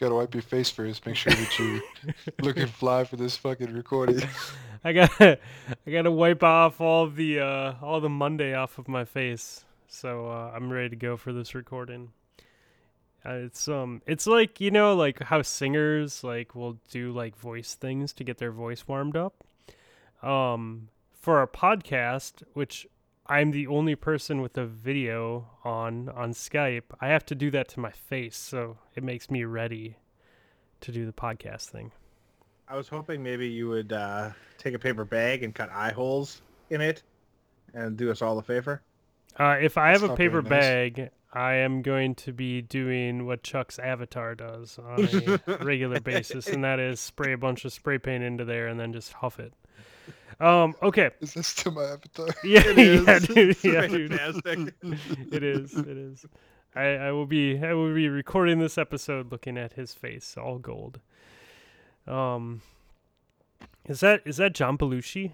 [0.00, 1.04] gotta wipe your face first.
[1.06, 1.80] Make sure that you're
[2.42, 4.26] looking fly for this fucking recording.
[4.84, 5.36] I got I
[5.90, 10.52] gotta wipe off all the uh, all the Monday off of my face, so uh,
[10.54, 12.12] I'm ready to go for this recording.
[13.24, 17.74] Uh, it's um, it's like you know, like how singers like will do like voice
[17.74, 19.44] things to get their voice warmed up.
[20.22, 22.86] Um, for our podcast, which
[23.30, 27.68] I'm the only person with a video on on Skype, I have to do that
[27.68, 29.98] to my face, so it makes me ready
[30.80, 31.92] to do the podcast thing.
[32.66, 36.42] I was hoping maybe you would uh, take a paper bag and cut eye holes
[36.70, 37.04] in it
[37.72, 38.82] and do us all a favor.
[39.38, 40.50] Uh, if I have That's a paper nice.
[40.50, 45.08] bag, I am going to be doing what Chuck's avatar does on
[45.46, 48.80] a regular basis, and that is spray a bunch of spray paint into there and
[48.80, 49.52] then just huff it.
[50.40, 50.74] Um.
[50.82, 51.10] Okay.
[51.20, 52.28] Is that still my avatar?
[52.44, 52.62] Yeah.
[52.66, 53.06] It is.
[53.06, 53.48] yeah, dude.
[53.50, 54.10] It's Yeah, dude.
[54.18, 54.74] fantastic.
[55.32, 55.74] It is.
[55.74, 56.26] It is.
[56.74, 60.58] I, I will be I will be recording this episode looking at his face, all
[60.58, 61.00] gold.
[62.06, 62.62] Um.
[63.86, 65.32] Is that is that John Belushi?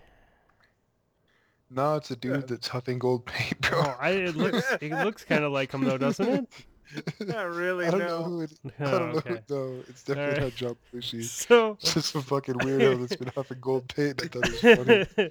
[1.70, 3.80] No, it's a dude that's huffing gold paint, bro.
[3.84, 6.48] Oh, I it looks it looks kind of like him though, doesn't it?
[7.20, 8.52] Not really, I don't know who it.
[8.80, 9.20] I Oh, don't know.
[9.20, 9.38] Who,
[9.76, 10.42] no, it's definitely Alright.
[10.42, 11.24] not John Belushi.
[11.46, 14.22] So It's just some fucking weirdo that's been huffing gold paint.
[14.22, 15.30] I thought it was funny.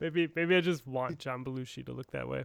[0.00, 2.44] maybe maybe I just want John Belushi to look that way.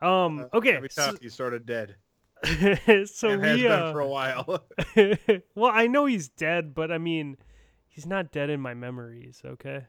[0.00, 0.40] Um.
[0.40, 0.76] Uh, Okay.
[0.76, 1.96] Every time he's sort of dead.
[2.44, 4.62] So, so and has we been uh, for a while.
[5.56, 7.36] well, I know he's dead, but I mean,
[7.88, 9.42] he's not dead in my memories.
[9.44, 9.86] Okay.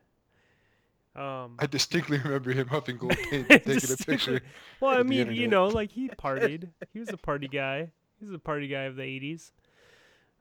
[1.15, 1.55] Um.
[1.59, 4.41] I distinctly remember him huffing gold paint, and taking a picture.
[4.79, 6.69] Well, I mean, you know, like he partied.
[6.93, 7.91] he was a party guy.
[8.19, 9.51] He was a party guy of the '80s.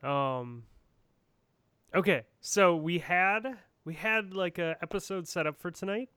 [0.06, 0.64] Um.
[1.94, 6.10] Okay, so we had we had like a episode set up for tonight,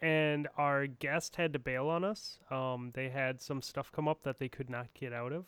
[0.00, 2.38] and our guest had to bail on us.
[2.50, 5.46] Um, they had some stuff come up that they could not get out of,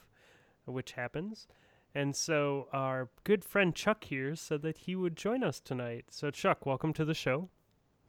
[0.67, 1.47] which happens.
[1.95, 6.07] And so our good friend Chuck here said that he would join us tonight.
[6.11, 7.49] So Chuck, welcome to the show.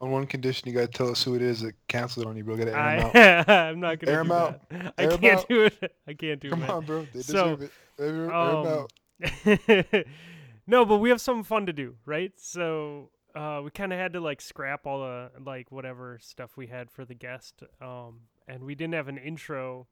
[0.01, 2.57] On one condition, you gotta tell us who it is that canceled on you, bro.
[2.57, 3.15] Gotta air 'em out.
[3.15, 4.59] I, I'm not gonna Air do 'em out.
[4.69, 4.93] that.
[4.97, 5.49] I Air 'em can't out.
[5.49, 5.95] do it.
[6.07, 6.69] I can't do Come it.
[6.69, 7.05] on, bro.
[7.13, 7.73] They So, deserve it.
[7.99, 8.91] Air, air 'em Um, out.
[10.67, 12.31] no, but we have something fun to do, right?
[12.39, 16.67] So uh, we kind of had to like scrap all the like whatever stuff we
[16.67, 19.87] had for the guest, um, and we didn't have an intro.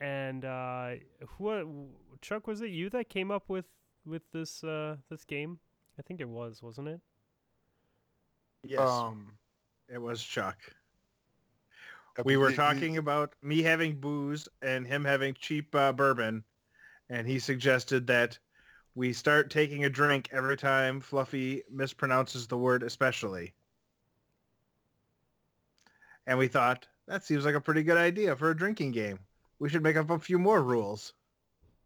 [0.00, 0.92] And uh,
[1.38, 1.90] who,
[2.22, 3.66] Chuck, was it you that came up with
[4.06, 5.58] with this uh, this game?
[5.98, 7.00] I think it was, wasn't it?
[8.62, 9.38] yes, Um,
[9.92, 10.58] it was Chuck.
[12.18, 16.44] I We were talking about me having booze and him having cheap uh, bourbon,
[17.08, 18.38] and he suggested that
[18.94, 23.54] we start taking a drink every time Fluffy mispronounces the word especially.
[26.26, 29.18] And we thought, that seems like a pretty good idea for a drinking game.
[29.58, 31.12] We should make up a few more rules.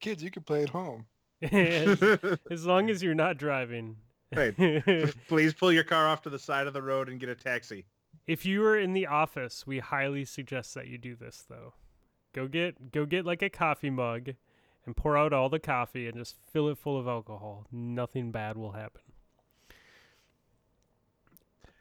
[0.01, 1.07] Kids, you can play at home.
[1.43, 2.03] as,
[2.51, 3.97] as long as you're not driving.
[4.35, 4.57] Right.
[5.29, 7.87] Please pull your car off to the side of the road and get a taxi.
[8.27, 11.75] If you are in the office, we highly suggest that you do this though.
[12.33, 14.31] Go get go get like a coffee mug
[14.87, 17.67] and pour out all the coffee and just fill it full of alcohol.
[17.71, 19.01] Nothing bad will happen.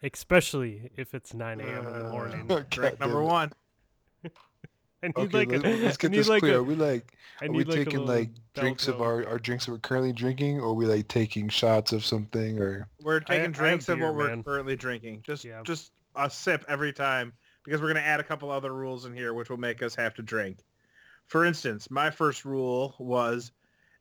[0.02, 1.88] Especially if it's 9 a.m.
[1.88, 2.48] in the Uh, morning.
[2.48, 3.26] God Drink number it.
[3.26, 3.52] one.
[5.03, 6.56] I need Okay, like let's, a, let's I get need this like clear.
[6.56, 9.72] a- are we like, are we like taking like drinks of our, our drinks that
[9.74, 13.20] we're currently drinking, or are we like taking shots of something, or We're I- I
[13.20, 15.22] taking have drinks of beer, what we're currently drinking.
[15.26, 15.62] Just Yeah.
[15.64, 19.13] just a sip every time because we're going to add a couple other rules in
[19.13, 20.57] here which will make us have to drink.
[21.28, 23.51] For instance, my first rule was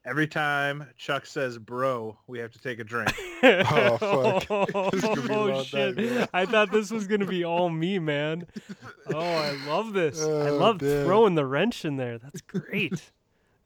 [0.04, 3.12] every time Chuck says bro, we have to take a drink.
[3.44, 4.72] Oh, fuck.
[4.92, 5.96] This is gonna be a Oh, shit.
[5.96, 6.28] night.
[6.32, 8.46] I thought this was gonna be all me, man.
[9.12, 10.22] Oh, I love this.
[10.22, 11.04] I Oh, love damn.
[11.04, 12.18] throwing the wrench in there.
[12.18, 12.90] That's great.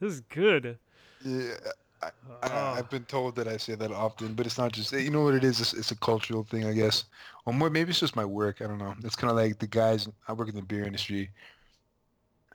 [0.01, 0.79] this is good.
[1.23, 1.55] yeah?
[2.03, 2.11] I,
[2.43, 2.75] Oh.
[2.77, 5.35] I've been told that I say that often, but it's not just you know what
[5.35, 5.61] it is.
[5.61, 7.05] It's, it's a cultural thing, I guess.
[7.47, 8.61] Or more, maybe it's just my work.
[8.61, 8.95] I don't know.
[9.05, 10.09] It's kind of like the guys.
[10.29, 11.31] I work in the beer industry,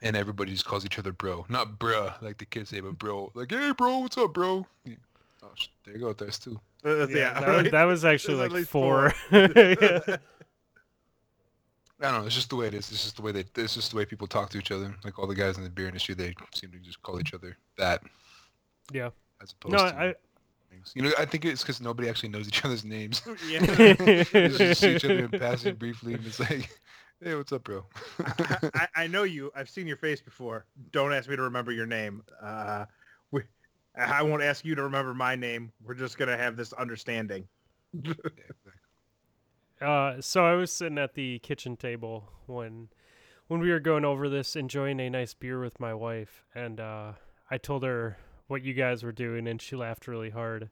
[0.02, 3.30] and everybody just calls each other bro, not bruh like the kids say, but bro.
[3.34, 4.66] Like, hey, bro, what's up, bro?
[4.84, 4.94] Yeah.
[5.42, 6.12] Oh, sh- there you go.
[6.12, 6.60] There's two.
[6.84, 7.62] Uh, Yeah, that, right?
[7.64, 9.10] was, that was actually There's like least four.
[9.10, 9.38] four.
[12.00, 12.26] I don't know.
[12.26, 12.90] It's just the way it is.
[12.90, 13.44] It's just the way they.
[13.56, 14.94] It's just the way people talk to each other.
[15.04, 17.56] Like all the guys in the beer industry, they seem to just call each other
[17.78, 18.02] that
[18.92, 19.10] yeah.
[19.42, 20.14] As opposed No, to I.
[20.70, 20.92] things.
[20.94, 23.22] You know, I think it's because nobody actually knows each other's names.
[23.48, 23.60] yeah.
[24.24, 26.70] Just see each other in passing briefly, and it's like,
[27.22, 27.84] hey, what's up, bro?
[28.74, 29.50] I, I know you.
[29.54, 30.66] I've seen your face before.
[30.90, 32.22] Don't ask me to remember your name.
[32.40, 32.86] Uh,
[33.30, 33.42] we,
[33.96, 35.72] I won't ask you to remember my name.
[35.84, 37.46] We're just gonna have this understanding.
[39.80, 42.88] Uh, so I was sitting at the kitchen table when
[43.48, 47.12] when we were going over this, enjoying a nice beer with my wife, and uh,
[47.50, 48.16] I told her
[48.52, 50.68] what you guys were doing, and she laughed really hard.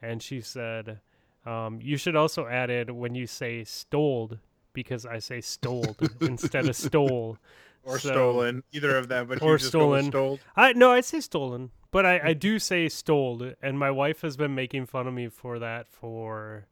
[0.00, 1.00] And she said,
[1.44, 4.38] um, "You should also add in when you say stoled
[4.72, 7.36] because I say stoled instead of stole."
[7.82, 10.10] Or So- stolen, either of them, but Or just stolen.
[10.56, 14.38] I no, I say stolen, but I, I do say stoled, and my wife has
[14.38, 16.66] been making fun of me for that for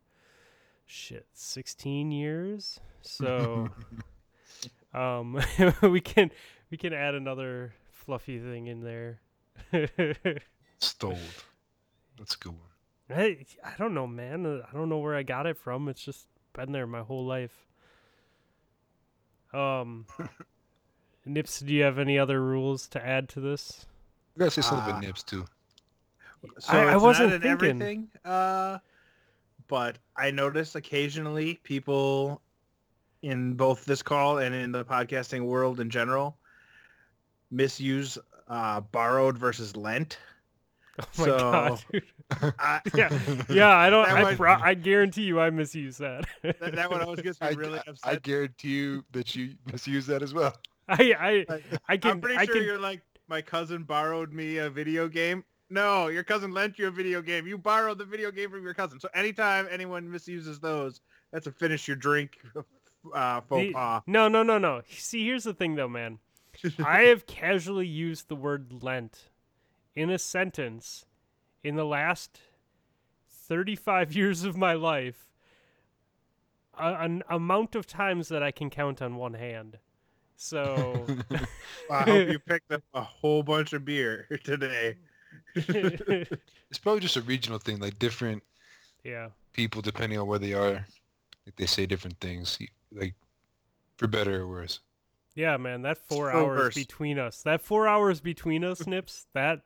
[0.86, 2.80] shit sixteen years.
[3.02, 3.68] So
[4.94, 5.38] um,
[5.82, 6.30] we can
[6.70, 9.20] we can add another fluffy thing in there.
[10.82, 11.18] Stoled.
[12.18, 13.16] That's a good one.
[13.18, 14.46] I I don't know, man.
[14.46, 15.88] Uh, I don't know where I got it from.
[15.88, 17.66] It's just been there my whole life.
[19.52, 20.06] Um,
[21.24, 23.86] Nips, do you have any other rules to add to this?
[24.34, 24.90] You gotta say something Ah.
[24.98, 25.44] about nips too.
[26.58, 27.68] So I- I wasn't not in thinking.
[27.70, 28.08] everything.
[28.24, 28.78] Uh,
[29.68, 32.42] but I noticed occasionally people
[33.22, 36.36] in both this call and in the podcasting world in general
[37.52, 38.18] misuse
[38.48, 40.18] uh, borrowed versus lent.
[41.18, 42.02] Oh my So, god, dude.
[42.58, 43.18] I, Yeah,
[43.50, 43.68] yeah.
[43.76, 44.08] I don't.
[44.08, 46.24] I, one- pro- I guarantee you, I misuse that.
[46.42, 48.12] that, that one always gets me I, really I- upset.
[48.12, 50.54] I guarantee you that you misuse that as well.
[50.88, 54.58] I I I can I'm pretty I sure can you're like my cousin borrowed me
[54.58, 55.44] a video game.
[55.70, 57.46] No, your cousin lent you a video game.
[57.46, 59.00] You borrowed the video game from your cousin.
[59.00, 61.00] So anytime anyone misuses those,
[61.32, 62.38] that's a finish your drink
[63.14, 64.02] uh, faux The- pas.
[64.06, 64.82] No, no, no, no.
[64.90, 66.18] See, here's the thing, though, man.
[66.84, 69.30] I have casually used the word Lent
[69.94, 71.06] in a sentence
[71.62, 72.40] in the last
[73.28, 75.28] 35 years of my life,
[76.78, 79.78] an amount of times that I can count on one hand.
[80.36, 81.06] So,
[81.90, 84.96] I hope you picked up a whole bunch of beer today.
[85.54, 87.78] It's probably just a regional thing.
[87.78, 88.42] Like different
[89.04, 89.28] yeah.
[89.52, 90.86] people, depending on where they are,
[91.46, 92.58] like they say different things.
[92.90, 93.14] Like
[93.98, 94.80] for better or worse.
[95.34, 96.74] Yeah, man, that four hours verse.
[96.74, 97.42] between us.
[97.42, 99.26] That four hours between us, Nips.
[99.32, 99.62] That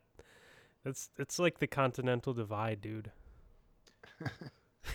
[0.86, 3.10] that's it's like the continental divide, dude.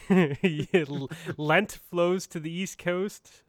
[1.37, 3.43] Lent flows to the east coast.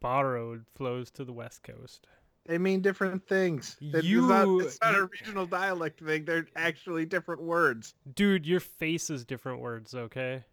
[0.00, 2.06] Borrowed flows to the west coast.
[2.46, 3.76] They mean different things.
[3.80, 6.24] It's, You- not, it's not a regional dialect thing.
[6.24, 7.94] They're actually different words.
[8.14, 10.44] Dude, your face is different words, okay?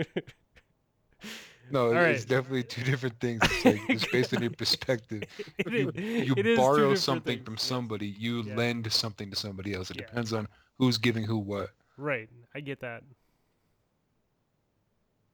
[1.70, 3.42] No, it's definitely two different things.
[3.42, 5.24] It's like it's based on your perspective.
[5.58, 8.08] It You, you it borrow something things, from somebody.
[8.08, 8.56] You Yeah.
[8.56, 9.90] lend something to somebody else.
[9.90, 10.06] It Yeah.
[10.06, 10.48] depends on
[10.78, 11.70] who's giving who what.
[11.96, 13.02] Right, I get that.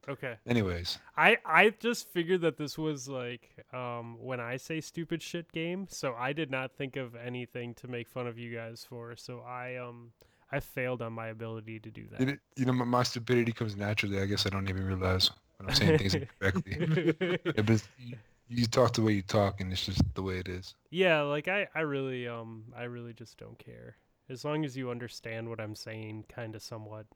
[0.09, 0.37] Okay.
[0.47, 5.53] Anyways, I I just figured that this was like um when I say stupid shit
[5.53, 9.15] game, so I did not think of anything to make fun of you guys for.
[9.17, 10.13] So I um
[10.51, 12.21] I failed on my ability to do that.
[12.27, 14.21] know, you know, my, my stupidity comes naturally.
[14.21, 15.31] I guess I don't even realize
[15.69, 17.17] I'm saying things incorrectly.
[17.57, 18.17] Yeah, but you,
[18.49, 20.75] you talk the way you talk, and it's just the way it is.
[20.91, 23.97] yeah, like I I really um I really just don't care.
[24.29, 27.07] As long as you understand what I'm saying kind of somewhat.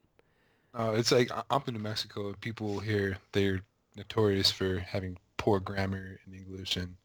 [0.73, 3.61] Uh, it's like I'm in New Mexico, people here they're
[3.95, 6.95] notorious for having poor grammar in English and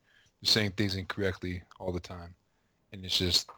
[0.43, 2.35] saying things incorrectly all the time,
[2.93, 3.49] and it's just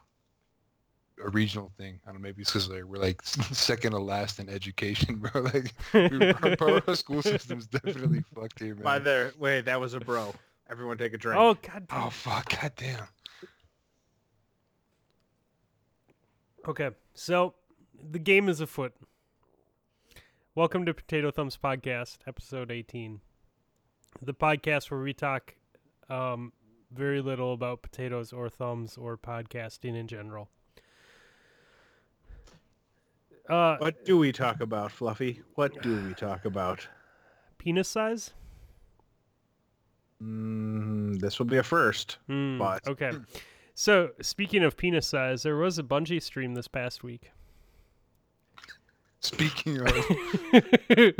[1.23, 1.99] a regional thing.
[2.05, 5.41] I don't know, maybe it's because like, we're like second to last in education, bro.
[5.41, 8.83] Like we- our, our- our school system's definitely fucked here, man.
[8.83, 10.33] By the way, that was a bro.
[10.69, 11.39] Everyone take a drink.
[11.39, 11.87] Oh god.
[11.87, 12.03] damn.
[12.03, 13.05] oh fuck, goddamn.
[16.67, 17.53] Okay, so
[18.11, 18.93] the game is afoot.
[20.55, 23.21] Welcome to Potato Thumbs Podcast, episode 18.
[24.21, 25.53] The podcast where we talk
[26.09, 26.53] um,
[26.91, 30.49] very little about potatoes or thumbs or podcasting in general.
[33.49, 35.41] Uh, What do we talk about, Fluffy?
[35.55, 36.87] What do we talk about?
[37.57, 38.31] penis size?
[40.21, 42.17] Mm, this will be a first.
[42.27, 43.11] Hmm, But- okay.
[43.73, 47.31] So, speaking of penis size, there was a Bungie stream this past week.
[49.19, 51.13] Speaking of,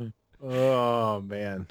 [0.42, 1.66] Oh man.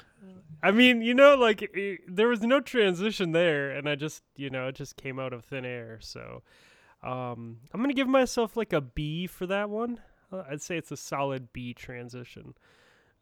[0.62, 4.50] I mean, you know, like i there was no transition there, and I just, you
[4.50, 5.98] know, it just came out of thin air.
[6.00, 6.42] So,
[7.04, 10.00] um, I'm gonna give myself like a B for that one.
[10.32, 12.54] Uh, I'd say it's a solid B transition,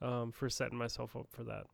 [0.01, 1.65] um, for setting myself up for that.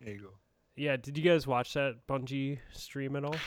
[0.00, 0.30] there you go.
[0.76, 3.36] Yeah, did you guys watch that Bungie stream at all?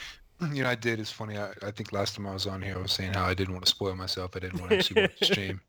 [0.54, 0.98] You know, I did.
[1.00, 1.36] It's funny.
[1.36, 3.52] I, I think last time I was on here, I was saying how I didn't
[3.52, 4.30] want to spoil myself.
[4.34, 5.60] I didn't want to actually watch the stream.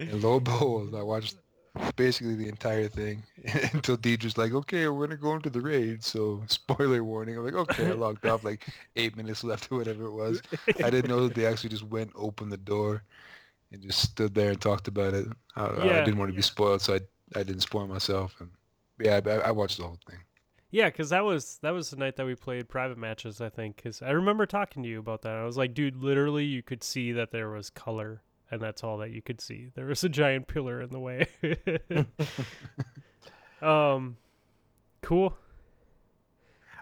[0.00, 1.36] And lo and behold, I watched
[1.96, 3.22] basically the entire thing
[3.72, 6.02] until Deidre's like, okay, we're going to go into the raid.
[6.04, 7.36] So spoiler warning.
[7.36, 10.42] I'm like, okay, I logged off like eight minutes left or whatever it was.
[10.82, 13.02] I didn't know that they actually just went, opened the door
[13.72, 15.26] and just stood there and talked about it.
[15.56, 17.00] I, I didn't want to be spoiled, so I,
[17.38, 18.34] I didn't spoil myself.
[18.40, 18.50] And
[18.98, 20.18] yeah, I, I watched the whole thing.
[20.72, 23.40] Yeah, because that was that was the night that we played private matches.
[23.40, 25.34] I think because I remember talking to you about that.
[25.34, 28.98] I was like, dude, literally, you could see that there was color, and that's all
[28.98, 29.70] that you could see.
[29.74, 31.26] There was a giant pillar in the way.
[33.62, 34.16] um,
[35.02, 35.36] cool.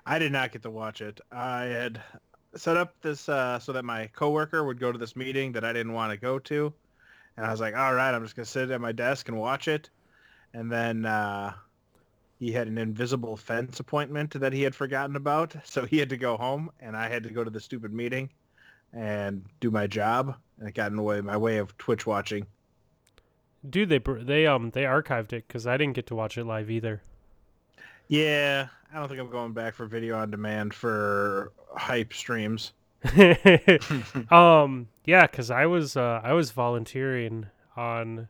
[0.07, 1.21] I did not get to watch it.
[1.31, 2.01] I had
[2.55, 5.73] set up this uh, so that my coworker would go to this meeting that I
[5.73, 6.73] didn't want to go to,
[7.37, 9.69] and I was like, all right, I'm just gonna sit at my desk and watch
[9.69, 9.91] it,
[10.55, 11.53] and then uh,
[12.39, 16.17] he had an invisible fence appointment that he had forgotten about, so he had to
[16.17, 18.31] go home, and I had to go to the stupid meeting
[18.95, 22.47] and do my job, and it got in the way my way of Twitch watching.
[23.69, 26.71] Dude, they they um they archived it because I didn't get to watch it live
[26.71, 27.03] either.
[28.09, 32.73] Yeah, I don't think I'm going back for video on demand for hype streams.
[34.31, 37.47] um yeah because i was uh i was volunteering
[37.77, 38.29] on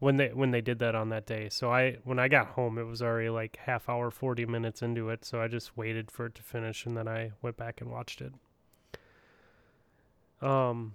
[0.00, 2.76] when they when they did that on that day so i when i got home
[2.76, 6.26] it was already like half hour 40 minutes into it so i just waited for
[6.26, 8.32] it to finish and then i went back and watched it
[10.42, 10.94] um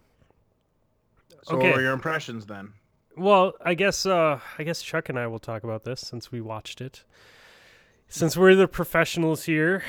[1.45, 1.67] So Okay.
[1.69, 2.73] what were your impressions then?
[3.17, 6.41] well i guess uh i guess chuck and i will talk about this since we
[6.41, 7.05] watched it
[8.09, 9.81] since we're the professionals here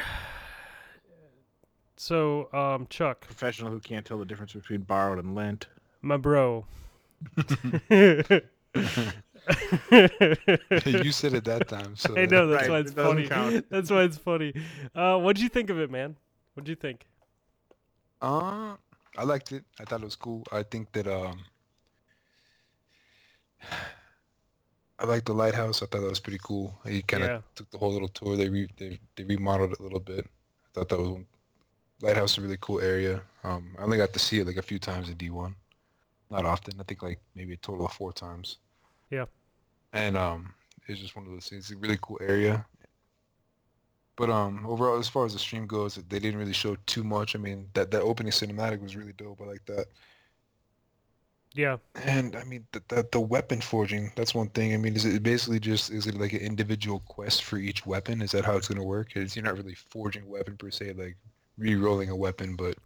[1.96, 5.66] so um chuck Professional who can't tell the difference between borrowed and lent.
[6.02, 6.66] my bro
[10.86, 13.26] you said it that time, so I know that's Right, why it's it funny.
[13.28, 13.66] count.
[13.70, 14.52] That's why it's funny.
[14.94, 16.16] Uh, what'd you think of it, man?
[16.54, 17.06] What'd you think?
[18.20, 18.74] Uh,
[19.18, 19.64] I liked it.
[19.80, 20.44] I thought it was cool.
[20.52, 21.40] I think that um,
[24.98, 25.82] I liked the lighthouse.
[25.82, 26.78] I thought that was pretty cool.
[26.86, 27.40] He kind of Yeah.
[27.54, 28.36] took the whole little tour.
[28.36, 30.26] They re they, they remodeled it a little bit.
[30.26, 31.24] I thought that was
[32.00, 33.22] lighthouse is a really cool area.
[33.44, 35.54] Um, I only got to see it like a few times in D1.
[36.30, 36.74] Not often.
[36.80, 38.58] I think like maybe a total of four times.
[39.10, 39.26] Yeah.
[39.92, 40.54] And um,
[40.88, 41.70] it's just one of those things.
[41.70, 42.66] It's a really cool area.
[44.16, 47.34] But um, overall, as far as the stream goes, they didn't really show too much.
[47.36, 49.40] I mean, that that opening cinematic was really dope.
[49.42, 49.86] I like that.
[51.54, 54.12] Yeah, And I mean, the, the the weapon forging.
[54.14, 54.74] That's one thing.
[54.74, 58.20] I mean, is it basically just is it like an individual quest for each weapon?
[58.22, 59.16] Is that how it's gonna work?
[59.16, 61.16] Is you're not really forging a weapon per se, like
[61.56, 62.76] re-rolling a weapon, but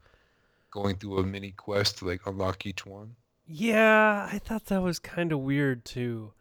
[0.70, 3.16] going through a mini quest to like unlock each one.
[3.46, 4.28] yeah.
[4.32, 6.32] I thought that was kind of weird too.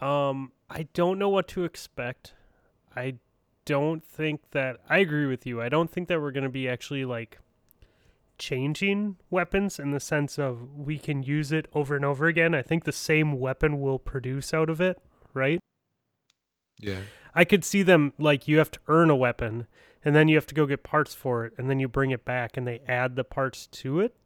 [0.00, 2.34] Um, I don't know what to expect.
[2.96, 3.16] I
[3.64, 5.60] don't think that I agree with you.
[5.62, 7.38] I don't think that we're gonna be actually like
[8.38, 12.54] changing weapons in the sense of we can use it over and over again.
[12.54, 14.98] I think the same weapon will produce out of it,
[15.32, 15.60] right?
[16.78, 17.02] Yeah.
[17.34, 19.66] I could see them like you have to earn a weapon
[20.04, 22.24] and then you have to go get parts for it and then you bring it
[22.24, 24.16] back and they add the parts to it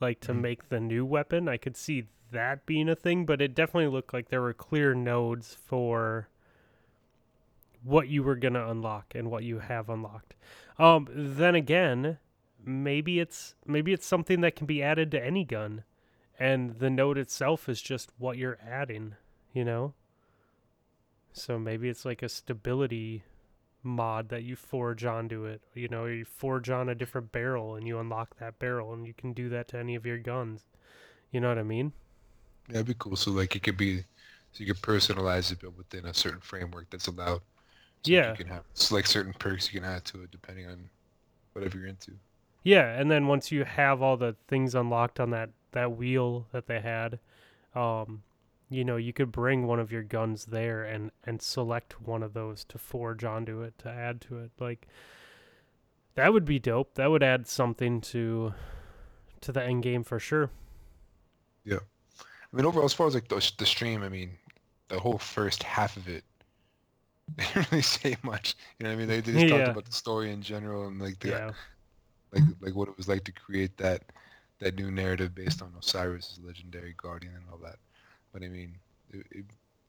[0.00, 0.40] like to Mhm.
[0.40, 1.48] make the new weapon.
[1.48, 4.94] I could see that being a thing, but it definitely looked like there were clear
[4.94, 6.28] nodes for
[7.82, 10.34] what you were going to unlock and what you have unlocked.
[10.78, 12.18] Um then again,
[12.64, 15.84] maybe it's maybe it's something that can be added to any gun
[16.38, 19.14] and the note itself is just what you're adding,
[19.52, 19.92] you know?
[21.34, 23.24] So maybe it's like a stability
[23.82, 25.60] mod that you forge onto it.
[25.74, 29.12] You know, you forge on a different barrel and you unlock that barrel and you
[29.12, 30.64] can do that to any of your guns.
[31.30, 31.92] You know what I mean?
[32.68, 33.16] Yeah, it'd be cool.
[33.16, 33.98] So like it could be,
[34.52, 37.42] so you could personalize it, but within a certain framework that's allowed.
[38.04, 38.30] Yeah.
[38.30, 40.88] You can have select certain perks you can add to it depending on
[41.52, 42.12] whatever you're into.
[42.62, 46.66] Yeah, and then once you have all the things unlocked on that that wheel that
[46.66, 47.18] they had,
[47.74, 48.22] um,
[48.68, 52.34] you know, you could bring one of your guns there and and select one of
[52.34, 54.50] those to forge onto it to add to it.
[54.58, 54.88] Like
[56.14, 56.94] that would be dope.
[56.94, 58.54] That would add something to
[59.40, 60.50] to the end game for sure.
[61.64, 61.78] Yeah,
[62.52, 64.32] I mean, overall, as far as like the, the stream, I mean,
[64.88, 66.24] the whole first half of it,
[67.36, 68.56] they didn't really say much.
[68.78, 69.08] You know what I mean?
[69.08, 69.48] They, they just Yeah.
[69.48, 71.52] talked about the story in general and like the Yeah.
[72.32, 74.04] like like what it was like to create that
[74.60, 77.76] that new narrative based on Osiris' legendary guardian and all that.
[78.32, 78.76] But I mean,
[79.10, 79.44] it, it,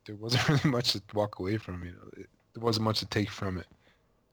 [0.06, 1.84] there wasn't really much to walk away from.
[1.84, 3.68] You know, it, there wasn't much to take from it.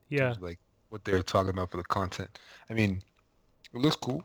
[0.09, 0.37] Yeah.
[0.41, 0.59] like
[0.91, 2.39] what they were talking about for the content.
[2.71, 3.03] I mean,
[3.75, 4.25] it looks cool,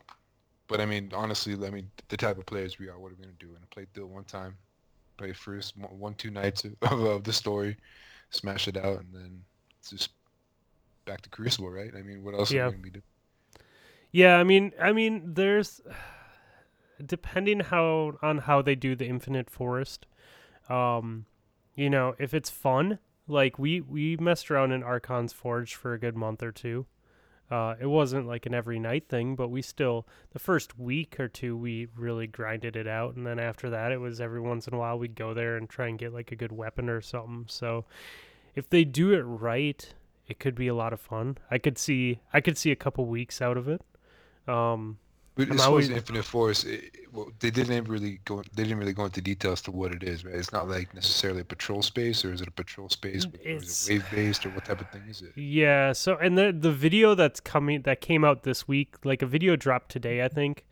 [0.68, 3.22] but I mean, honestly, I mean, the type of players we are, what are we
[3.22, 3.54] gonna do?
[3.56, 4.56] And play through it one time,
[5.16, 7.76] play first one two nights of, of the story,
[8.34, 9.44] smash it out, and then
[9.78, 10.10] it's just
[11.04, 11.92] back to Crucible, right?
[11.96, 12.64] I mean, what else Yeah.
[12.64, 13.02] are we gonna be doing?
[14.10, 15.80] Yeah, I mean, I mean, there's
[17.04, 20.06] depending how on how they do the Infinite Forest.
[20.68, 21.26] Um,
[21.74, 25.98] you know, if it's fun, like we we messed around in Archon's Forge for a
[25.98, 26.86] good month or two.
[27.50, 31.28] Uh, it wasn't like an every night thing, but we still the first week or
[31.28, 34.74] two we really grinded it out, and then after that it was every once in
[34.74, 37.44] a while we'd go there and try and get like a good weapon or something.
[37.48, 37.84] So
[38.54, 39.94] if they do it right,
[40.26, 41.36] it could be a lot of fun.
[41.50, 43.82] I could see I could see a couple weeks out of it.
[44.48, 44.98] Um,
[45.36, 48.42] But I'm as far always- as Infinite Forest, it, well, they didn't really go.
[48.54, 50.24] They didn't really go into details to what it is.
[50.24, 50.34] Right?
[50.34, 53.26] It's not like necessarily a patrol space, or is it a patrol space?
[53.26, 55.32] With, or is it wave based, or what type of thing is it?
[55.36, 59.26] Yeah, so and the the video that's coming that came out this week, like a
[59.26, 60.64] video dropped today, I think,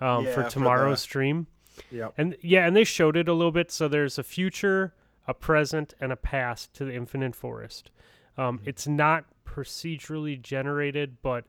[0.00, 1.46] um, Yeah, for for tomorrow's the- stream.
[1.92, 2.08] Yeah.
[2.18, 3.70] And yeah, and they showed it a little bit.
[3.70, 4.94] So there's a future,
[5.28, 7.90] a present, and a past to the Infinite Forest.
[8.36, 11.44] Um, it's not procedurally generated, but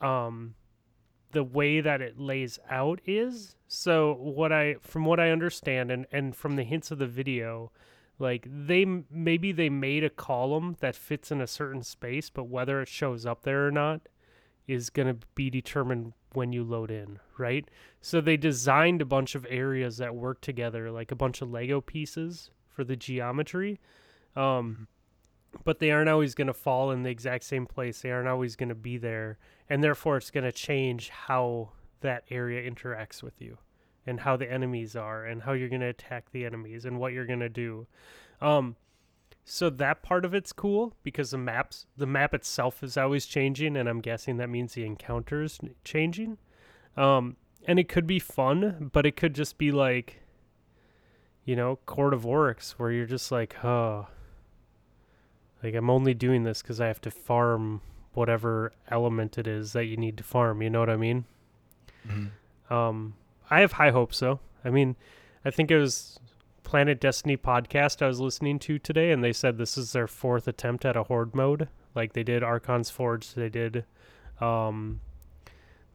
[0.00, 0.54] um,
[1.32, 4.14] the way that it lays out is so.
[4.14, 7.70] What I, from what I understand, and and from the hints of the video,
[8.18, 12.80] like they maybe they made a column that fits in a certain space, but whether
[12.80, 14.02] it shows up there or not
[14.66, 17.68] is going to be determined when you load in, right?
[18.02, 21.80] So they designed a bunch of areas that work together, like a bunch of Lego
[21.80, 23.80] pieces for the geometry.
[24.36, 24.86] Um,
[25.64, 28.00] but they aren't always going to fall in the exact same place.
[28.00, 29.38] They aren't always going to be there.
[29.68, 33.58] And therefore, it's going to change how that area interacts with you
[34.06, 37.12] and how the enemies are and how you're going to attack the enemies and what
[37.12, 37.86] you're going to do.
[38.40, 38.76] Um,
[39.44, 43.76] so that part of it's cool because the maps, the map itself is always changing,
[43.76, 46.38] and I'm guessing that means the encounters changing.
[46.96, 47.36] Um,
[47.66, 50.20] and it could be fun, but it could just be like,
[51.44, 54.08] you know, Court of Oryx, where you're just like, oh,
[55.62, 57.80] like I'm only doing this because I have to farm
[58.14, 60.62] whatever element it is that you need to farm.
[60.62, 61.24] You know what I mean?
[62.06, 62.30] Mhm.
[62.70, 63.14] Um,
[63.50, 64.40] I have high hopes though.
[64.64, 64.96] I mean,
[65.44, 66.18] I think it was
[66.64, 70.46] Planet Destiny podcast I was listening to today, and they said this is their fourth
[70.48, 71.68] attempt at a horde mode.
[71.94, 73.84] Like they did Archon's Forge, they did,
[74.40, 75.00] um,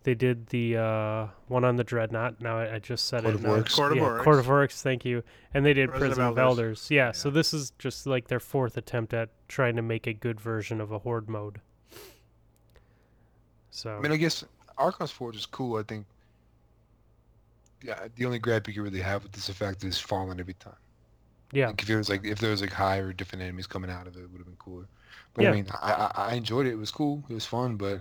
[0.04, 2.42] they did the uh, one on the Dreadnought.
[2.42, 3.38] Now I, I just said Court it.
[3.38, 3.50] of now.
[3.52, 3.76] Oryx.
[3.76, 4.24] Court of yeah, Oryx.
[4.24, 4.82] Court of Oryx.
[4.82, 5.24] Thank you.
[5.54, 6.60] And they did Prison of Prison of Elders.
[6.60, 6.92] Elders.
[6.92, 10.40] Yeah, So this is just like their fourth attempt at trying to make a good
[10.42, 11.62] version of a horde mode.
[13.72, 14.44] So I mean, I guess
[14.78, 15.78] Archon's Forge is cool.
[15.78, 16.06] I think.
[17.82, 19.88] Yeah, the only gripe you can really have with this effect is the fact that
[19.88, 20.74] it's falling every time.
[21.52, 24.08] yeah, Like if it was like if there was like higher different enemies coming out
[24.08, 24.88] of it, it would have been cooler.
[25.34, 25.50] But Yeah.
[25.50, 26.72] I mean, I, I I enjoyed it.
[26.72, 27.24] It was cool.
[27.30, 28.00] It was fun, but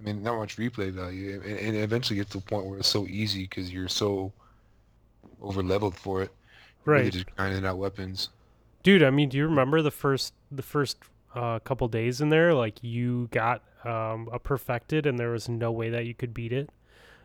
[0.00, 1.40] I mean, not much replay value.
[1.44, 4.32] And, and eventually gets to the point where it's so easy because you're so
[5.40, 6.30] over leveled for it.
[6.84, 7.02] Right.
[7.04, 8.28] You're just grinding out weapons.
[8.82, 10.98] dude i mean do you remember the first the first
[11.34, 15.72] uh, couple days in there like you got um, a perfected and there was no
[15.72, 16.70] way that you could beat it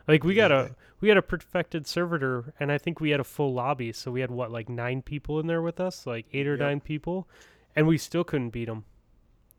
[0.08, 3.24] like we got a we had a perfected servitor and i think we had a
[3.24, 6.48] full lobby so we had what like nine people in there with us like eight
[6.48, 6.60] or Yep.
[6.60, 7.28] nine people
[7.76, 8.84] and we still couldn't beat him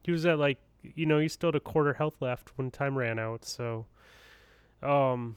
[0.02, 0.58] he was at like
[0.94, 3.86] you know he still had a quarter health left when time ran out so
[4.82, 5.36] um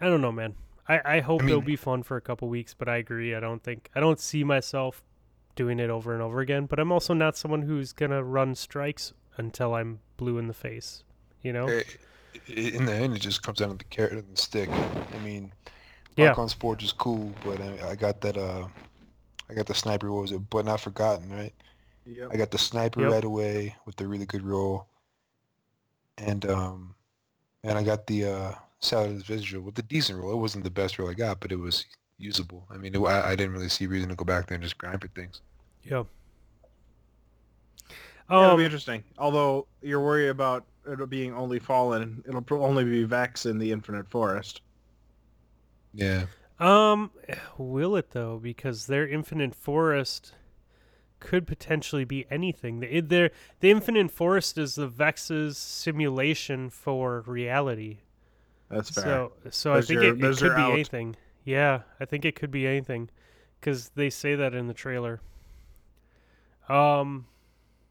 [0.00, 0.54] i don't know man
[0.88, 3.40] i i hope I it'll be fun for a couple weeks but i agree i
[3.40, 5.02] don't think i don't see myself
[5.56, 9.12] doing it over and over again but i'm also not someone who's gonna run strikes
[9.36, 11.04] until i'm blue in the face
[11.42, 11.82] you know Eh,
[12.46, 14.70] In the end, it just comes down to the carrot and the stick.
[14.70, 15.52] I mean,
[16.16, 16.30] Yeah.
[16.30, 18.38] Archon's Forge is cool, but I, I got that.
[18.38, 18.68] Uh,
[19.50, 20.10] I got the sniper.
[20.10, 20.48] What was it?
[20.48, 21.52] But not forgotten, right?
[22.06, 22.32] Yep.
[22.32, 23.08] I got the sniper Yep.
[23.08, 24.88] right away with the really good roll,
[26.18, 26.94] and um,
[27.64, 30.32] and I got the uh, Saladin's Vigil with the decent roll.
[30.32, 31.86] It wasn't the best roll I got, but it was
[32.18, 32.66] usable.
[32.70, 34.78] I mean, it, I, I didn't really see reason to go back there and just
[34.78, 35.42] grind for things.
[35.84, 36.04] yeah
[38.36, 39.04] Yeah, it'll be um interesting.
[39.18, 43.70] Although you're worried about it being only fallen, it'll pro- only be Vex in the
[43.72, 44.62] Infinite Forest.
[45.92, 46.26] Yeah,
[46.58, 47.10] Um,
[47.58, 48.38] will it though?
[48.38, 50.34] Because their infinite forest
[51.22, 52.80] could potentially be anything.
[52.80, 53.30] The
[53.60, 57.98] the infinite forest is the Vex's simulation for reality.
[58.68, 59.04] That's fair.
[59.04, 60.72] So, so I think your- it, it could be out.
[60.72, 61.16] anything.
[61.44, 63.08] Yeah, I think it could be anything,
[63.60, 65.20] because they say that in the trailer.
[66.68, 67.26] Um,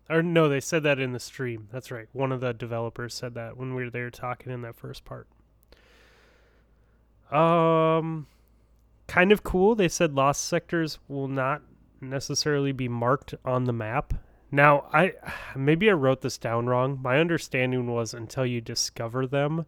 [0.09, 1.67] or no, they said that in the stream.
[1.71, 2.07] That's right.
[2.13, 5.27] One of the developers said that when we were there talking in that first part.
[7.31, 8.27] Um,
[9.07, 9.75] kind of cool.
[9.75, 11.61] They said lost sectors will not
[12.01, 14.13] necessarily be marked on the map.
[14.51, 15.13] Now, I
[15.55, 16.99] maybe I wrote this down wrong.
[17.01, 19.65] My understanding was until you discover them,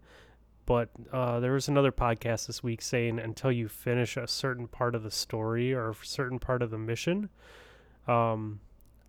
[0.65, 4.93] but uh, there was another podcast this week saying until you finish a certain part
[4.96, 7.30] of the story or a certain part of the mission.
[8.08, 8.60] Um,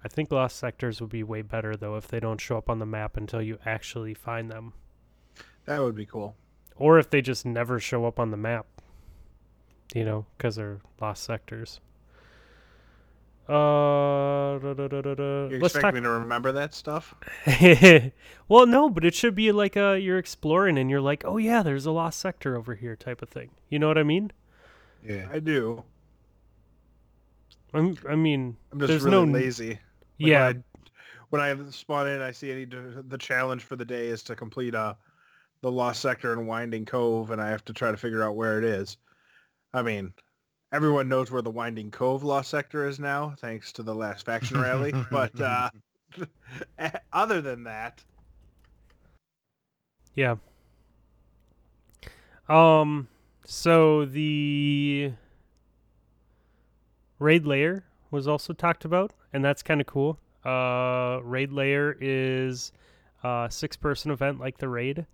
[0.04, 2.78] I think lost sectors would be way better though if they don't show up on
[2.78, 4.74] the map until you actually find them,
[5.64, 6.36] that would be cool.
[6.76, 8.66] or if they just never show up on the map.
[9.94, 11.80] You know, because they're lost sectors.
[13.46, 15.48] Uh, da, da, da, da, da.
[15.48, 17.14] You let's expect talk me to remember that stuff?
[18.48, 21.62] well, no, but it should be like uh you're exploring and you're like, oh yeah,
[21.62, 23.50] there's a lost sector over here, type of thing.
[23.68, 24.32] You know what I mean?
[25.06, 25.28] yeah.
[25.30, 25.84] I do.
[27.74, 29.70] I'm, I mean, I'm just There's really no- lazy.
[29.70, 29.78] Like,
[30.18, 30.52] yeah,
[31.28, 34.22] When I, when I spawn in, I see any the challenge for the day is
[34.24, 34.94] to complete uh
[35.60, 38.58] the lost sector in Winding Cove, and I have to try to figure out where
[38.58, 38.96] it is.
[39.72, 40.12] I mean,
[40.74, 44.60] everyone knows where the Winding Cove lost sector is now, thanks to the last faction
[44.60, 44.92] rally.
[45.10, 45.70] but uh,
[47.12, 48.02] other than that,
[50.14, 50.36] yeah.
[52.48, 53.08] Um.
[53.46, 55.12] So the
[57.18, 60.18] raid layer was also talked about, and that's kind of cool.
[60.44, 62.72] Uh, raid layer is
[63.22, 65.06] a six-person event like the raid.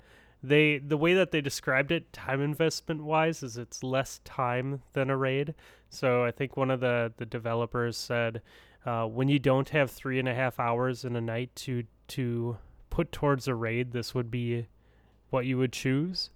[0.42, 5.11] They the way that they described it, time investment wise, is it's less time than
[5.11, 5.55] a raid.
[5.90, 8.40] So I think one of the the developers said,
[8.87, 12.57] uh, when you don't have three and a half hours in a night to to
[12.88, 14.66] put towards a raid, this would be
[15.29, 16.31] what you would choose.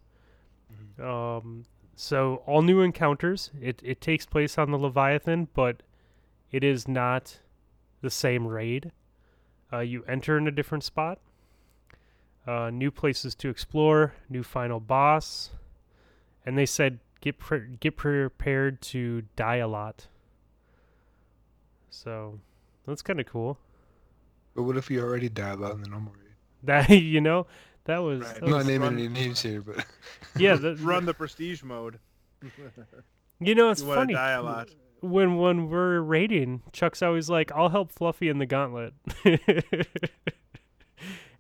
[0.73, 1.05] Mm-hmm.
[1.05, 1.65] Um,
[1.97, 3.51] so all new encounters.
[3.61, 5.83] It it takes place on the Leviathan, but
[6.51, 7.39] it is not
[8.03, 8.93] the same raid.
[9.73, 11.19] Uh, you enter in a different spot.
[12.47, 15.51] Uh, new places to explore, new final boss,
[16.45, 20.09] and they said get pre- get prepared to die a lot.
[21.89, 22.39] So
[22.87, 23.59] that's kind of cool.
[24.55, 26.35] But what if you already died a lot in the normal raid?
[26.65, 27.47] That you know,
[27.85, 28.21] that was.
[28.21, 28.35] Right.
[28.35, 29.85] That I'm not naming run- any names here, but
[30.37, 31.99] yeah, the, run the prestige mode.
[33.41, 34.13] You know, it's you funny.
[34.15, 34.69] die a lot.
[35.01, 38.93] when when we're raiding, Chuck's always like, "I'll help Fluffy in the gauntlet,"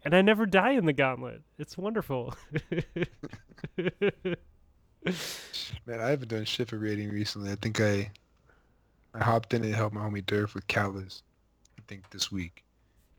[0.04, 1.42] and I never die in the gauntlet.
[1.58, 2.34] It's wonderful.
[5.86, 7.50] man, I haven't done shit for raiding recently.
[7.52, 8.10] I think I
[9.14, 11.22] I hopped in and helped my homie Durf with Calus.
[11.78, 12.64] I think this week,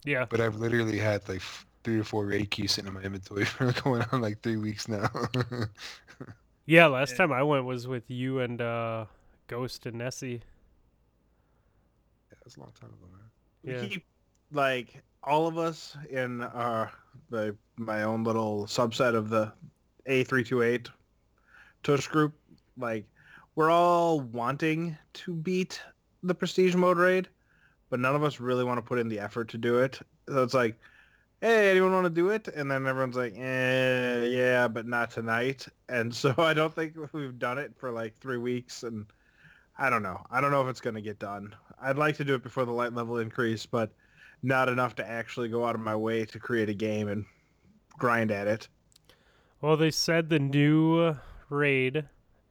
[0.04, 1.42] yeah, but I've literally had like
[1.84, 4.88] three or four raid keys sitting in my inventory for going on like three weeks
[4.88, 5.10] now.
[6.66, 6.88] yeah.
[6.88, 7.18] Last Yeah.
[7.18, 9.06] time I went was with you and uh,
[9.48, 10.42] Ghost and Nessie.
[12.32, 13.22] Yeah, that's a long time ago, man.
[13.64, 13.88] We Yeah.
[13.88, 14.06] keep
[14.52, 16.92] like all of us in our
[17.30, 19.52] the, my own little subset of the
[20.08, 20.88] A328
[21.84, 22.34] Tush group,
[22.78, 23.06] like
[23.56, 25.82] we're all wanting to beat
[26.24, 27.28] the prestige mode raid,
[27.90, 30.00] but none of us really want to put in the effort to do it.
[30.28, 30.78] So it's like,
[31.42, 32.48] hey, anyone want to do it?
[32.48, 35.68] And then everyone's like, eh, yeah, but not tonight.
[35.90, 39.06] And so I don't think we've done it for like three weeks, and
[39.78, 40.26] I don't know.
[40.32, 41.56] I don't know if it's going to get done.
[41.82, 43.92] I'd like to do it before the light level increase, but
[44.46, 47.26] not enough to actually go out of my way to create a game and
[47.98, 48.68] grind at it.
[49.62, 51.18] Well, they said the new
[51.50, 52.06] raid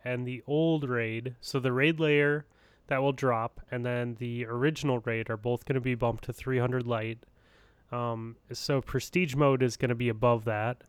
[0.05, 2.47] and the old raid, so the raid layer
[2.89, 6.33] that will drop, and then the original raid are both going to be bumped to
[6.33, 7.19] 300 light.
[7.91, 10.83] Um, so prestige mode is going to be above that,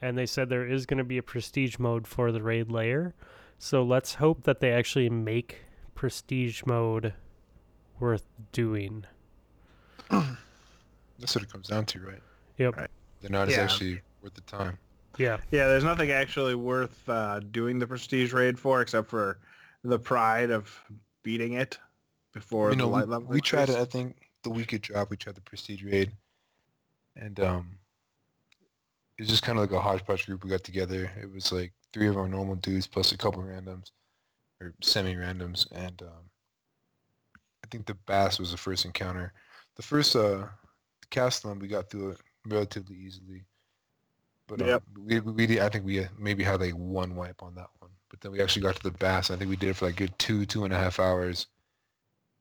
[0.00, 3.14] and they said there is going to be a prestige mode for the raid layer.
[3.58, 7.14] So let's hope that they actually make prestige mode
[7.98, 9.04] worth doing.
[11.18, 12.22] That's what it comes down to, right?
[12.58, 12.76] Yep.
[12.76, 12.90] Right.
[13.20, 13.62] They're not as Yeah.
[13.62, 14.78] actually worth the time.
[15.18, 15.38] Yeah.
[15.50, 19.38] Yeah, there's nothing actually worth uh, doing the prestige raid for except for
[19.84, 20.76] the pride of
[21.22, 21.78] beating it
[22.32, 23.28] before you the light level.
[23.28, 23.76] we tried it.
[23.76, 26.12] I think the week it dropped, we tried the Prestige raid,
[27.14, 27.78] and um,
[29.18, 30.42] it was just kind of like a hodgepodge group.
[30.42, 31.10] We got together.
[31.20, 33.90] It was like three of our normal dudes plus a couple randoms,
[34.60, 36.30] or semi-randoms, and um,
[37.64, 39.32] I think the baths was the first encounter.
[39.76, 40.46] The first uh,
[41.12, 43.44] Castellum, we got through it relatively easily.
[44.48, 44.82] But um, Yep.
[44.98, 47.68] we, we, we did, I think we uh, maybe had like one wipe on that
[47.78, 47.90] one.
[48.08, 49.30] But then we actually got to the baths.
[49.30, 51.46] I think we did it for like good two, two and a half hours.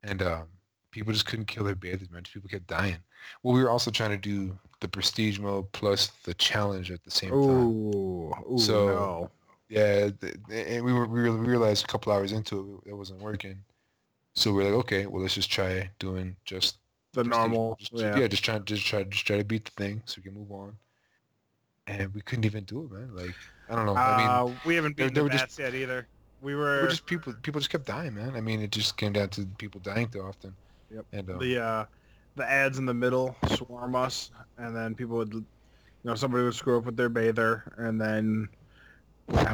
[0.04, 0.46] And um,
[0.90, 2.24] people just couldn't kill their bathers, man.
[2.24, 2.98] People kept dying.
[3.44, 7.12] Well, we were also trying to do the prestige mode plus the challenge at the
[7.12, 7.40] same time.
[7.40, 9.32] Ooh, ooh So- no.
[9.70, 13.64] Yeah, th- and we were we realized a couple hours into it it wasn't working.
[14.36, 16.76] So we're like, okay, well let's just try doing just
[17.14, 17.76] The normal.
[17.80, 18.18] Just, yeah.
[18.18, 20.52] yeah, just try just try just try to beat the thing so we can move
[20.52, 20.76] on.
[21.88, 23.16] And we couldn't even do it, man.
[23.16, 23.36] Like
[23.70, 23.96] I don't know.
[23.96, 26.08] I mean, Uh, we haven't beaten they the were just- baths yet either.
[26.42, 28.36] We were, were just people people just kept dying, man.
[28.36, 30.56] I mean, it just came down to people dying too often.
[30.94, 31.06] Yep.
[31.12, 31.86] And um, the uh,
[32.36, 35.46] the ads in the middle swarm us, and then people would, you
[36.04, 38.50] know, somebody would screw up with their bather, and then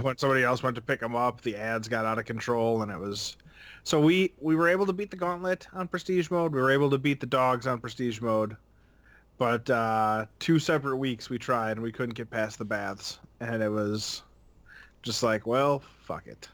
[0.01, 2.91] when somebody else went to pick them up, the ads got out of control, and
[2.91, 3.35] it was.
[3.87, 6.51] So we we were able to beat the gauntlet on prestige mode.
[6.51, 8.57] We were able to beat the dogs on prestige mode,
[9.37, 13.63] but uh, two separate weeks we tried, and we couldn't get past the baths, and
[13.63, 14.23] it was
[15.03, 16.49] just like, well, fuck it.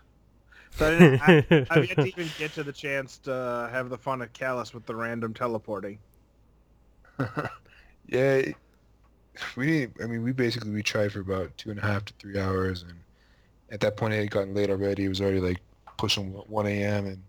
[0.76, 3.98] So I didn't, I, I've yet to even get to the chance to have the
[3.98, 5.98] fun at Calus with the random teleporting.
[8.06, 8.44] yeah,
[9.56, 10.04] we didn't.
[10.04, 12.84] I mean, we basically we tried for about two and a half to three hours,
[12.84, 12.94] and
[13.72, 15.06] at that point it had gotten late already.
[15.06, 15.58] It was already like
[15.98, 17.06] pushing one a.m.
[17.06, 17.24] and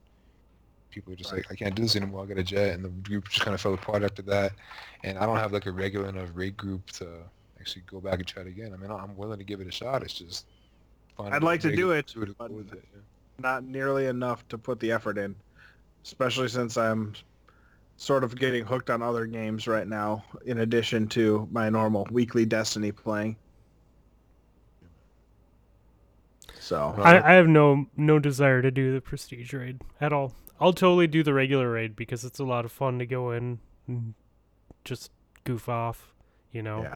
[0.90, 2.22] people are just like, I can't do this anymore.
[2.22, 4.52] I got a jet, and the group just kind of fell apart after that.
[5.02, 7.08] And I don't have like a regular enough raid group to
[7.60, 8.72] actually go back and try it again.
[8.72, 10.02] I mean, I'm willing to give it a shot.
[10.02, 10.46] It's just.
[11.18, 13.00] I'd like to do it, to but- it, yeah.
[13.40, 15.34] Not nearly enough to put the effort in,
[16.04, 17.14] especially since I'm
[17.96, 22.46] sort of getting hooked on other games right now, in addition to my normal weekly
[22.46, 23.36] Destiny playing.
[26.64, 30.32] So I, uh, I have no no desire to do the prestige raid at all.
[30.58, 33.58] I'll totally do the regular raid because it's a lot of fun to go in
[33.86, 34.14] and
[34.82, 35.10] just
[35.44, 36.14] goof off,
[36.52, 36.80] you know.
[36.82, 36.94] Yeah.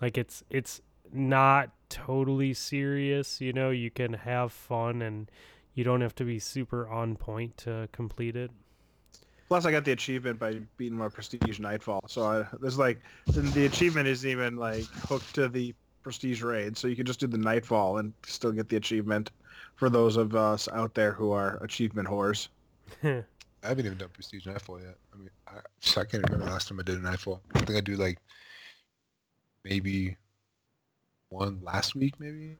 [0.00, 0.80] Like it's it's
[1.12, 5.28] not totally serious, you know, you can have fun and
[5.74, 8.52] you don't have to be super on point to complete it.
[9.48, 12.04] Plus, I got the achievement by beating my Prestige Nightfall.
[12.06, 16.76] So I, there's like the, the achievement isn't even like hooked to the Prestige raid,
[16.76, 19.30] so you can just do the Nightfall and still get the achievement.
[19.76, 22.48] For those of us out there who are achievement whores,
[23.04, 23.24] I
[23.62, 24.96] haven't even done Prestige Nightfall yet.
[25.14, 27.40] I mean, I, I can't remember the last time I did a Nightfall.
[27.54, 28.18] I think I do like
[29.64, 30.16] maybe
[31.28, 32.56] one last week, maybe.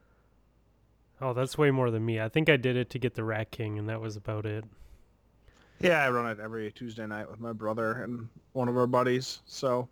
[1.20, 2.20] oh, that's way more than me.
[2.20, 4.64] I think I did it to get the Rat King and that was about it.
[5.80, 9.40] yeah, I run it every Tuesday night with my brother and one of our buddies.
[9.44, 9.88] So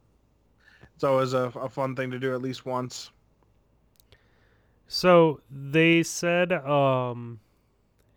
[0.94, 3.10] it's always a, a fun thing to do at least once.
[4.92, 7.38] So they said um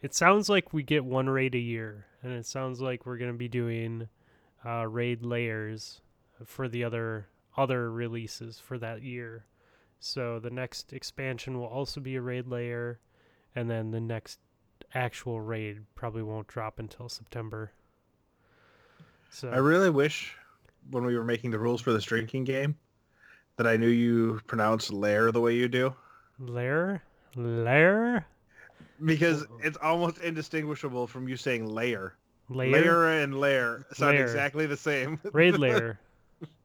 [0.01, 3.31] it sounds like we get one raid a year and it sounds like we're going
[3.31, 4.09] to be doing
[4.65, 6.01] uh raid layers
[6.43, 9.45] for the other other releases for that year.
[9.99, 12.99] So the next expansion will also be a raid layer
[13.53, 14.39] and then the next
[14.95, 17.71] actual raid probably won't drop until September.
[19.29, 20.35] So I really wish
[20.89, 22.75] when we were making the rules for this drinking game
[23.57, 25.93] that I knew you pronounced lair the way you do.
[26.49, 27.01] Layer
[27.35, 28.25] layer
[29.03, 32.15] Because it's almost indistinguishable from you saying layer.
[32.49, 34.23] layer, Layer and layer sound Layer.
[34.25, 35.19] exactly the same.
[35.33, 35.99] raid layer.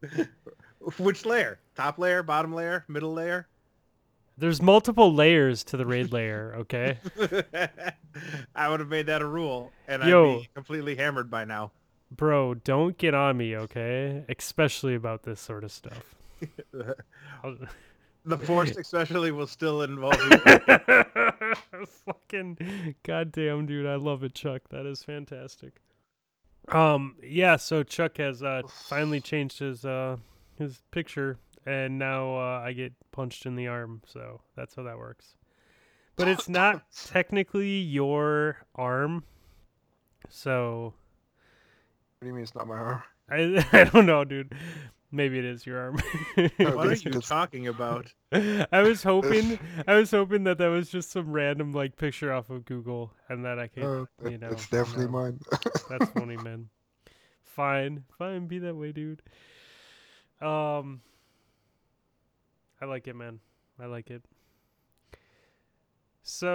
[0.98, 1.58] Which layer?
[1.76, 3.46] Top layer, bottom layer, middle layer?
[4.36, 6.98] There's multiple layers to the raid layer, okay?
[8.54, 10.36] I would have made that a rule, and Yo.
[10.36, 11.72] I'd be completely hammered by now.
[12.12, 14.24] Bro, don't get on me, okay?
[14.28, 16.14] Especially about this sort of stuff.
[18.28, 21.86] The force especially will still involve you.
[22.06, 24.62] Fucking goddamn dude, I love it, Chuck.
[24.70, 25.80] That is fantastic.
[26.68, 30.18] Um, yeah, so Chuck has uh finally changed his uh
[30.58, 34.98] his picture and now uh, I get punched in the arm, so that's how that
[34.98, 35.34] works.
[36.16, 39.24] But it's not technically your arm.
[40.28, 40.94] So
[42.18, 43.02] What do you mean it's not my arm?
[43.30, 44.54] I I don't know, dude.
[45.10, 45.98] Maybe it is your arm.
[46.58, 48.12] What are you talking about?
[48.30, 52.50] I was hoping I was hoping that that was just some random like picture off
[52.50, 55.12] of Google and that I could Uh, you know, it's definitely no.
[55.12, 55.40] mine.
[55.88, 56.68] that's funny, man.
[57.42, 58.04] Fine.
[58.18, 59.22] Fine, be that way, dude.
[60.42, 61.00] Um
[62.80, 63.40] I like it, man.
[63.80, 64.22] I like it.
[66.22, 66.48] So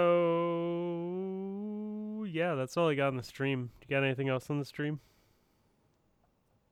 [2.30, 3.70] yeah, that's all I got on the stream.
[3.82, 5.00] You got anything else on the stream?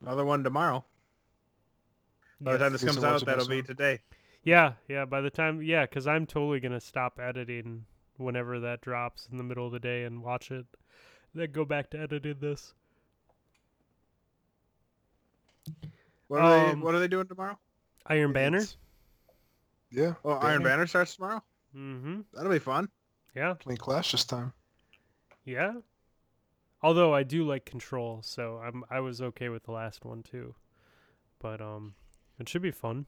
[0.00, 0.84] Another one tomorrow.
[2.42, 4.00] By the time this comes out, that'll be today.
[4.44, 5.04] Yeah, yeah.
[5.04, 7.84] By the time, yeah, because I'm totally gonna stop editing
[8.16, 10.66] whenever that drops in the middle of the day and watch it.
[11.34, 12.74] Then go back to editing this.
[16.28, 16.84] What are Um, they?
[16.84, 17.58] What are they doing tomorrow?
[18.06, 18.62] Iron Banner.
[19.90, 20.14] Yeah.
[20.24, 20.64] Oh, Iron Banner.
[20.64, 21.42] Banner starts tomorrow.
[21.76, 22.20] Mm-hmm.
[22.34, 22.88] That'll be fun.
[23.34, 24.52] Yeah, Playing Clash this time.
[25.44, 25.74] yeah.
[26.82, 30.54] Although I do like Control, so I'm I was okay with the last one too.
[31.38, 31.94] But um,
[32.42, 33.06] it should be fun.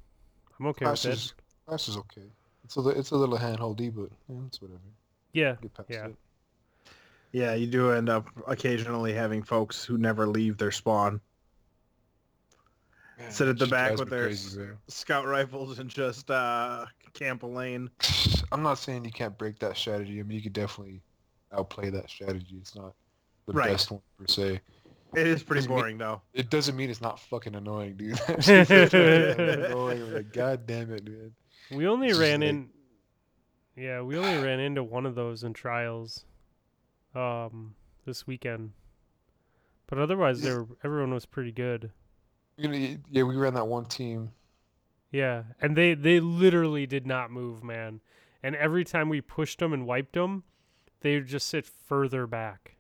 [0.58, 1.16] I'm okay Clash with it.
[1.16, 1.34] is
[1.66, 2.22] Clash is okay.
[2.64, 4.80] It's a li- it's a little handholdy, but yeah, it's whatever.
[5.32, 6.06] Yeah, Get past Yeah.
[6.06, 6.14] it.
[7.32, 11.20] Yeah, you do end up occasionally having folks who never leave their spawn,
[13.18, 17.46] Man, Sit at the back with their crazy, scout rifles, and just uh, camp a
[17.46, 17.90] lane.
[18.52, 20.18] I'm not saying you can't break that strategy.
[20.20, 21.00] I mean, you could definitely
[21.52, 22.56] outplay that strategy.
[22.60, 22.94] It's not
[23.46, 23.70] the Right.
[23.70, 24.60] best one per se.
[25.16, 26.22] It is pretty Doesn't mean- boring though.
[26.32, 28.16] It doesn't mean it's not fucking annoying, dude.
[28.26, 30.12] That shit is fucking annoying.
[30.14, 31.32] Like, God damn it, dude.
[31.70, 32.68] we only It's just ran like- in.
[33.76, 36.24] Yeah, we only ran into one of those in trials,
[37.14, 37.74] um,
[38.06, 38.70] this weekend.
[39.88, 41.90] But otherwise, they were, everyone was pretty good.
[42.56, 44.30] You know, yeah, we ran that one team.
[45.10, 48.00] Yeah, and they they literally did not move, man.
[48.44, 50.44] And every time we pushed them and wiped them,
[51.00, 52.76] they would just sit further back.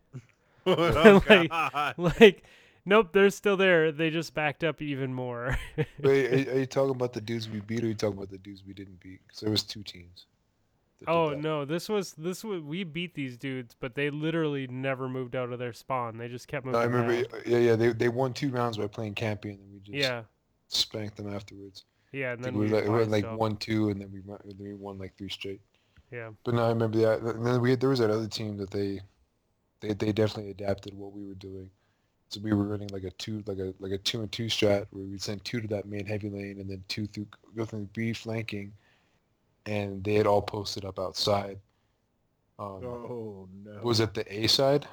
[0.76, 1.22] oh,
[1.98, 2.44] Like- Like,
[2.84, 3.92] nope, they're still there.
[3.92, 5.56] They just backed up even more.
[6.02, 8.30] Wait, are, are you talking about the dudes we beat, or are you talking about
[8.30, 9.20] the dudes we didn't beat?
[9.26, 10.26] Because there was two teams.
[11.06, 15.36] Oh no, this was this was we beat these dudes, but they literally never moved
[15.36, 16.16] out of their spawn.
[16.16, 16.78] They just kept moving.
[16.80, 17.28] No, I remember.
[17.28, 17.46] back.
[17.46, 17.76] Yeah, yeah.
[17.76, 20.22] They they won two rounds by playing Campion, and we just Yeah,
[20.68, 21.84] spanked them afterwards.
[22.12, 24.38] yeah, and then we were like, we went like one two, and then we won,
[24.46, 25.60] then we won like three straight.
[26.10, 27.20] Yeah, But no, I remember that.
[27.20, 29.00] And then we had, there was that other team that they,
[29.84, 31.70] they they definitely adapted what we were doing.
[32.30, 34.86] So we were running like a two like a like a two and two strat
[34.90, 37.88] where we'd send two to that main heavy lane and then two through go through
[37.92, 38.72] B flanking,
[39.66, 41.58] and they had all posted up outside.
[42.58, 43.80] Um, Oh no.
[43.82, 44.86] Was it the A side?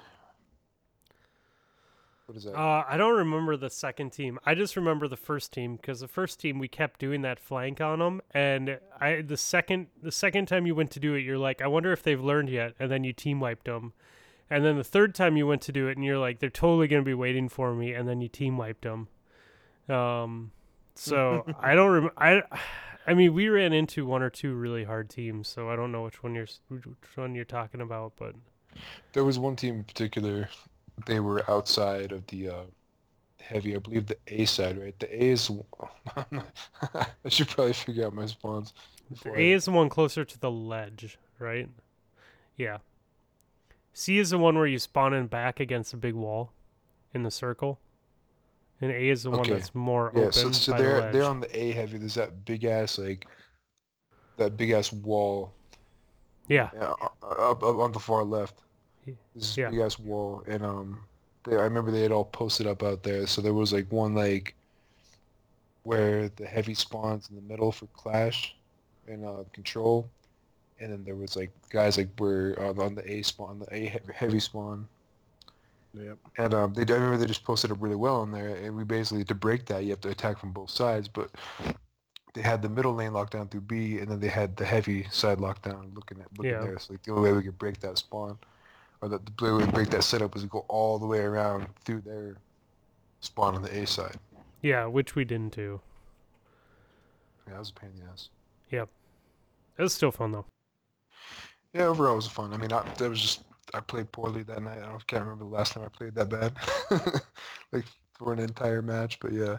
[2.26, 2.56] What is that?
[2.56, 4.40] uh, I don't remember the second team.
[4.46, 7.82] I just remember the first team because the first team we kept doing that flank
[7.82, 11.38] on them, and I the second the second time you went to do it, you're
[11.38, 13.94] like, I wonder if they've learned yet, and then you team wiped them.
[14.52, 16.88] And then the third time you went to do it, and you're like, they're totally
[16.88, 19.08] gonna be waiting for me, and then you team wiped them.
[19.90, 20.52] Um,
[20.94, 22.44] so I don't rem- I,
[23.08, 26.04] I mean, we ran into one or two really hard teams, so I don't know
[26.04, 26.84] which one you're which
[27.16, 28.36] one you're talking about, but
[29.14, 30.50] There was one team in particular.
[31.06, 32.64] They were outside of the uh,
[33.40, 33.76] heavy.
[33.76, 35.00] I believe the A side, right?
[35.00, 35.50] The A is.
[36.96, 38.74] I should probably figure out my spawns.
[39.24, 41.70] the I- A is the one closer to the ledge, right?
[42.58, 42.78] Yeah.
[43.94, 46.52] C is the one where you spawn in back against a big wall,
[47.14, 47.80] in the circle,
[48.80, 51.14] and A is the one that's more Yeah, open so, so they're ledge.
[51.14, 51.98] they're on the A heavy.
[51.98, 53.28] There's that big ass like
[54.38, 55.54] that big ass wall
[56.48, 58.56] yeah, yeah, up, up on the far left.
[59.36, 59.70] This yeah.
[59.70, 61.00] big ass wall, and um,
[61.44, 63.28] they, I remember they had all posted up out there.
[63.28, 64.56] So there was like one like
[65.84, 68.56] where the heavy spawns in the middle for clash
[69.08, 70.10] and uh, control,
[70.82, 74.00] and then there was like guys like were uh, on the A spawn, the A
[74.14, 74.88] heavy spawn,
[75.94, 76.18] Yep.
[76.38, 78.84] and um, they I remember they just posted up really well in there, and we
[78.84, 81.30] basically to break that you have to attack from both sides, but
[82.34, 85.04] they had the middle lane locked down through B, and then they had the heavy
[85.12, 86.62] side locked down looking at looking Yeah.
[86.62, 86.80] there.
[86.80, 88.38] So like the only way we could break that spawn,
[89.02, 91.20] or the, the way we could break that setup was to go all the way
[91.20, 92.38] around through their
[93.20, 94.16] spawn on the A side.
[94.62, 95.82] yeah, which we didn't do.
[97.48, 98.30] Yeah, that was a pain in the ass.
[98.72, 98.88] Yep.
[99.78, 100.46] It was still fun though.
[101.74, 102.54] Yeah, overall it was fun.
[102.54, 104.80] I mean, I, that was just I played poorly that night.
[104.80, 106.54] I don't, can't remember the last time I played that bad,
[107.72, 107.86] like
[108.18, 109.20] for an entire match.
[109.20, 109.58] But yeah,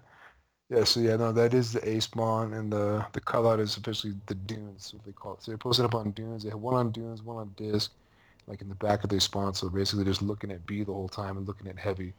[0.69, 0.85] yeah.
[0.85, 4.15] So yeah, no, that is the A spawn, and the the call out is officially
[4.27, 5.43] the dunes, what they call it.
[5.43, 6.43] So they posted up on dunes.
[6.43, 7.93] They had one on dunes, one on disc,
[8.47, 9.55] like in the back of their spawn.
[9.55, 12.13] So basically, just looking at B the whole time and looking at heavy.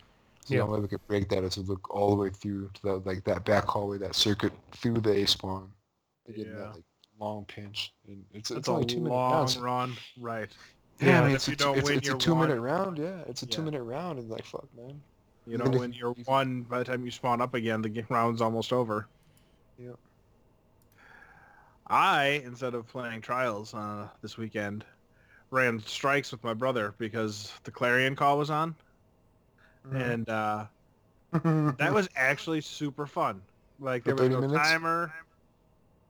[0.45, 0.59] So Yeah.
[0.61, 2.81] the only way we could break that is to look all the way through to
[2.81, 5.71] the, like that back hallway, that circuit through the A spawn.
[6.27, 6.45] Yeah.
[6.55, 6.83] that like
[7.23, 10.51] long pinch, and it's It's it's a only two minute long run, right?
[10.99, 12.59] Yeah, Yeah, I mean, if it's, you a, it's, win it's a your two minute
[12.59, 12.97] round.
[12.97, 13.55] Yeah, it's a Yeah.
[13.55, 15.03] two minute round, and like, fuck, man.
[15.45, 18.73] You know, when you're one, by the time you spawn up again, the round's almost
[18.73, 19.09] over.
[19.77, 19.99] Yep.
[21.87, 24.85] I, instead of playing trials uh, this weekend,
[25.51, 28.75] ran strikes with my brother because the clarion call was on,
[29.85, 30.11] Mm-hmm.
[30.11, 30.67] and uh,
[31.33, 33.45] that was actually super fun.
[33.79, 34.77] Like there was 30 no minutes?
[34.81, 35.13] timer,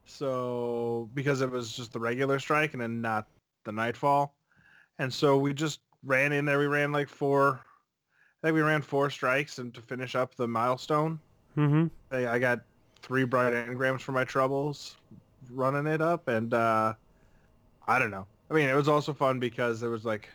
[0.05, 3.27] so because it was just the regular strike and then not
[3.65, 4.35] the nightfall,
[4.99, 6.59] and so we just ran in there.
[6.59, 7.61] We ran like four,
[8.43, 11.19] I think we ran four strikes, and to finish up the milestone,
[11.57, 11.87] Mm-hmm.
[12.11, 12.61] I, I got
[13.01, 14.95] three bright engrams for my troubles
[15.51, 16.93] running it up, and uh,
[17.87, 18.27] I don't know.
[18.49, 20.29] I mean, it was also fun because there was like,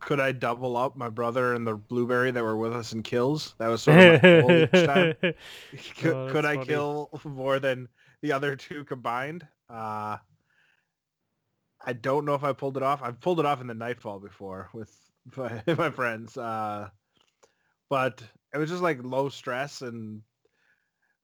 [0.00, 3.54] could I double up my brother and the blueberry that were with us in kills?
[3.58, 5.14] That was sort of my goal each time.
[5.98, 6.66] Could, Oh, could I funny.
[6.66, 7.88] kill more than
[8.22, 9.46] the other two combined?
[9.68, 10.16] Uh,
[11.84, 13.02] I don't know if I pulled it off.
[13.02, 14.94] I've pulled it off in the Nightfall before with
[15.36, 16.36] my, my friends.
[16.36, 16.88] Uh,
[17.88, 18.22] but
[18.54, 19.82] it was just like low stress.
[19.82, 20.22] And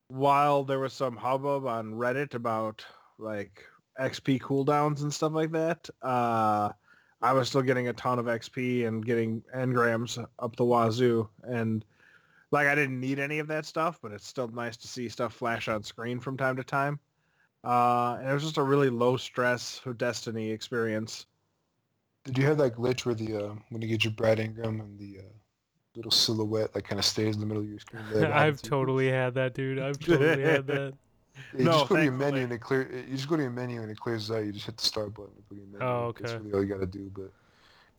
[0.07, 2.83] while there was some hubbub on Reddit about
[3.19, 3.63] like
[3.99, 6.69] XP cooldowns and stuff like that, uh,
[7.21, 11.29] I was still getting a ton of XP and getting engrams up the wazoo.
[11.43, 11.83] And
[12.51, 15.33] like I didn't need any of that stuff, but it's still nice to see stuff
[15.33, 16.99] flash on screen from time to time.
[17.63, 21.25] Uh, and it was just a really low stress Destiny experience.
[22.23, 24.99] Did you have that glitch where the uh, when you get your bright engram and
[24.99, 25.23] the uh,
[25.95, 28.03] little silhouette that kind of stays in the middle of your screen?
[28.11, 28.69] That I've happens you?
[28.69, 29.79] totally had that, dude.
[29.79, 30.93] I've totally had that.
[31.53, 32.31] Yeah, you No, just go to your thankfully.
[32.31, 32.89] menu and it clear.
[33.07, 34.43] You just go to your menu and it clears out.
[34.45, 35.33] You just hit the start button.
[35.35, 35.85] And go to your menu.
[35.85, 37.11] Oh, That's really all you got to do.
[37.13, 37.31] But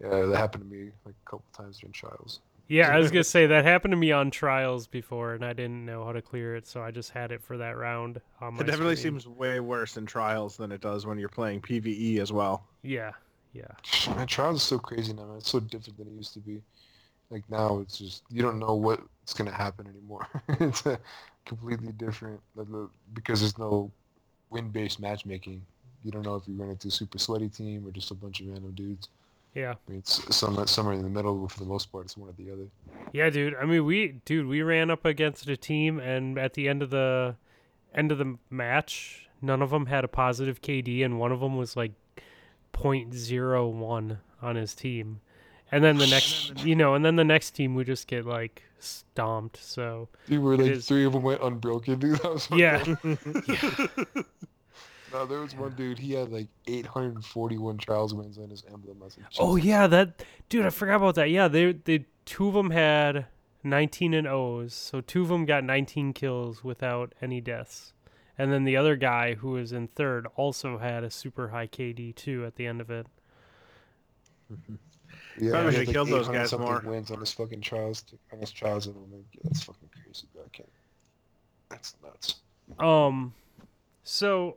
[0.00, 2.40] yeah, that happened to me like a couple times during trials.
[2.68, 5.84] Yeah, I was gonna say that happened to me on trials before, and I didn't
[5.84, 8.20] know how to clear it, so I just had it for that round.
[8.40, 8.96] On my It definitely screen.
[8.96, 12.68] seems way worse in Trials than it does when you're playing PvE as well.
[12.82, 13.12] Yeah,
[13.52, 13.76] yeah.
[14.06, 15.26] Man, trials is so crazy now.
[15.26, 15.38] Man.
[15.38, 16.62] It's so different than it used to be.
[17.30, 20.26] Like now, it's just you don't know what's gonna happen anymore.
[20.60, 20.98] it's a
[21.46, 22.40] completely different
[23.14, 23.90] because there's no
[24.50, 25.62] win-based matchmaking.
[26.04, 28.40] you don't know if you're running into a super sweaty team or just a bunch
[28.40, 29.08] of random dudes.
[29.54, 29.72] Yeah.
[29.72, 32.28] I mean, it's some somewhere in the middle, but for the most part, it's one
[32.28, 32.66] or the other.
[33.12, 33.54] Yeah, dude.
[33.56, 36.90] I mean, we dude, we ran up against a team, and at the end of
[36.90, 37.36] the
[37.94, 41.56] end of the match, none of them had a positive KD, and one of them
[41.56, 41.92] was like
[42.74, 45.20] 0.01 on his team.
[45.70, 48.62] And then the next, you know, and then the next team we just get like
[48.78, 49.56] stomped.
[49.62, 51.98] So Dude, were It like is- three of them went unbroken.
[51.98, 52.60] Dude, that was fucked
[54.16, 54.26] yeah, up.
[55.12, 55.98] No, there was one dude.
[55.98, 58.98] He had like 841 trials wins on his emblem.
[59.00, 61.30] I like, Oh yeah, that dude, I forgot about that.
[61.30, 63.26] Yeah, they they two of them had
[63.62, 67.92] 19 and O's, so two of them got 19 kills without any deaths,
[68.36, 72.14] and then the other guy who was in third also had a super high KD
[72.14, 73.06] too at the end of it.
[75.40, 76.82] Yeah, Probably should've killed those guys more.
[76.84, 78.04] Wins on his fucking trials.
[78.32, 80.26] On his trials, and I'm like, yeah, that's fucking crazy.
[80.34, 80.42] Bro.
[80.44, 80.68] I can't.
[81.70, 82.36] That's nuts.
[82.78, 83.34] Um,
[84.04, 84.56] so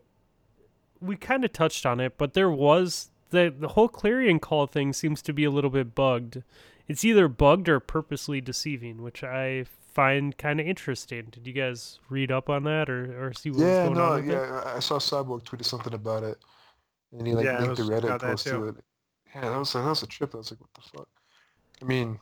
[1.02, 4.94] we kind of touched on it, but there was the the whole Clarion call thing
[4.94, 6.44] seems to be a little bit bugged.
[6.88, 11.28] It's either bugged or purposely deceiving, which I find kind of interesting.
[11.32, 14.16] Did you guys read up on that or, or see what was going no, on?
[14.16, 14.34] with it?
[14.34, 14.62] yeah.
[14.66, 16.38] I I saw Cyborg tweeted something about it,
[17.12, 18.76] and he like Yeah, linked the Reddit post to it.
[19.36, 20.36] Yeah, that was that was a trip.
[20.36, 21.08] I was like, what the fuck?
[21.82, 22.20] I mean,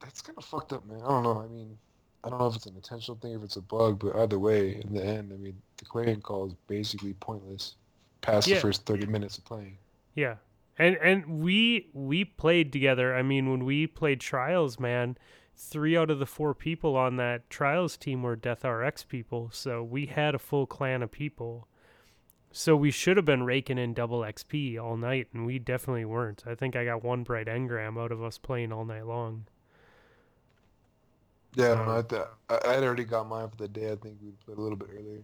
[0.00, 1.00] that's kind of fucked up, man.
[1.02, 1.42] I don't know.
[1.42, 1.76] I mean,
[2.24, 4.80] I don't know if it's an intentional thing, if it's a bug, but either way,
[4.80, 7.74] in the end, I mean, the clarion call is basically pointless
[8.22, 8.54] past Yeah.
[8.56, 9.76] the first 30 minutes of playing.
[10.14, 10.36] Yeah.
[10.78, 13.14] And and we we played together.
[13.14, 15.18] I mean, when we played trials, man,
[15.54, 19.50] three out of the four people on that trials team were Death RX people.
[19.52, 21.68] So we had a full clan of people.
[22.54, 26.42] So we should have been raking in double XP all night, and we definitely weren't.
[26.46, 29.46] I think I got one bright engram out of us playing all night long.
[31.54, 31.98] Yeah, I don't know.
[31.98, 33.92] I, th- I I had already got mine for the day.
[33.92, 35.22] I think we played a little bit earlier,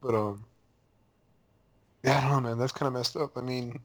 [0.00, 0.44] but um,
[2.06, 2.58] yeah, I don't know, man.
[2.58, 3.36] That's kind of messed up.
[3.36, 3.78] I mean,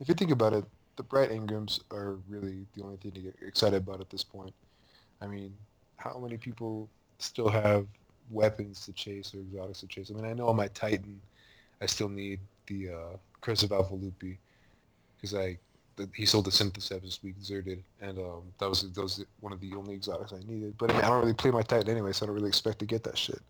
[0.00, 0.64] if you think about it,
[0.96, 4.54] the bright engrams are really the only thing to get excited about at this point.
[5.20, 5.54] I mean,
[5.96, 6.88] how many people
[7.18, 7.86] still have
[8.30, 10.10] weapons to chase or exotics to chase?
[10.10, 11.20] I mean, I know on my Titan,
[11.80, 14.38] I still need the uh, Crest of Alpha Lupi
[15.16, 15.58] because I
[15.96, 19.52] the, he sold the Synthoceps this week, deserted, and um, that was that was one
[19.52, 20.74] of the only exotics I needed.
[20.78, 22.78] But I, mean, I don't really play my Titan anyway, so I don't really expect
[22.78, 23.40] to get that shit.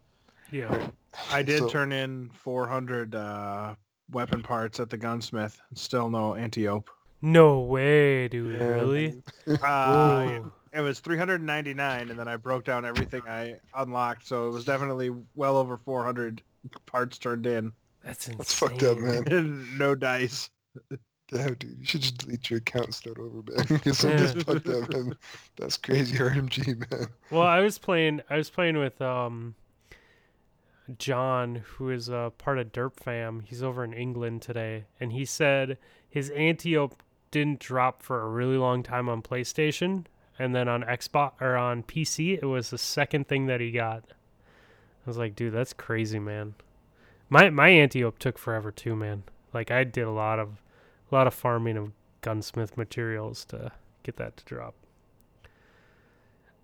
[0.50, 0.88] Yeah.
[1.30, 3.74] I did So- turn in 400 uh,
[4.10, 5.60] weapon parts at the gunsmith.
[5.74, 6.90] Still no Antiope.
[7.20, 8.60] No way, dude.
[8.60, 9.22] Yeah, Really?
[9.62, 10.40] Uh,
[10.72, 15.10] it was 399, and then I broke down everything I unlocked, so it was definitely
[15.34, 16.42] well over 400
[16.86, 17.72] parts turned in.
[18.04, 18.38] That's insane.
[18.38, 19.66] That's fucked up, man.
[19.78, 20.50] no dice.
[21.30, 23.64] Damn, dude, you should just delete your account and start over, man.
[23.68, 24.16] Because some Yeah.
[24.18, 25.14] just fucked up, man.
[25.56, 27.08] That's crazy, RMG, man.
[27.30, 28.20] Well, I was playing.
[28.30, 29.54] I was playing with um,
[30.96, 33.40] John, who is a part of Derp Fam.
[33.40, 35.76] He's over in England today, and he said
[36.08, 36.96] his Antiope
[37.30, 40.04] didn't drop for a really long time on PlayStation,
[40.38, 44.04] and then on Xbox or on PC, it was the second thing that he got.
[44.10, 46.54] I was like, dude, that's crazy, man.
[47.28, 49.24] My my Antiope took forever too, man.
[49.52, 50.62] Like I did a lot of
[51.10, 53.72] a lot of farming of gunsmith materials to
[54.02, 54.74] get that to drop.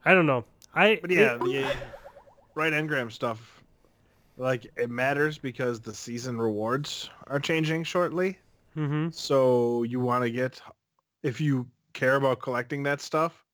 [0.05, 0.45] I don't know.
[0.75, 1.75] I But yeah, the
[2.55, 3.54] right engram stuff,
[4.37, 8.39] like it matters because the season rewards are changing shortly.
[8.77, 9.11] mm-hmm.
[9.11, 10.61] So you want to get,
[11.23, 13.45] if you care about collecting that stuff,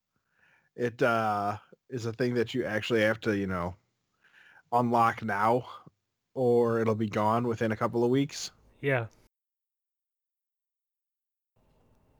[0.76, 1.56] it uh,
[1.90, 3.74] is a thing that you actually have to, you know,
[4.72, 5.66] unlock now,
[6.34, 8.50] or it'll be gone within a couple of weeks.
[8.80, 9.06] Yeah.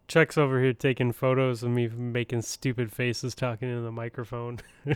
[0.09, 4.59] Chuck's over here taking photos of me making stupid faces talking into the microphone.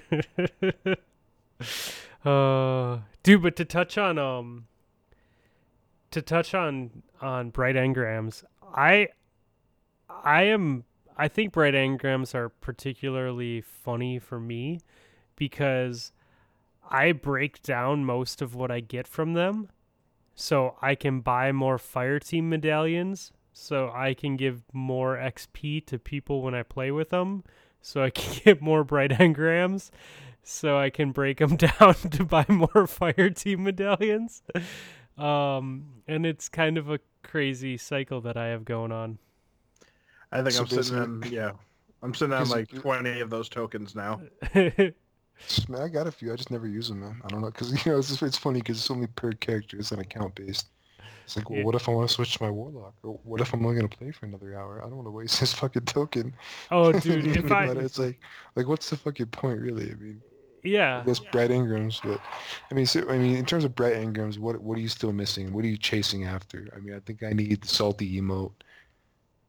[2.25, 4.67] uh dude, but to touch on um
[6.11, 8.45] to touch on on bright engrams,
[8.75, 9.09] I
[10.09, 10.85] I am
[11.17, 14.81] I think bright engrams are particularly funny for me
[15.37, 16.13] because
[16.89, 19.69] I break down most of what I get from them.
[20.35, 23.33] So I can buy more fire team medallions.
[23.53, 27.45] So I can give more XP to people when I play with them.
[27.81, 29.91] So I can get more bright engrams
[30.45, 34.43] so I can break them down to buy more fire team medallions
[35.17, 39.19] um and it's kind of a crazy cycle that I have going on
[40.33, 41.53] I think So I'm sitting on, yeah,
[42.03, 44.21] I'm sitting on like 20 of those tokens now.
[44.55, 46.33] Man, I got a few.
[46.33, 47.21] I just never use them, man.
[47.25, 49.79] I don't know, because you know it's, it's funny because it's only per character.
[49.79, 50.69] It's an account based.
[51.25, 51.65] It's like, well, Yeah.
[51.65, 52.95] what if I want to switch to my warlock?
[53.03, 54.79] Or what if I'm only gonna play for another hour?
[54.81, 56.35] I don't want to waste this fucking token.
[56.71, 58.21] oh dude if I it's like,
[58.57, 59.91] like what's the fucking point, really?
[59.91, 60.23] I mean,
[60.65, 61.01] Yeah.
[61.01, 62.21] I guess bright engram's, but
[62.71, 65.13] I mean, so, I mean, in terms of bright engram's, what what are you still
[65.13, 65.53] missing?
[65.53, 66.67] What are you chasing after?
[66.75, 68.53] I mean, I think I need the salty emote,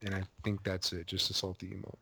[0.04, 1.96] and I think that's it, just a salty emote.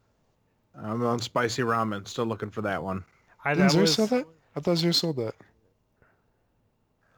[0.76, 2.08] I'm on spicy ramen.
[2.08, 3.06] Still looking for that one.
[3.46, 4.26] I, Didn't that Xur was, sell that?
[4.56, 5.36] I thought Xur sold that.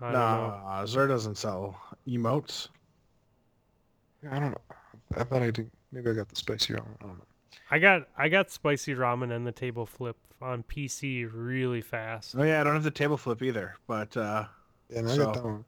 [0.01, 0.13] I don't.
[0.13, 2.67] Nah, Xur doesn't sell emotes.
[4.29, 4.61] I don't know.
[5.15, 5.71] I thought I did.
[5.93, 6.95] Maybe I got the spicy ramen.
[7.01, 7.25] I don't know.
[7.71, 12.35] I got I got spicy ramen and the table flip on PC really fast.
[12.37, 14.45] Oh yeah, I don't have the table flip either, but uh,
[14.89, 15.65] Yeah, and I So- got that one.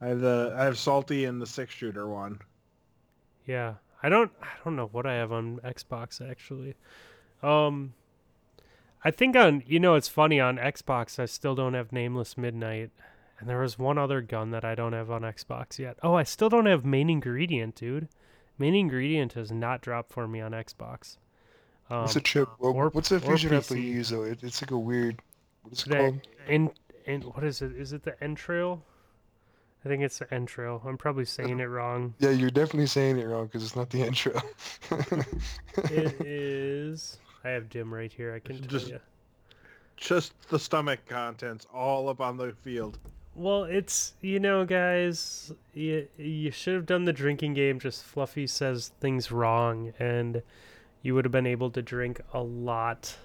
[0.00, 2.40] I have the I have salty and the six shooter one.
[3.46, 3.74] Yeah.
[4.02, 6.74] I don't I don't know what I have on Xbox actually.
[7.42, 7.94] Um
[9.04, 12.90] I think on you know it's funny on Xbox I still don't have Nameless Midnight.
[13.38, 15.98] And there was one other gun that I don't have on Xbox yet.
[16.02, 18.08] Oh, I still don't have Main Ingredient, dude.
[18.58, 21.16] Main Ingredient has not dropped for me on Xbox.
[21.90, 22.48] Um, What's a chip?
[22.58, 24.22] Well, or- what's the or fusion apple you use though?
[24.22, 25.20] It, it's like a weird.
[25.62, 26.20] What is it That- called?
[26.48, 26.70] in
[27.06, 27.72] in what is it?
[27.72, 28.82] Is it the entrail?
[29.84, 30.80] I think it's the entrail.
[30.86, 32.14] I'm probably saying it wrong.
[32.20, 34.40] Yeah, you're definitely saying it wrong because it's not the entrail.
[35.90, 37.18] It is.
[37.44, 38.32] I have Jim right here.
[38.34, 39.00] I can tell Just- you.
[39.96, 42.98] Just the stomach contents all up on the field.
[43.34, 47.78] Well, it's you know, guys, you you should have done the drinking game.
[47.80, 50.42] Just Fluffy says things wrong, and
[51.02, 53.16] you would have been able to drink a lot.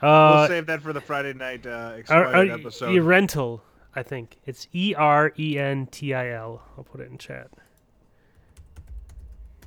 [0.00, 2.90] we'll Uh, save that for the Friday night uh, are- expired are- episode.
[2.92, 3.62] e- rental.
[3.94, 6.62] I think it's E R E N T I L.
[6.78, 7.48] I'll put it in chat.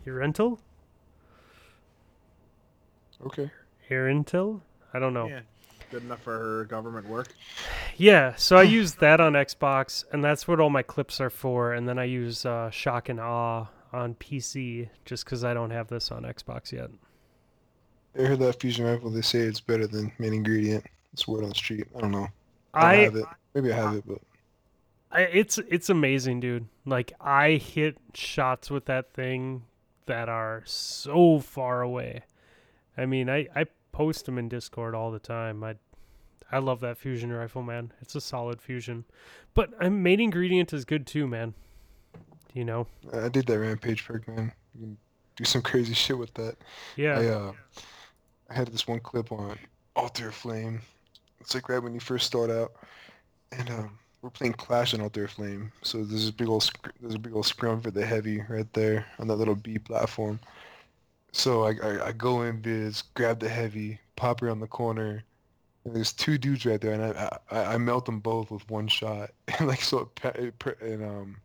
[0.06, 0.60] Your rental?
[3.26, 3.52] okay.
[3.90, 4.62] Arentil?
[4.94, 5.28] I don't know.
[5.28, 5.42] Yeah,
[5.92, 7.28] good enough for her government work.
[7.98, 11.74] Yeah, so I use that on Xbox, and that's what all my clips are for.
[11.74, 15.88] And then I use uh, Shock and Awe on PC just because I don't have
[15.88, 16.90] this on Xbox yet.
[18.18, 19.10] I heard that fusion rifle.
[19.10, 20.86] They say it's better than main ingredient.
[21.14, 21.88] It's word on the street.
[21.96, 22.28] I don't know.
[22.74, 23.26] I, don't I, have it.
[23.54, 24.20] Maybe I have it, but
[25.12, 26.68] I it's it's amazing, dude.
[26.86, 29.64] Like I hit shots with that thing
[30.08, 32.24] that are so far away.
[32.98, 35.64] I mean, I I post them in Discord all the time.
[35.64, 35.76] I
[36.52, 37.92] I love that fusion rifle, man.
[38.02, 39.06] It's a solid fusion.
[39.54, 41.54] But uh, main ingredient is good too, man.
[42.54, 42.88] You know?
[43.14, 44.52] I did that rampage perk, man.
[44.74, 44.98] You can
[45.36, 46.56] do some crazy shit with that.
[46.96, 47.20] Yeah.
[47.20, 47.52] I uh,
[48.50, 49.58] I had this one clip on
[49.96, 50.82] Altar Flame.
[51.40, 52.74] It's like right when you first start out,
[53.52, 55.72] and um, we're playing Clash on Altar Flame.
[55.82, 58.72] So there's this big old sc- there's a big old scrum for the heavy right
[58.74, 60.40] there on that little B platform.
[61.32, 65.24] So I I, I go in biz, grab the heavy, pop around the corner.
[65.86, 69.32] There's two dudes right there, and I, I I melt them both with one shot.
[69.60, 71.38] And like so, it, it, and um,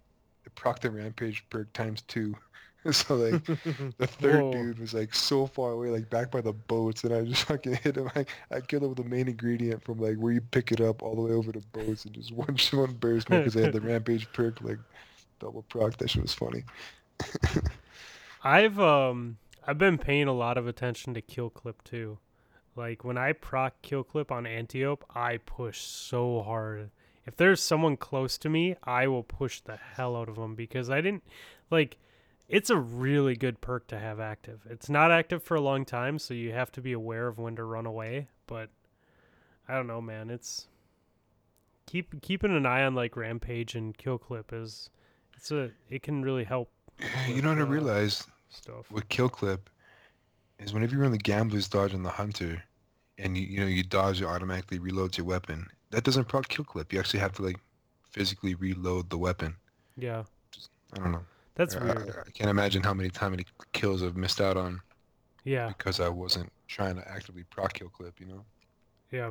[0.46, 2.34] it proc the rampage perk times two.
[2.92, 4.52] so like the third Whoa.
[4.52, 7.74] dude was like so far away, like back by the boats, and I just fucking
[7.76, 8.10] hit him.
[8.16, 11.02] I, I killed him with the main ingredient from like where you pick it up
[11.02, 13.80] all the way over the boats, and just one one burst because I had the
[13.82, 14.78] rampage perk like
[15.40, 15.98] double proc.
[15.98, 16.64] That shit was funny.
[18.42, 19.36] I've um
[19.66, 22.18] I've been paying a lot of attention to kill clip too.
[22.76, 26.90] Like when I proc kill clip on Antiope, I push so hard.
[27.26, 30.88] If there's someone close to me, I will push the hell out of them because
[30.90, 31.24] I didn't
[31.70, 31.98] like
[32.48, 34.60] it's a really good perk to have active.
[34.68, 37.54] It's not active for a long time, so you have to be aware of when
[37.56, 38.70] to run away, but
[39.68, 40.30] I don't know, man.
[40.30, 40.66] It's
[41.86, 44.90] keep keeping an eye on like rampage and kill clip is
[45.36, 46.70] it's a it can really help
[47.28, 48.90] you know what I uh, realized stuff.
[48.90, 49.68] with kill clip
[50.60, 52.62] is whenever you're on the gambler's dodge on the hunter,
[53.18, 55.66] and you you know you dodge, it automatically reloads your weapon.
[55.90, 56.92] That doesn't proc kill clip.
[56.92, 57.58] You actually have to like
[58.10, 59.54] physically reload the weapon.
[59.96, 60.24] Yeah.
[60.50, 61.24] Just, I don't know.
[61.54, 62.10] That's I- weird.
[62.16, 64.80] I, I can't imagine how many how many kills I've missed out on
[65.44, 68.20] Yeah, because I wasn't trying to actively proc kill clip.
[68.20, 68.44] You know.
[69.10, 69.30] yeah.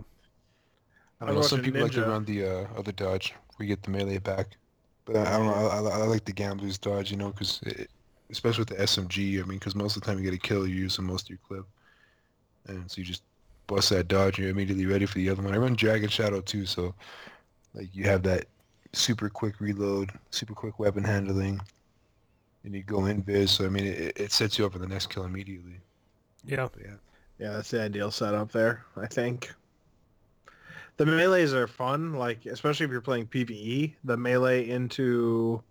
[1.22, 1.42] I I don't know.
[1.42, 3.34] Some watching people like to run the uh, other dodge.
[3.58, 4.56] We get the melee back,
[5.04, 5.54] but I, I don't know.
[5.54, 7.12] I, I, I like the gambler's dodge.
[7.12, 7.62] You know, because
[8.30, 9.42] especially with the SMG.
[9.42, 11.30] I mean, because most of the time you get a kill, you're using most of
[11.30, 11.66] your clip,
[12.68, 13.24] and so you just
[13.68, 15.54] bust that dodge, and you're immediately ready for the other one.
[15.54, 16.94] I run Dragon Shadow too, so
[17.74, 18.46] like you have that
[18.94, 21.60] super quick reload, super quick weapon handling,
[22.64, 23.52] and you go in biz.
[23.52, 25.80] So I mean, it, it sets you up for the next kill immediately.
[26.46, 26.68] Yeah.
[26.72, 26.96] But yeah.
[27.40, 29.50] Yeah, that's the ideal setup there, I think.
[30.98, 33.94] The melees are fun, like especially if you're playing PvE.
[34.04, 35.64] The melee into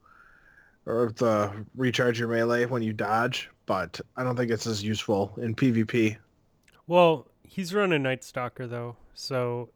[0.89, 5.33] or the recharge your melee when you dodge, but I don't think it's as useful
[5.41, 6.17] in PvP.
[6.87, 9.71] Well, he's running Night Stalker though, so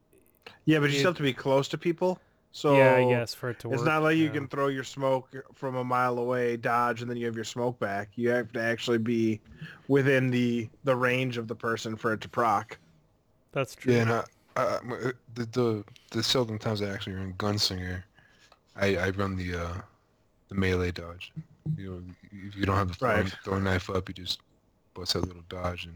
[0.65, 2.19] Yeah, but you still have to be close to people.
[2.53, 3.77] So yeah, I guess for it to work.
[3.77, 7.17] it's not like you can throw your smoke from a mile away, dodge, and then
[7.17, 8.11] you have your smoke back.
[8.17, 9.41] You have to actually be
[9.89, 12.79] within the the range of the person for it to proc.
[13.53, 13.95] That's true.
[13.95, 14.25] Yeah, and I,
[14.57, 18.03] uh, m- the the the seldom times I actually run gunslinger,
[18.77, 19.81] I I run the uh
[20.53, 21.33] the melee dodge.
[21.77, 22.03] You know,
[22.47, 23.37] if you don't have the throwing, Right.
[23.45, 24.41] throwing knife up, you just
[24.95, 25.95] bust that little dodge and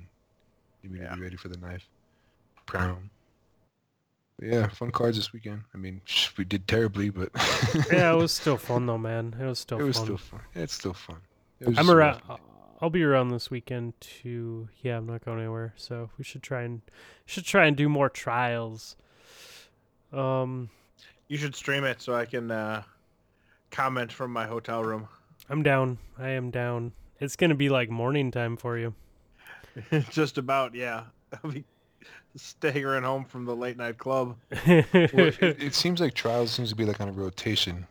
[0.82, 1.14] immediately Yeah.
[1.16, 1.86] be ready for the knife.
[2.66, 3.10] Prime.
[4.38, 5.62] But yeah, fun cards this weekend.
[5.74, 6.00] I mean,
[6.36, 7.30] we did terribly, but
[7.92, 9.34] yeah, it was still fun though, man.
[9.40, 10.04] It was still it was fun.
[10.06, 10.40] still fun.
[10.54, 11.18] It's still fun.
[11.60, 12.20] It I'm just a around.
[12.28, 12.38] rough week.
[12.82, 14.68] I'll be around this weekend too.
[14.82, 16.82] Yeah, I'm not going anywhere, so we should try and
[17.24, 18.96] should try and do more trials.
[20.12, 20.68] Um,
[21.28, 22.82] You should stream it so I can uh,
[23.70, 25.08] comment from my hotel room.
[25.48, 25.98] I'm down.
[26.18, 26.92] I am down.
[27.20, 28.94] It's gonna be like morning time for you.
[30.10, 31.04] Just about, yeah.
[31.44, 31.64] I'll be
[32.34, 34.36] staggering home from the late night club.
[34.66, 37.86] Well, it, it seems like trials seems to be like on a rotation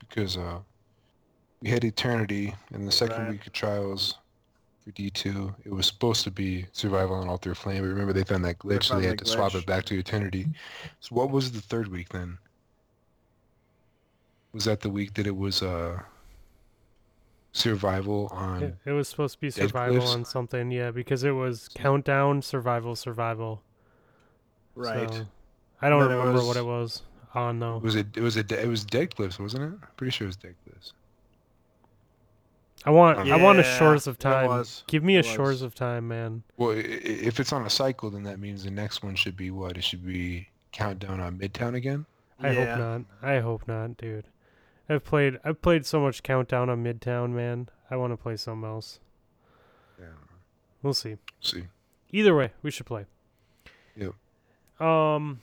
[0.00, 0.58] because uh,
[1.60, 3.30] we had eternity in the second Right.
[3.32, 4.18] week of trials
[4.84, 5.54] for D two.
[5.64, 8.84] It was supposed to be survival on altar flame, but remember they found that glitch,
[8.84, 10.48] so they had to swap it back to eternity.
[11.00, 12.38] So what was the third week then?
[14.52, 16.00] Was that the week that it was uh
[17.52, 18.62] survival on?
[18.62, 20.14] it, it was supposed to be survival Cliffs?
[20.14, 23.62] on something, yeah, because it was countdown, survival, survival.
[24.74, 25.10] Right.
[25.12, 25.26] So,
[25.80, 27.02] I don't Then it remember was- what it was
[27.34, 27.78] on though.
[27.78, 28.06] Was it?
[28.16, 28.40] It was a.
[28.62, 29.66] It was Dead Cliffs, wasn't it?
[29.66, 30.92] I'm Pretty sure it was Dead Cliffs.
[32.84, 33.18] I want.
[33.30, 34.48] I want a Shores of Time.
[34.48, 34.82] was.
[34.86, 35.26] Give me a was.
[35.26, 36.42] Shores of Time, man.
[36.56, 39.36] Well, i- i- if it's on a cycle, then that means the next one should
[39.36, 39.76] be what?
[39.78, 42.06] It should be Countdown on Midtown again.
[42.40, 42.66] I Yeah.
[42.76, 43.28] hope not.
[43.30, 44.24] I hope not, dude.
[44.92, 45.38] I've played.
[45.44, 47.68] I've played so much Countdown on Midtown, man.
[47.90, 49.00] I want to play something else.
[49.98, 50.06] Yeah.
[50.82, 51.16] We'll see.
[51.40, 51.64] See.
[52.10, 53.06] Either way, we should play.
[53.96, 54.14] Yep.
[54.86, 55.40] Um.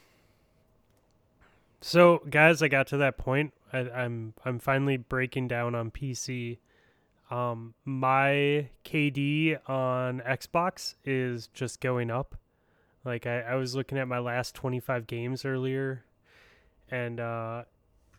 [1.81, 3.53] So, guys, I got to that point.
[3.73, 6.59] I, I'm I'm finally breaking down on PC.
[7.31, 12.35] Um, my KD on Xbox is just going up.
[13.05, 16.03] Like I, I was looking at my last 25 games earlier,
[16.89, 17.63] and uh,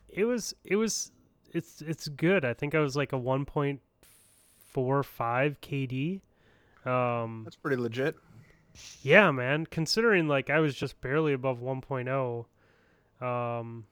[0.09, 1.11] it was it was
[1.53, 2.43] it's it's good.
[2.45, 3.79] I think I was like a 1.45
[5.61, 6.21] KD.
[6.89, 8.15] Um, That's pretty legit.
[9.03, 9.65] yeah, man.
[9.65, 12.45] Considering like I was just barely above 1.0,
[13.25, 13.85] um,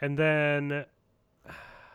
[0.00, 0.84] and then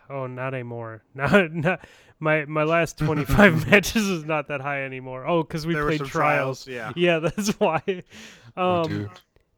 [0.09, 1.01] oh, not anymore.
[1.15, 1.79] Not not
[2.19, 5.25] my my last 25 matches is not that high anymore.
[5.27, 6.65] Oh, because we there played trials.
[6.65, 6.67] trials.
[6.67, 6.91] Yeah.
[6.95, 7.81] Yeah, that's why.
[8.55, 9.09] Oh, Um, dude.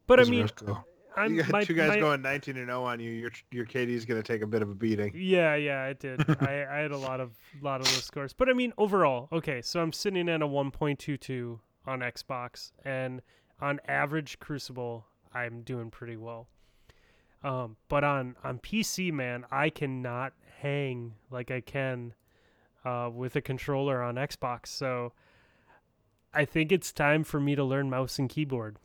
[0.06, 0.84] but I Those are mean, rough go.
[1.16, 3.10] I'm you got my, two guys my- going 19 and 0 on you.
[3.10, 5.12] Your your KD's going to take a bit of a beating.
[5.14, 6.22] Yeah, yeah, I did.
[6.40, 9.62] I, I had a lot of lot of those scores, but I mean overall, okay.
[9.62, 13.22] So I'm sitting at a 1.22 on Xbox, and
[13.60, 16.48] on average Crucible, I'm doing pretty well.
[17.42, 22.14] Um, but on on PC, man, I cannot hang like I can
[22.84, 24.68] uh, with a controller on Xbox.
[24.68, 25.12] So
[26.34, 28.78] I think it's time for me to learn mouse and keyboard.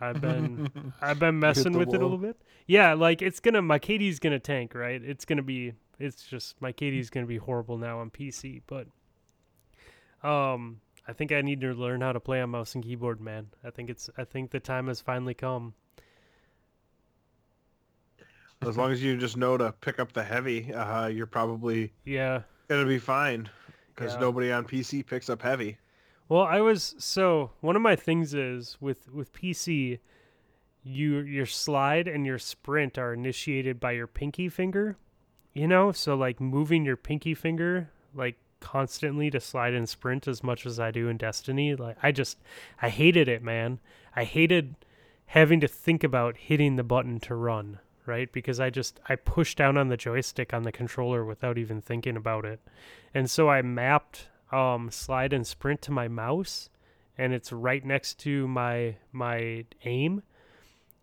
[0.00, 0.70] I've been
[1.02, 2.36] I've been messing the with it a little bit.
[2.66, 5.02] Yeah, like it's gonna my KD's gonna tank, right?
[5.02, 8.86] It's gonna be it's just my KD's gonna be horrible now on PC, but
[10.28, 13.48] um I think I need to learn how to play on mouse and keyboard, man.
[13.64, 15.74] I think it's I think the time has finally come.
[18.62, 22.42] As long as you just know to pick up the heavy, uh, you're probably Yeah.
[22.68, 23.48] going to be fine.
[23.94, 24.20] Because Yeah.
[24.20, 25.76] nobody on PC picks up heavy.
[26.28, 30.00] Well, I was so one of my things is with with PC,
[30.82, 34.96] you your slide and your sprint are initiated by your pinky finger.
[35.52, 40.42] You know, so like moving your pinky finger like constantly to slide and sprint as
[40.42, 42.38] much as I do in Destiny, like I just
[42.82, 43.78] I hated it, man.
[44.14, 44.74] I hated
[45.26, 48.32] having to think about hitting the button to run, right?
[48.32, 52.16] Because I just I pushed down on the joystick on the controller without even thinking
[52.16, 52.60] about it.
[53.14, 56.68] And so I mapped um, slide and sprint to my mouse,
[57.18, 60.22] and it's right next to my my aim.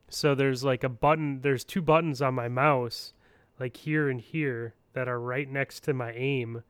[0.10, 1.42] So there's like a button.
[1.42, 3.14] There's two buttons on my mouse,
[3.60, 6.64] like here and here, that are right next to my aim,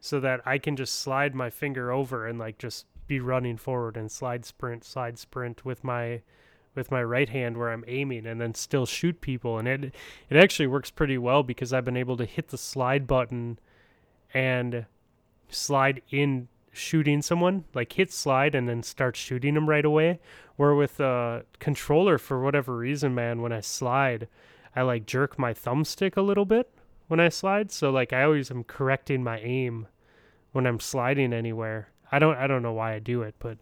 [0.00, 3.96] so that I can just slide my finger over and like just be running forward
[3.96, 6.22] and slide sprint, slide sprint with my
[6.74, 9.94] with my right hand where I'm aiming and then still shoot people and it
[10.30, 13.58] it actually works pretty well because I've been able to hit the slide button
[14.32, 14.86] and
[15.50, 20.20] slide in shooting someone, like hit slide and then start shooting them right away.
[20.56, 24.28] Where with a controller, for whatever reason, man, when I slide,
[24.74, 26.70] I like jerk my thumbstick a little bit
[27.08, 27.70] when I slide.
[27.70, 29.88] So like I always am correcting my aim
[30.52, 31.90] when I'm sliding anywhere.
[32.10, 33.58] I don't I don't know why I do it, but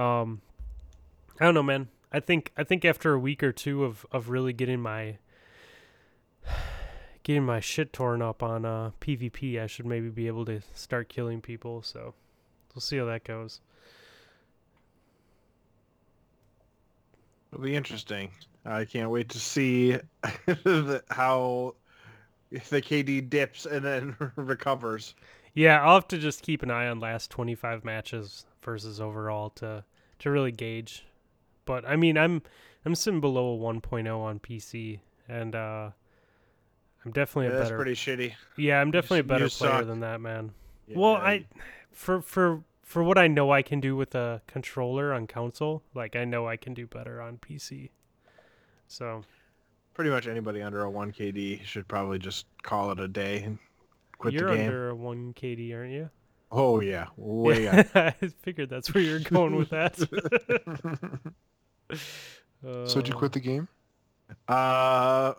[0.00, 0.40] um
[1.40, 1.88] I don't know, man.
[2.12, 5.18] I think I think after a week or two of of really getting my
[7.28, 11.10] getting my shit torn up on uh, PvP, I should maybe be able to start
[11.10, 11.82] killing people.
[11.82, 12.14] So
[12.74, 13.60] we'll see how that goes.
[17.52, 18.30] It'll be interesting.
[18.64, 19.98] I can't wait to see
[20.46, 21.74] the- how
[22.50, 25.14] if the KD dips and then recovers.
[25.52, 29.84] Yeah, I'll have to just keep an eye on last 25 matches versus overall to
[30.20, 31.04] to really gauge.
[31.66, 32.40] But I mean, I'm
[32.86, 35.90] I'm sitting below a 1.0 on PC, and uh,
[37.08, 37.76] I'm definitely Yeah, a that's better.
[37.76, 38.34] pretty shitty.
[38.56, 39.86] yeah, I'm definitely a you better player suck.
[39.86, 40.52] than that man.
[40.86, 41.46] Yeah, Well, I
[41.92, 46.16] for for for what I know I can do with a controller on console, like
[46.16, 47.90] I know I can do better on PC.
[48.86, 49.24] So
[49.94, 53.58] pretty much anybody under a one KD should probably just call it a day and
[54.18, 54.70] quit you're the game.
[54.70, 56.10] You're under a 1 KD, aren't you?
[56.50, 57.86] Oh yeah, way up.
[57.94, 58.10] I
[58.42, 59.96] figured that's where you're going with that.
[62.86, 63.68] so did you Uh, quit the game?
[64.46, 65.34] Uh,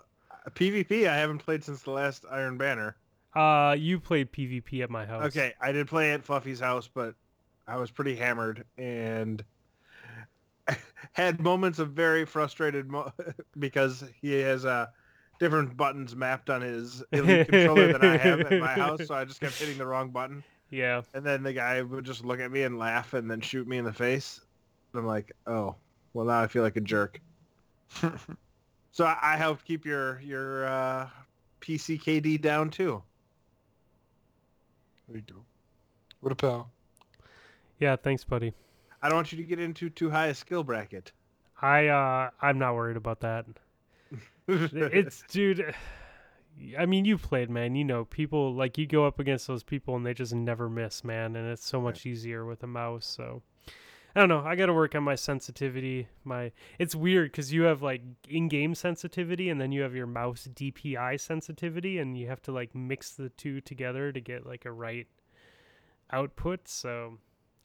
[0.50, 2.96] PvP I haven't played since the last Iron Banner.
[3.36, 5.26] Uh, you played PvP at my house.
[5.26, 7.16] Okay, I did play at Fluffy's house, but
[7.68, 9.44] I was pretty hammered and
[11.14, 13.14] had moments of very frustrated mo-
[13.60, 14.88] because he has uh,
[15.40, 19.26] different buttons mapped on his elite controller than I have at my house, so I
[19.26, 20.44] just kept hitting the wrong button.
[20.72, 21.02] Yeah.
[21.14, 23.78] And then the guy would just look at me and laugh and then shoot me
[23.78, 24.42] in the face.
[24.94, 25.76] I'm like, oh,
[26.14, 27.22] well now I feel like a jerk.
[28.92, 31.10] So I, I helped keep your your uh,
[31.62, 33.02] PCKD down too.
[35.08, 35.42] There you go.
[36.22, 36.72] What a pal.
[37.80, 37.96] Yeah.
[37.96, 38.54] Thanks, buddy.
[39.02, 41.12] I don't want you to get into too high a skill bracket.
[41.62, 43.46] I uh, I'm not worried about that.
[44.48, 45.76] It's dude.
[46.78, 47.76] I mean, you played, man.
[47.76, 51.04] You know, people like you go up against those people and they just never miss,
[51.04, 51.36] man.
[51.36, 53.06] And it's so much easier with a mouse.
[53.06, 53.44] So
[54.16, 54.44] I don't know.
[54.44, 56.08] I got to work on my sensitivity.
[56.24, 60.48] My it's weird because you have like in-game sensitivity and then you have your mouse
[60.54, 64.72] DPI sensitivity, and you have to like mix the two together to get like a
[64.72, 65.08] right
[66.12, 66.68] output.
[66.68, 67.18] So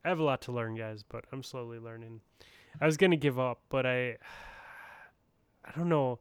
[0.04, 2.20] I have a lot to learn, guys, but I'm slowly learning.
[2.80, 4.18] I was gonna give up, but I
[5.64, 6.18] I don't know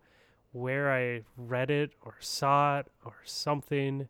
[0.54, 4.08] where I read it or saw it or something,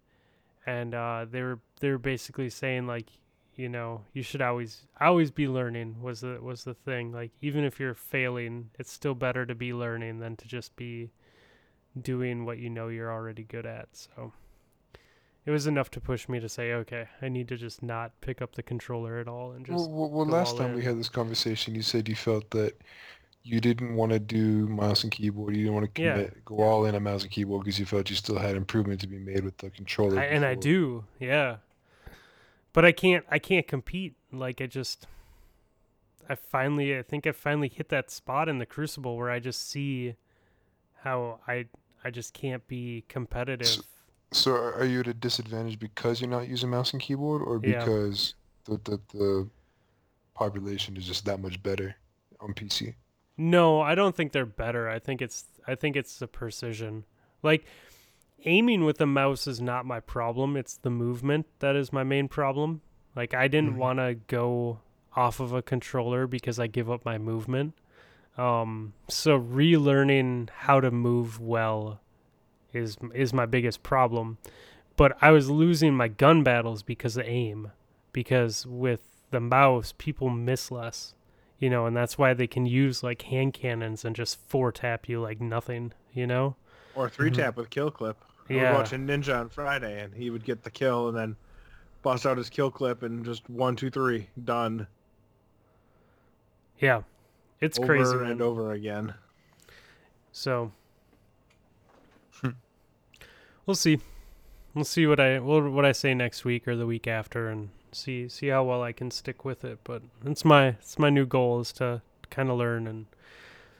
[0.66, 3.10] and uh, they were they were basically saying like,
[3.56, 7.12] you know, you should always always be learning was the was the thing.
[7.12, 11.12] Like even if you're failing, it's still better to be learning than to just be
[12.00, 13.88] doing what you know you're already good at.
[13.92, 14.34] So
[15.46, 18.42] it was enough to push me to say, okay, I need to just not pick
[18.42, 21.10] up the controller at all and just Well, well, well last time we had this
[21.10, 22.74] conversation, you said you felt that
[23.44, 25.56] you didn't want to do mouse and keyboard.
[25.56, 26.14] You didn't want to Yeah.
[26.14, 29.02] commit, go all in on mouse and keyboard because you felt you still had improvement
[29.02, 30.20] to be made with the controller.
[30.20, 31.58] I, and I do, yeah.
[32.74, 34.16] But I can't I can't compete.
[34.32, 35.08] Like I just
[36.28, 39.70] I finally I think I finally hit that spot in the crucible where I just
[39.70, 40.16] see
[41.04, 41.66] how I
[42.04, 43.84] I just can't be competitive.
[44.32, 47.60] So are are you at a disadvantage because you're not using mouse and keyboard, or
[47.64, 47.80] Yeah.
[47.80, 48.34] because
[48.66, 49.50] the, the the
[50.34, 51.96] population is just that much better
[52.40, 52.96] on PC?
[53.38, 54.90] No, I don't think they're better.
[54.90, 57.06] I think it's I think it's the precision.
[57.44, 57.66] Like
[58.46, 60.56] aiming with the mouse is not my problem.
[60.58, 62.82] It's the movement that is my main problem.
[63.16, 63.78] Like I didn't Mhm.
[63.78, 64.80] want to go
[65.16, 67.74] off of a controller because I give up my movement.
[68.38, 72.00] Um so relearning how to move well
[72.74, 74.38] is is my biggest problem.
[74.96, 77.72] But I was losing my gun battles because of aim.
[78.12, 81.16] Because with the mouse, people miss less
[81.60, 85.08] you know, and that's why they can use like hand cannons and just four tap
[85.08, 86.58] you like nothing, you know?
[86.94, 87.36] Or three Mhm.
[87.36, 88.18] tap with kill clip.
[88.50, 88.72] I Yeah.
[88.72, 91.36] was watching Ninja on Friday, and he would get the kill and then
[92.02, 94.88] bust out his kill clip and just one, two, three, done.
[96.80, 97.04] Yeah.
[97.62, 98.12] It's over crazy.
[98.18, 98.42] and man.
[98.42, 99.14] over again.
[100.34, 100.72] So
[102.42, 102.50] Hmm.
[103.66, 104.00] we'll see.
[104.74, 107.70] We'll see what I what what I say next week or the week after and
[107.92, 109.80] see see how well I can stick with it.
[109.84, 113.06] But it's my it's my new goal is to kind of learn and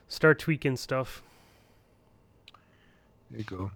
[0.08, 1.22] start tweaking stuff.
[3.32, 3.72] There you go.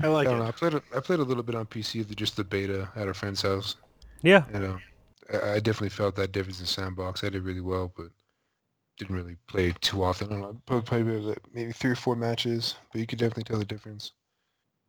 [0.00, 0.46] I like I don't know.
[0.46, 0.48] it.
[0.48, 3.08] I played a, I played a little bit on PC, the- just the beta at
[3.08, 3.76] a friend's house.
[4.22, 4.44] Yeah.
[4.52, 4.78] You know,
[5.32, 7.24] I, I definitely felt that difference in sandbox.
[7.24, 8.06] I did really well, but
[8.98, 10.28] didn't really play too often.
[10.28, 10.60] I don't know.
[10.66, 13.64] Probably played maybe, like, maybe three or four matches, but you could definitely tell the
[13.64, 14.12] difference.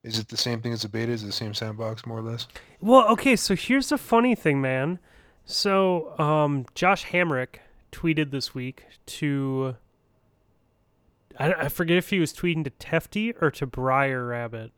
[0.04, 1.12] Is it the same thing as the beta?
[1.12, 2.48] Is it the same sandbox, more or less?
[2.82, 5.00] Well, okay, so here's the funny thing, man.
[5.46, 7.60] So, um, Josh Hamrick
[7.92, 9.76] tweeted this week to.
[11.40, 14.72] I, I forget if he was tweeting to Tefty or to Briar Rabbit.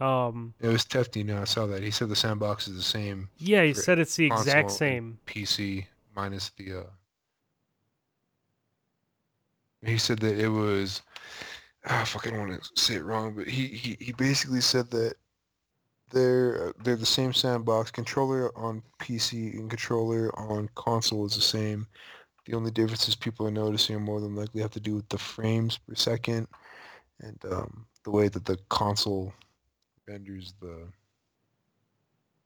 [0.00, 1.22] Um, It was Tefty.
[1.24, 1.82] No, I saw that.
[1.82, 5.18] He said the sandbox is the same yeah, he said it's the exact same.
[5.26, 5.86] PC
[6.16, 6.80] minus the.
[6.80, 6.90] Uh,
[9.84, 11.02] he said that it was.
[11.86, 15.14] Ah, I don't want to say it wrong, but he, he, he basically said that
[16.12, 17.90] they're uh, they're the same sandbox.
[17.90, 21.86] Controller on PC and controller on console is the same.
[22.46, 25.18] the only differences people are noticing are more than likely have to do with the
[25.18, 26.46] frames per second
[27.20, 29.32] and um, the way that the console
[30.12, 30.88] renders the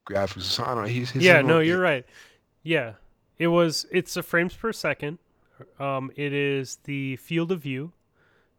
[0.08, 0.60] graphics.
[0.60, 0.88] I don't know.
[0.88, 2.06] He's, he's yeah, no, you're right.
[2.62, 2.94] Yeah,
[3.38, 3.86] it was.
[3.90, 5.18] It's the frames per second.
[5.78, 7.92] Um, it is the field of view.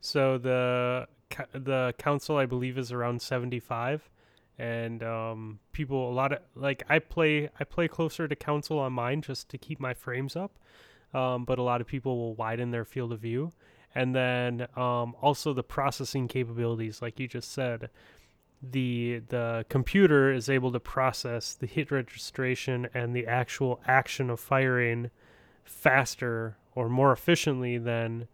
[0.02, 1.08] So the
[1.54, 4.10] the console, I believe, is around 75,
[4.58, 8.94] and um, people a lot of like I play I play closer to console on
[8.94, 10.60] mine just to keep my frames up.
[11.14, 13.54] Um, but a lot of people will widen their field of view,
[13.96, 17.90] and then um, also the processing capabilities, like you just said
[18.62, 24.40] the the computer is able to process the hit registration and the actual action of
[24.40, 25.12] firing
[25.64, 28.28] faster or more efficiently than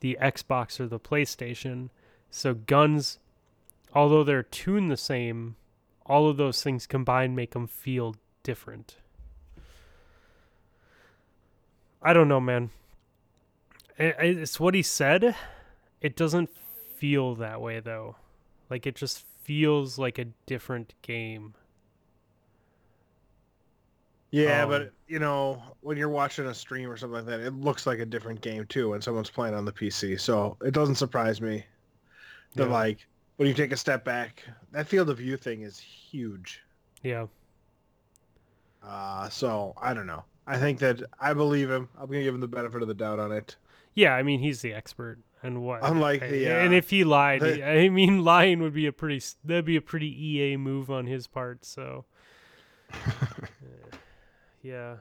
[0.00, 1.88] the Xbox or the PlayStation.
[2.30, 3.18] So guns
[3.94, 5.56] although they're tuned the same,
[6.06, 8.96] all of those things combined make them feel different.
[12.02, 12.70] I don't know, man.
[13.98, 15.36] It's what he said.
[16.00, 16.50] It doesn't
[16.96, 18.16] feel that way though.
[18.68, 21.54] Like it just feels like a different game.
[24.30, 27.52] Yeah, Um, but you know, when you're watching a stream or something like that, it
[27.52, 30.18] looks like a different game too when someone's playing on the PC.
[30.18, 31.66] So it doesn't surprise me
[32.54, 32.72] that Yeah.
[32.72, 36.62] like when you take a step back, that field of view thing is huge.
[37.02, 37.26] Yeah.
[38.82, 40.24] Uh, so I don't know.
[40.46, 41.88] I think that I believe him.
[41.98, 43.56] I'm gonna give him the benefit of the doubt on it.
[43.94, 47.40] Yeah, I mean he's the expert and what Unlike the, and uh, if he lied,
[47.40, 51.06] the- I mean lying would be a pretty that'd be a pretty EA move on
[51.06, 52.04] his part, so
[54.62, 54.96] yeah.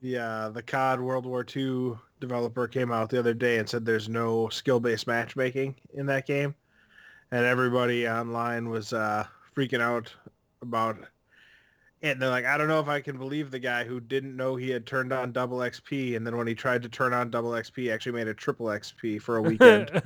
[0.00, 3.84] The uh, the COD World War II developer came out the other day and said
[3.84, 6.54] there's no skill-based matchmaking in that game,
[7.30, 9.24] and everybody online was uh,
[9.56, 10.12] freaking out
[10.60, 10.96] about.
[12.04, 14.56] And they're like, I don't know if I can believe the guy who didn't know
[14.56, 17.52] he had turned on double XP, and then when he tried to turn on double
[17.52, 19.88] XP, actually made a triple XP for a weekend.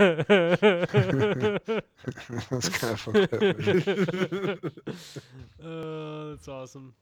[2.51, 3.41] That's kind of fucked up.
[3.41, 4.59] man.
[5.65, 6.95] uh, that's awesome.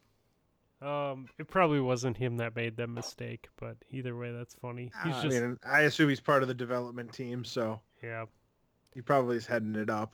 [0.81, 4.93] Um, it probably wasn't him that made that mistake, but either way, that's funny.
[5.03, 8.27] He's I just mean, I assume he's part of the development team, so yeah.
[8.95, 10.13] he probably is heading it up.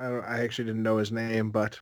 [0.00, 1.78] I don't, I actually didn't know his name, but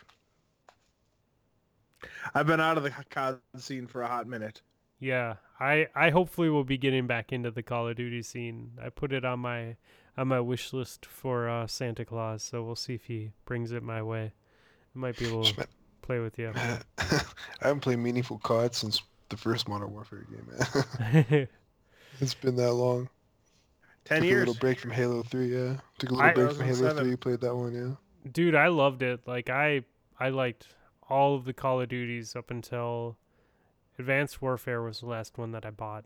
[2.35, 4.63] I've been out of the COD scene for a hot minute.
[4.99, 8.73] Yeah, I I hopefully will be getting back into the Call of Duty scene.
[8.83, 9.77] I put it on my
[10.17, 13.83] on my wish list for uh, Santa Claus, so we'll see if he brings it
[13.83, 14.33] my way.
[14.95, 15.67] I might be able to
[16.03, 16.53] play with you.
[16.99, 17.21] I
[17.61, 20.49] haven't played meaningful COD since the first Modern Warfare game,
[21.29, 21.49] man.
[22.21, 23.09] it's been that long.
[24.05, 25.77] Ten Took a little break from Halo 3, yeah.
[25.99, 27.05] Took a little I- break from Halo 2007.
[27.05, 28.31] 3, played that one, yeah.
[28.31, 29.21] Dude, I loved it.
[29.27, 29.85] Like I
[30.19, 30.69] I liked
[31.09, 33.17] all of the Call of Duties up until
[33.99, 36.05] Advanced Warfare was the last one that I bought.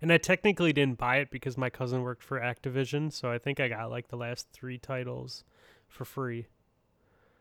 [0.00, 3.58] And I technically didn't buy it because my cousin worked for Activision, so I think
[3.58, 5.44] I got like the last 3 titles
[5.88, 6.46] for free.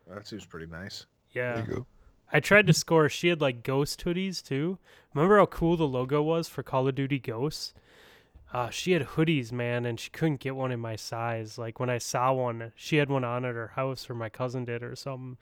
[0.08, 1.06] That seems pretty nice.
[1.32, 1.56] Yeah.
[1.56, 1.86] There you go.
[2.32, 3.08] I tried to score.
[3.10, 4.80] She had like ghost hoodies too.
[5.14, 7.74] Remember how cool the logo was for Call of Duty Ghosts?
[8.54, 11.58] Uh, she had hoodies, man, and she couldn't get one in my size.
[11.58, 14.66] Like when I saw one, she had one on at her house, or my cousin
[14.66, 15.38] did, or something.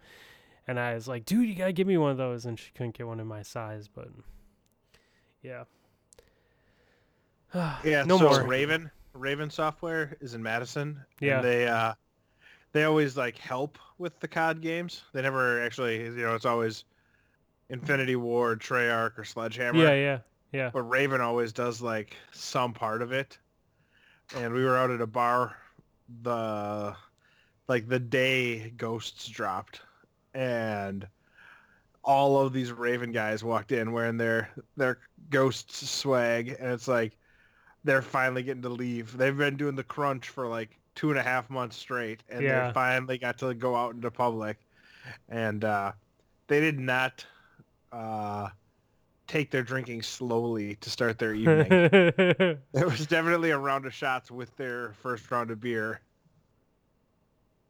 [0.67, 2.97] And I was like, "Dude, you gotta give me one of those," and she couldn't
[2.97, 3.87] get one in my size.
[3.87, 4.09] But
[5.43, 5.65] yeah,
[7.83, 8.43] Yeah, no so more.
[8.43, 10.99] Raven, Raven Software is in Madison.
[11.19, 11.37] Yeah.
[11.37, 11.93] And they uh
[12.73, 15.03] they always like help with the COD games.
[15.13, 16.83] They never actually, you know, it's always
[17.69, 19.81] Infinity Ward, Treyarch, or Sledgehammer.
[19.81, 20.19] yeah, yeah,
[20.51, 20.69] yeah.
[20.73, 23.37] But Raven always does like some part of it.
[24.35, 25.55] And we were out at a bar
[26.21, 26.95] the
[27.67, 29.81] like the day Ghosts dropped
[30.35, 31.07] and
[32.03, 34.99] all of these Raven guys walked in wearing their their
[35.31, 37.17] Ghosts swag and it's like
[37.83, 39.15] they're finally getting to leave.
[39.17, 42.67] They've been doing the crunch for like two and a half months straight and Yeah.
[42.67, 44.57] they finally got to go out into public
[45.29, 45.91] and uh
[46.47, 47.25] they did not
[47.91, 48.49] uh
[49.27, 51.67] take their drinking slowly to start their evening.
[52.71, 56.01] there was definitely a round of shots with their first round of beer,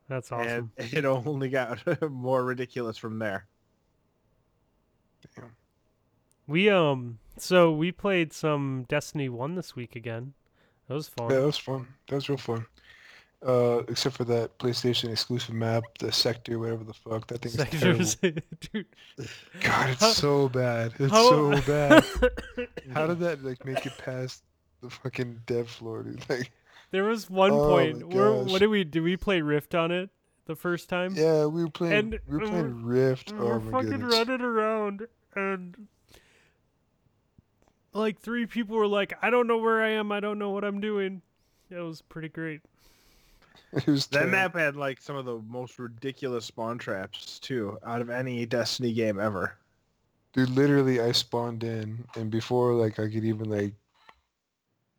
[0.07, 0.71] That's awesome.
[0.77, 1.79] and it only got
[2.11, 3.47] more ridiculous from there.
[6.47, 10.33] We um, so we played some Destiny One this week again.
[10.87, 11.31] That was fun.
[11.31, 11.87] Yeah, that was fun.
[12.07, 12.65] That was real fun.
[13.45, 17.27] Uh, except for that PlayStation exclusive map, the sector, whatever the fuck.
[17.27, 18.41] That thing is terrible.
[18.71, 18.85] Dude.
[19.61, 20.93] God, it's How- so bad.
[20.99, 22.03] It's how- so bad.
[22.93, 24.43] How did that like make it past
[24.81, 26.27] the fucking dev floor, dude?
[26.29, 26.51] Like,
[26.95, 29.03] there was one Oh point where what did we do?
[29.03, 30.09] we play Rift on it
[30.45, 31.13] the first time?
[31.15, 31.93] yeah, we were playing.
[31.93, 33.31] And we were we're- playing Rift.
[33.33, 34.13] We Oh We're my fucking goodness.
[34.13, 35.87] running around and
[37.93, 40.11] like three people were like, "I don't know where I am.
[40.11, 41.21] I don't know what I'm doing."
[41.69, 42.61] It was pretty great.
[43.73, 47.99] It was That map had like some of the most ridiculous spawn traps too, out
[47.99, 49.55] of any Destiny game ever.
[50.31, 53.73] Dude, literally, I spawned in, and before like I could even like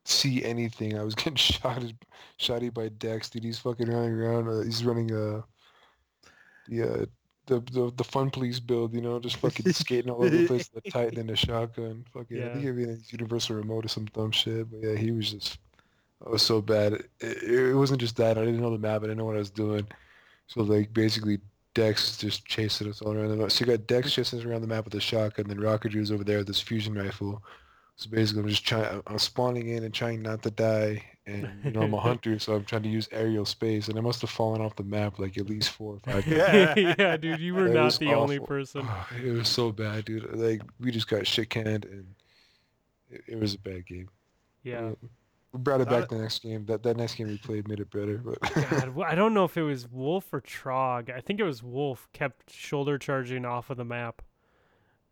[0.08, 1.92] see anything, I was getting shot at,
[2.38, 3.28] shotty by Dex.
[3.30, 4.48] Dude, he's fucking running around.
[4.48, 5.42] Uh, he's running uh
[6.68, 7.04] the uh,
[7.46, 10.68] the the the fun police build, you know, just fucking skating all over the place
[10.74, 12.04] with a Titan and a shotgun.
[12.12, 12.70] Fucking, I think Yeah.
[12.70, 14.70] everything's universal remote or some dumb shit.
[14.70, 15.58] But yeah, he was just.
[16.26, 16.94] I was so bad.
[16.94, 18.38] It, it, it wasn't just that.
[18.38, 19.02] I didn't know the map.
[19.02, 19.86] I didn't know what I was doing.
[20.46, 21.40] So like basically
[21.74, 23.50] Dex is just chasing us all around the map.
[23.52, 26.10] So you got Dex chasing us around the map with a shotgun, then Rocket Drew's
[26.10, 27.44] over there with this fusion rifle.
[27.96, 31.70] So basically I'm just trying I'm spawning in and trying not to die and you
[31.72, 34.30] know I'm a hunter so I'm trying to use aerial space and I must have
[34.30, 36.36] fallen off the map like at least four or five times.
[36.36, 36.74] Yeah.
[36.98, 38.46] yeah, dude, you were It not was the only awful.
[38.46, 38.86] person.
[39.24, 40.30] It was so bad, dude.
[40.34, 42.06] Like we just got shit canned and
[43.10, 44.08] it, it was a bad game.
[44.62, 44.90] Yeah.
[45.52, 46.66] We brought it Thought- back the next game.
[46.66, 48.38] That that next game we played made it better, but
[48.70, 51.08] God, I don't know if it was Wolf or Trog.
[51.10, 54.20] I think it was Wolf kept shoulder charging off of the map.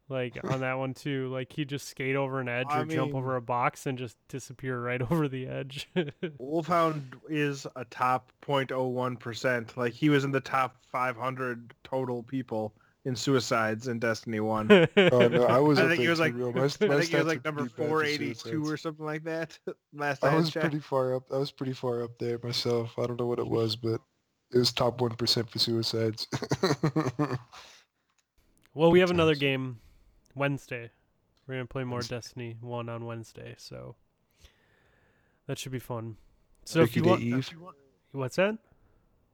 [0.09, 1.29] Like on that one too.
[1.29, 4.17] Like he'd just skate over an edge I or jump over a box and just
[4.29, 5.89] disappear right over the edge.
[6.39, 9.77] Wolfhound is a top 0.01%.
[9.77, 12.75] Like he was in the top 500 total people
[13.07, 14.71] in suicides in Destiny 1.
[14.97, 16.53] oh no, I was I up think he was like real.
[16.53, 19.59] My, I think he was like number pretty bad for 482 or something like that.
[19.95, 20.65] Last I I was checked.
[20.65, 21.25] pretty far up.
[21.33, 22.99] I was pretty far up there myself.
[22.99, 24.03] I don't know what it was, but
[24.53, 26.27] it was top one percent for suicides.
[28.75, 29.79] well, we have another game
[30.35, 30.91] Wednesday.
[31.47, 33.97] We're gonna play more Destiny One on Wednesday, so
[35.47, 36.17] that should be fun.
[36.65, 37.55] So if Turkey you Day want, Eve.
[38.13, 38.59] what's that?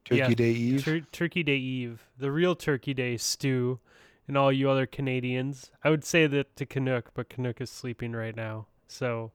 [0.04, 0.84] Turkey Yeah, Day Eve.
[0.84, 3.78] Tur- Turkey Day Eve, the real Turkey Day stew,
[4.26, 5.70] and all you other Canadians.
[5.84, 8.66] I would say that to Canuck, but Canuck is sleeping right now.
[8.88, 9.30] So,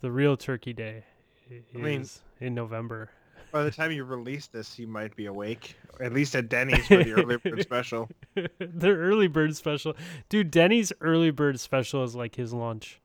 [0.00, 1.04] the real Turkey Day
[1.50, 3.10] i- I mean- is in November.
[3.50, 5.76] By the time you release this, you might be awake.
[6.00, 8.08] At least at Denny's for the early bird special.
[8.34, 9.96] the early bird special,
[10.28, 10.50] dude.
[10.50, 13.00] Denny's early bird special is like his lunch.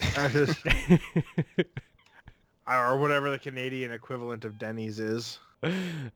[2.66, 5.38] or whatever the Canadian equivalent of Denny's is.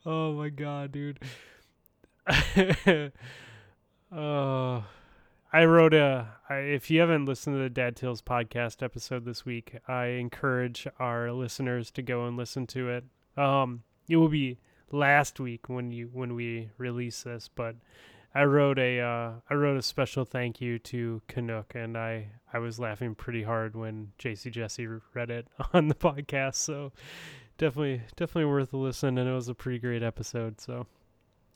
[0.07, 1.18] oh my god, dude.
[4.16, 4.80] uh,
[5.53, 6.28] I wrote a.
[6.49, 10.86] I, if you haven't listened to the Dad Tales podcast episode this week, I encourage
[10.99, 13.05] our listeners to go and listen to it.
[13.37, 14.59] Um, it will be
[14.91, 17.76] last week when you when we release this, but
[18.35, 22.59] I wrote a uh, I wrote a special thank you to Canuck, and I I
[22.59, 26.57] was laughing pretty hard when JC Jesse read it on the podcast.
[26.57, 26.93] So
[27.59, 30.61] definitely definitely worth a listen, and it was a pretty great episode.
[30.61, 30.87] So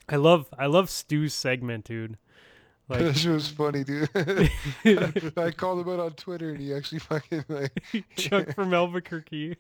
[0.09, 2.18] I love I love Stu's segment, dude.
[2.89, 4.09] that Like shit was funny, dude.
[5.37, 7.83] I called him out on Twitter, and he actually fucking like.
[8.16, 9.57] Chuck from Albuquerque.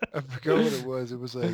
[0.14, 1.12] I forgot what it was.
[1.12, 1.50] It was like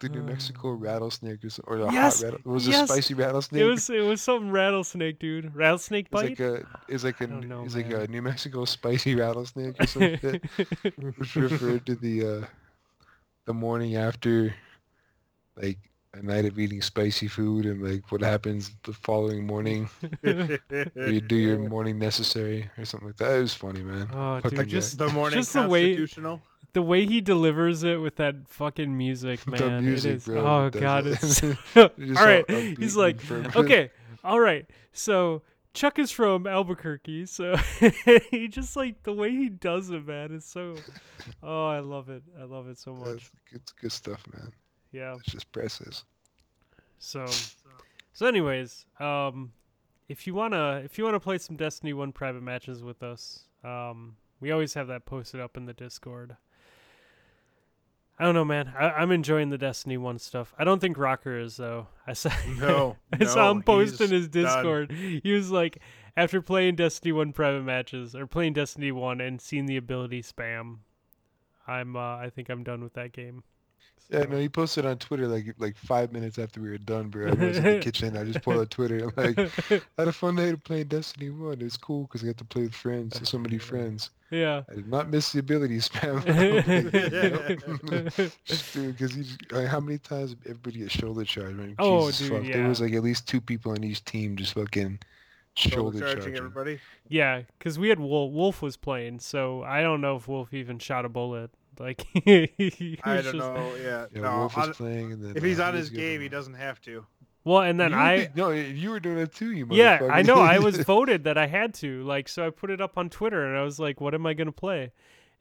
[0.00, 2.40] the New Mexico rattlesnake or, something, or the Yes, hot rattle.
[2.40, 3.62] It was a spicy rattlesnake.
[3.62, 5.54] It was it was some rattlesnake, dude.
[5.54, 6.30] Rattlesnake It's bite.
[6.30, 9.86] like a it's like a don't know, it's like a New Mexico spicy rattlesnake or
[9.86, 10.42] some shit,
[11.18, 12.46] which referred to the uh,
[13.46, 14.54] the morning after,
[15.56, 15.78] like
[16.14, 19.88] a night of eating spicy food and like what happens the following morning.
[20.22, 23.36] you do your morning necessary or something like that.
[23.36, 24.08] It was funny, man.
[24.12, 26.42] oh, Fuck dude, that just the morning Just the way- constitutional.
[26.72, 29.84] The way he delivers it with that fucking music, The man.
[29.84, 30.24] music, it is.
[30.24, 31.18] bro, Oh god, it.
[31.22, 31.42] it's
[31.76, 31.90] all
[32.26, 32.48] right.
[32.78, 33.18] He's like,
[33.56, 33.90] okay,
[34.24, 34.68] all right.
[34.92, 35.42] So
[35.72, 37.56] Chuck is from Albuquerque, so
[38.30, 40.32] he just like the way he does it, man.
[40.32, 40.74] Is so.
[41.42, 42.22] Oh, I love it.
[42.40, 43.06] I love it so much.
[43.06, 44.50] That's good, good stuff, man.
[44.92, 45.14] Yeah.
[45.14, 46.04] It's just priceless.
[46.98, 47.24] So,
[48.12, 49.52] so anyways, um,
[50.08, 54.16] if you wanna if you wanna play some Destiny One private matches with us, um,
[54.40, 56.36] we always have that posted up in the Discord.
[58.20, 58.70] I don't know, man.
[58.78, 60.52] I, I'm enjoying the Destiny One stuff.
[60.58, 61.86] I don't think Rocker is though.
[62.06, 64.92] I saw No, I saw him post in his Discord.
[64.92, 65.78] He was like,
[66.18, 70.80] after playing Destiny One private matches or playing Destiny One and seeing the ability spam,
[71.66, 73.42] I'm uh, I think I'm done with that game.
[74.08, 77.28] Yeah, no, he posted on Twitter like like five minutes after we were done, bro.
[77.28, 78.16] I was in the kitchen.
[78.16, 78.98] I just pulled out Twitter.
[79.04, 79.38] I'm like,
[79.70, 81.60] I had a fun night of playing Destiny One.
[81.60, 83.20] It's cool because I got to play with friends.
[83.28, 84.10] So many friends.
[84.30, 84.62] yeah.
[84.70, 86.24] I did not miss the ability spam.
[88.72, 89.16] Dude, because
[89.50, 91.56] like, how many times did everybody get shoulder charged?
[91.56, 91.74] Man?
[91.78, 92.52] Oh, Jesus dude, fuck.
[92.52, 94.98] There was like at least two people on each team just fucking
[95.54, 96.36] shoulder, shoulder charging charging.
[96.36, 96.80] everybody.
[97.08, 98.32] Yeah, because we had Wolf.
[98.32, 101.50] Wolf was playing, so I don't know if Wolf even shot a bullet.
[101.80, 103.72] Like he I don't just, know.
[103.82, 104.36] Yeah, Yeah, no.
[104.38, 106.20] Wolf was on- playing, and then if he's uh, on who his was the game,
[106.20, 107.06] he doesn't have to.
[107.42, 109.50] Well, and then You I be- no, you were doing it too.
[109.52, 110.34] You Yeah, I know.
[110.36, 112.02] I was voted that I had to.
[112.04, 114.34] Like, so I put it up on Twitter, and I was like, "What am I
[114.34, 114.92] gonna play?"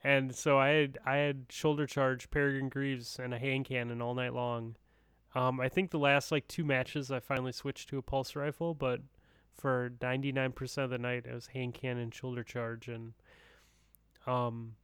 [0.02, 4.16] And so I had I had shoulder charge, Peregrine Greaves, and a hand cannon all
[4.16, 4.78] night long.
[5.36, 8.74] Um, I think the last like two matches, I finally switched to a pulse rifle,
[8.74, 9.02] but
[9.54, 13.12] for ninety nine percent of the night, it was hand cannon, shoulder charge, and
[14.26, 14.76] um,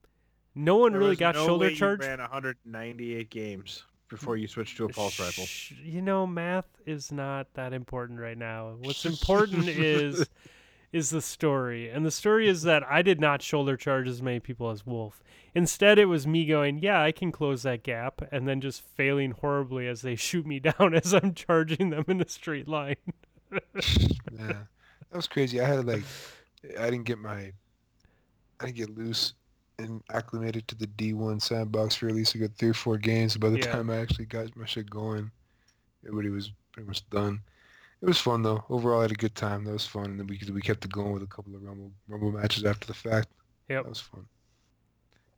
[0.55, 1.99] no one There really was got no shoulder way you charge.
[1.99, 5.45] ran 198 games before you switched to a pulse rifle.
[5.83, 8.75] You know, math is not that important right now.
[8.79, 10.27] What's important is
[10.93, 11.89] is the story.
[11.89, 15.21] And the story is that I did not shoulder charge as many people as Wolf.
[15.53, 19.31] Instead, it was me going, "Yeah, I can close that gap," and then just failing
[19.31, 22.95] horribly as they shoot me down as I'm charging them in a straight line.
[23.51, 24.63] Yeah,
[25.09, 25.59] that was crazy.
[25.61, 26.03] I had like,
[26.79, 27.51] I didn't get my,
[28.59, 29.33] I didn't get loose
[29.79, 33.37] and acclimated to the D1 sandbox for at least a good three or four games.
[33.37, 33.71] By the Yeah.
[33.71, 35.31] time I actually got my shit going,
[36.03, 37.41] everybody was pretty much done.
[38.01, 38.63] It was fun though.
[38.69, 39.63] Overall, I had a good time.
[39.63, 41.91] That was fun, and then we we kept it going with a couple of rumble
[42.07, 43.29] rumble matches after the fact.
[43.69, 43.83] Yep.
[43.83, 44.27] That was fun.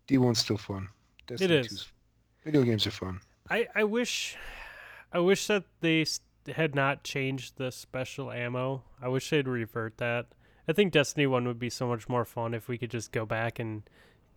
[0.08, 0.90] D1's still fun.
[1.28, 1.68] Destiny is.
[1.68, 1.92] 2's
[2.44, 3.20] Video games are fun.
[3.50, 4.38] I, I wish
[5.12, 6.06] I wish that they
[6.56, 8.84] had not changed the special ammo.
[9.02, 10.28] I wish they'd revert that.
[10.68, 13.26] I think Destiny 1 would be so much more fun if we could just go
[13.26, 13.84] back and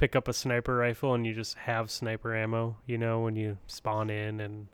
[0.01, 3.59] pick up a sniper rifle and you just have sniper ammo, you know, when you
[3.67, 4.67] spawn in and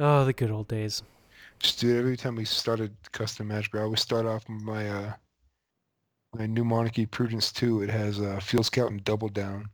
[0.00, 1.04] Oh, the good old days.
[1.60, 4.90] Just dude, every time we started custom match, bro, I always start off with my
[4.90, 5.12] uh
[6.34, 7.82] my new monarchy prudence 2.
[7.82, 9.70] It has uh field scout and double down.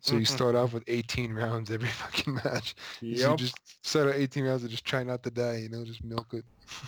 [0.00, 2.76] So you start off with 18 rounds every fucking match.
[3.00, 5.84] So you just start at 18 rounds and just try not to die, you know,
[5.84, 6.44] just milk it.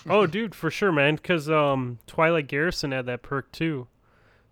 [0.09, 3.89] Oh, dude, for sure, man, cuz um Twilight Garrison had that perk too.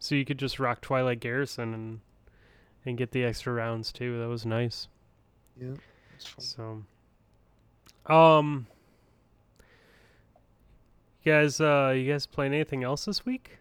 [0.03, 2.01] So you could just rock Twilight Garrison and
[2.85, 4.19] and get the extra rounds too.
[4.19, 4.89] That was nice.
[5.61, 5.75] Yeah.
[6.19, 6.83] So,
[8.07, 8.67] um,
[11.23, 13.59] you guys, uh, you guys playing anything else this week?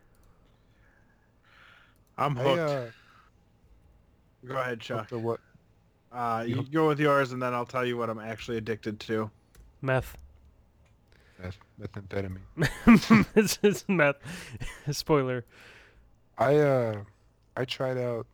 [2.18, 2.60] I'm I, hooked.
[2.60, 2.86] uh,
[4.48, 5.00] Go ahead, Chuck.
[5.10, 5.40] hooked on what?
[6.12, 9.00] Uh, You you go with yours, and then I'll tell you what I'm actually addicted
[9.02, 9.30] to.
[9.82, 10.18] Meth.
[11.40, 13.26] Meth- Methamphetamine.
[13.36, 14.18] this is meth.
[14.92, 15.46] Spoiler.
[16.38, 17.02] I uh,
[17.58, 18.26] I tried out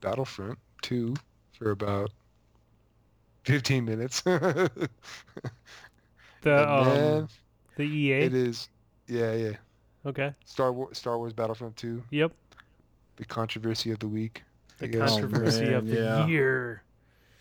[0.00, 1.14] Battlefront 2
[1.58, 2.10] for about
[3.44, 4.22] 15 minutes.
[6.42, 7.28] The And um,
[7.76, 8.12] the EA.
[8.22, 8.68] it is,
[9.06, 9.52] yeah, yeah.
[10.06, 10.34] Okay.
[10.46, 12.32] Star Wars, Star Wars Battlefront 2, Yep.
[13.16, 14.42] the controversy of the week.
[14.78, 16.26] The controversy man, of the yeah.
[16.26, 16.82] year.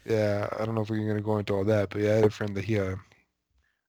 [0.05, 2.25] Yeah, I don't know if we're gonna go into all that, but yeah, I had
[2.25, 2.95] a friend that he, uh,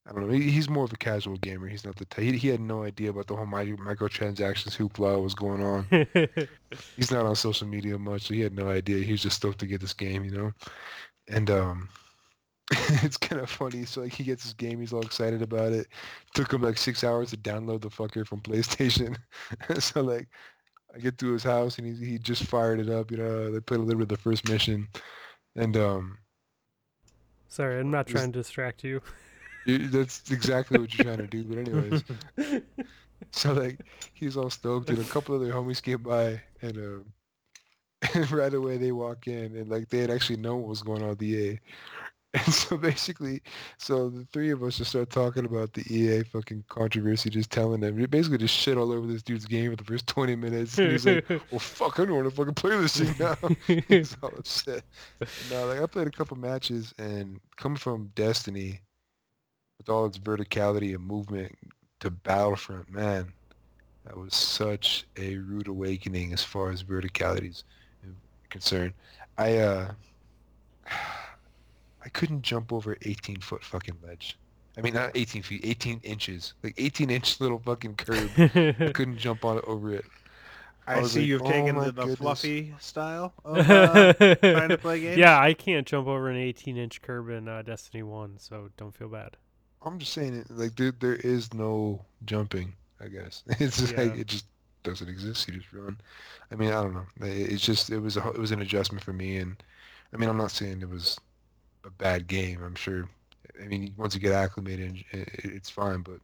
[0.07, 1.67] I don't know, he, he's more of a casual gamer.
[1.67, 2.23] He's not the type.
[2.23, 5.87] He, he had no idea about the whole micro, microtransactions hoopla was going on.
[6.95, 9.03] He's not on social media much, so he had no idea.
[9.03, 10.51] He was just stoked to get this game, you know.
[11.27, 11.89] And um,
[13.03, 13.85] it's kind of funny.
[13.85, 15.87] So like, he gets this game, he's all excited about it.
[16.33, 19.17] Took him like six hours to download the fucker from PlayStation.
[19.79, 20.27] so like,
[20.95, 23.11] I get to his house and he he just fired it up.
[23.11, 24.87] You know, they played a little bit of the first mission,
[25.55, 26.17] and um,
[27.47, 29.01] Sorry, I'm not trying to distract you.
[29.65, 31.43] That's exactly what you're trying to do.
[31.43, 32.03] But anyways,
[33.31, 33.79] so like
[34.13, 37.05] he's all stoked, and a couple other homies came by, and um,
[38.13, 41.01] and right away they walk in, and like they had actually known what was going
[41.01, 41.59] on with the EA.
[42.33, 43.41] And so basically,
[43.77, 47.81] so the three of us just start talking about the EA fucking controversy, just telling
[47.81, 50.77] them, basically just shit all over this dude's game for the first 20 minutes.
[50.77, 53.35] And he's like, well, fuck, I don't want to fucking play this thing now.
[53.89, 54.83] he's all upset.
[55.49, 58.79] No, like I played a couple matches, and coming from Destiny,
[59.81, 61.57] with all its verticality and movement
[61.99, 63.33] to Battlefront, man,
[64.05, 67.63] that was such a rude awakening as far as verticality is
[68.51, 68.93] concerned.
[69.39, 69.91] I uh,
[72.05, 74.37] I couldn't jump over 18 foot fucking ledge.
[74.77, 78.33] I mean, not 18 feet, 18 inches, like 18 inch little fucking curb.
[78.79, 80.05] I couldn't jump on over it.
[80.85, 84.13] I I see like, you've "Oh taken the, the goodness." fluffy style of uh,
[84.51, 85.17] trying to play games.
[85.17, 88.93] yeah, I can't jump over an 18 inch curb in uh, Destiny 1, so don't
[88.95, 89.37] feel bad.
[89.83, 92.73] I'm just saying it like there there is no jumping.
[92.99, 94.45] I guess it's just like it just
[94.83, 95.47] doesn't exist.
[95.47, 95.99] You just run.
[96.51, 97.05] I mean, I don't know.
[97.21, 99.61] It- It's just it was a, it was an adjustment for me, and
[100.13, 101.17] I mean, I'm not saying it was
[101.85, 102.61] a bad game.
[102.63, 103.07] I'm sure.
[103.61, 106.01] I mean, once you get acclimated, it, it's fine.
[106.01, 106.19] But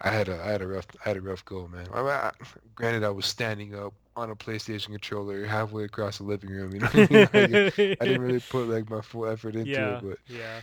[0.00, 1.86] I had a I had a rough I had a rough go, man.
[1.92, 2.32] I, I,
[2.74, 6.72] granted, I was standing up on a PlayStation controller halfway across the living room.
[6.72, 7.70] You know what I mean?
[8.00, 10.60] I didn't really put like my full effort into yeah, it, but yeah.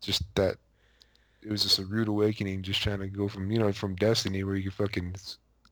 [0.00, 0.56] just that
[1.46, 4.42] it was just a rude awakening just trying to go from you know from destiny
[4.42, 5.14] where you could fucking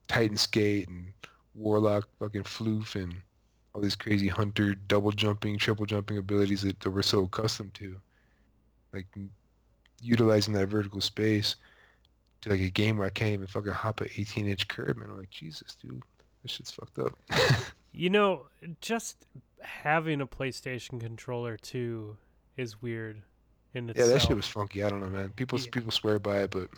[0.07, 1.07] titan skate and
[1.55, 3.15] warlock fucking floof and
[3.75, 7.97] all these crazy hunter double jumping triple jumping abilities that, that we're so accustomed to
[8.93, 9.07] like
[10.01, 11.57] utilizing that vertical space
[12.41, 15.09] to like a game where I can't even fucking hop an 18 inch curb, man.
[15.11, 16.03] I'm like, Jesus, dude,
[16.43, 17.19] this shit's fucked up.
[17.97, 18.47] You know,
[18.81, 19.25] just
[19.63, 22.17] having a PlayStation controller too
[22.57, 23.23] is weird
[23.75, 24.83] in yeah, that shit was funky.
[24.83, 25.31] I don't know, man.
[25.31, 25.67] People Yeah.
[25.73, 26.69] people swear by it, but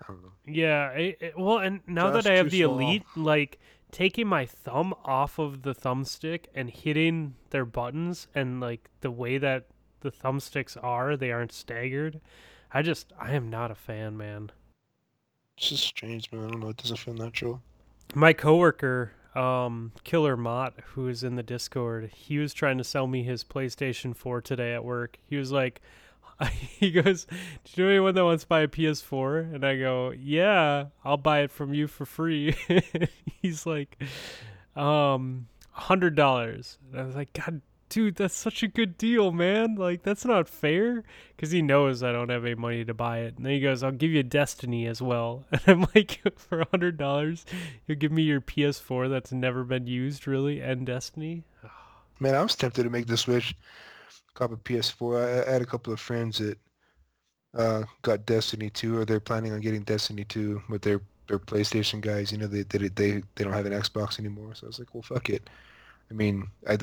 [0.00, 0.32] I don't know.
[0.46, 2.78] Yeah, it, it- well, and now Just that I have the small.
[2.80, 3.58] elite, like
[3.90, 9.38] taking my thumb off of the thumbstick and hitting their buttons, and like the way
[9.38, 9.66] that
[10.00, 12.20] the thumbsticks are, they aren't staggered.
[12.72, 14.50] I just, I am not a fan, man.
[15.58, 16.44] It's just strange, man.
[16.46, 16.70] I don't know.
[16.70, 17.62] It doesn't feel natural.
[18.14, 23.06] My coworker, um, Killer Mott, who is in the Discord, he was trying to sell
[23.06, 25.18] me his PlayStation 4 today at work.
[25.26, 25.80] He was like,
[26.50, 30.10] he goes, "Do you know anyone that wants to buy a PS4?" And I go,
[30.10, 32.56] "Yeah, I'll buy it from you for free."
[33.42, 34.02] He's like,
[34.76, 36.78] um, hundred dollars.
[36.90, 37.60] And I was like, God,
[37.92, 39.74] dude, that's such a good deal, man.
[39.74, 41.04] Like, that's not fair.
[41.36, 43.36] Because he knows I don't have any money to buy it.
[43.36, 45.44] And then he goes, I'll give you Destiny as well.
[45.52, 47.44] And I'm like, for a hundred dollars,
[47.86, 51.44] you'll give me your PS4 that's never been used, really, and Destiny.
[52.18, 53.54] Man, I was tempted to make the switch.
[54.34, 55.44] Cop a PS4.
[55.46, 56.58] I, I had a couple of friends that
[57.54, 62.00] uh, got Destiny 2, or they're planning on getting Destiny 2, but they're they're PlayStation
[62.00, 62.32] guys.
[62.32, 64.54] You know, they they they they don't have an Xbox anymore.
[64.54, 65.50] So I was like, well, fuck it.
[66.10, 66.76] I mean, I,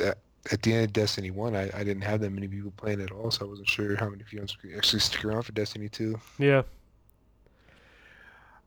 [0.51, 3.11] at the end of Destiny 1, I, I didn't have that many people playing at
[3.11, 6.19] all, so I wasn't sure how many people would actually stick around for Destiny 2.
[6.37, 6.61] Yeah.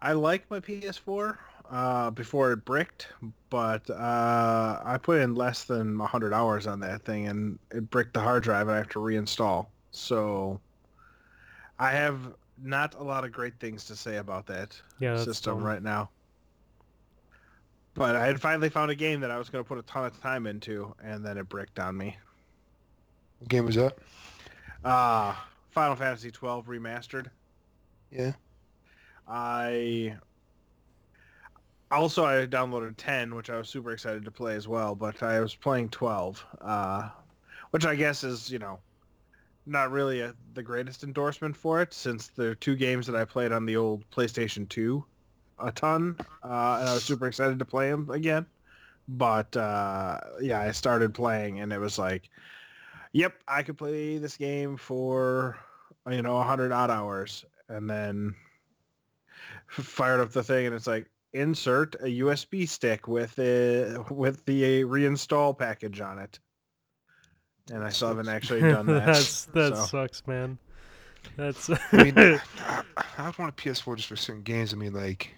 [0.01, 1.39] I like my PS4
[1.71, 3.09] uh, before it bricked,
[3.51, 8.15] but uh, I put in less than 100 hours on that thing, and it bricked
[8.15, 9.67] the hard drive, and I have to reinstall.
[9.93, 10.61] So
[11.79, 12.19] I have
[12.63, 15.17] not a lot of great things to say about that Yeah.
[15.17, 15.65] System dumb.
[15.67, 16.11] right now.
[17.95, 20.05] But I had finally found a game that I was going to put a ton
[20.07, 22.17] of time into, and then it bricked on me.
[23.39, 23.99] What game was that?
[24.85, 25.35] Uh,
[25.71, 27.27] Final Fantasy 12 remastered.
[28.11, 28.33] Yeah.
[29.29, 30.17] I
[31.91, 35.41] also I downloaded 10, which I was super excited to play as well, but I
[35.41, 37.09] was playing 12, uh,
[37.71, 38.79] which I guess is, you know,
[39.67, 43.53] not really a, the greatest endorsement for it since the two games that I played
[43.53, 45.05] on the old PlayStation 2
[45.59, 48.47] a ton, uh, and I was super excited to play them again.
[49.09, 52.29] But uh, yeah, I started playing and it was like,
[53.13, 55.59] yep, I could play this game for
[56.11, 58.35] you know 100 odd hours and then
[59.69, 64.83] fired up the thing and it's like insert a USB stick with a with the
[64.83, 66.39] reinstall package on it.
[67.71, 69.07] And I still haven't actually done that.
[69.07, 69.85] That's that so.
[69.87, 70.59] sucks, man.
[71.37, 71.71] That's.
[71.71, 72.83] I mean, I,
[73.19, 74.73] I would want a PS4 just for certain games.
[74.73, 75.33] I mean, like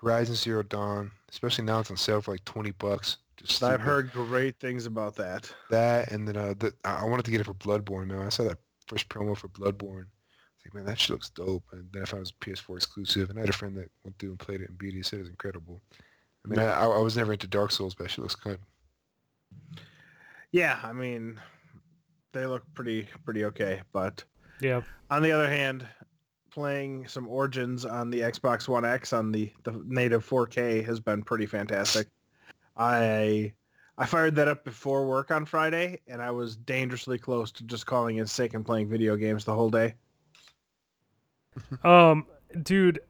[0.00, 3.18] Horizon Zero Dawn, especially now it's on sale for like 20 bucks.
[3.36, 3.84] Just I've stupid.
[3.84, 5.50] heard great things about that.
[5.70, 8.26] that, and then uh, the, I I wanted to get it for Bloodborne, man.
[8.26, 10.04] I saw that first promo for Bloodborne.
[10.04, 11.64] I was like, man, that shit looks dope.
[11.72, 14.18] And then I found it was PS4 exclusive, and I had a friend that went
[14.18, 14.98] through and played it and beat it.
[14.98, 15.80] He said it was incredible.
[16.44, 18.58] I mean, I, I I was never into Dark Souls, but that shit looks good.
[20.52, 21.40] Yeah, I mean,
[22.32, 24.24] they look pretty pretty okay, but
[24.60, 24.82] yeah.
[25.10, 25.86] on the other hand,
[26.50, 31.22] playing some Origins on the Xbox One X on the, the native 4K has been
[31.22, 32.08] pretty fantastic.
[32.76, 33.52] I
[33.98, 37.84] I fired that up before work on Friday, and I was dangerously close to just
[37.86, 39.94] calling in sick and playing video games the whole day.
[41.84, 42.26] Um,
[42.62, 43.00] dude,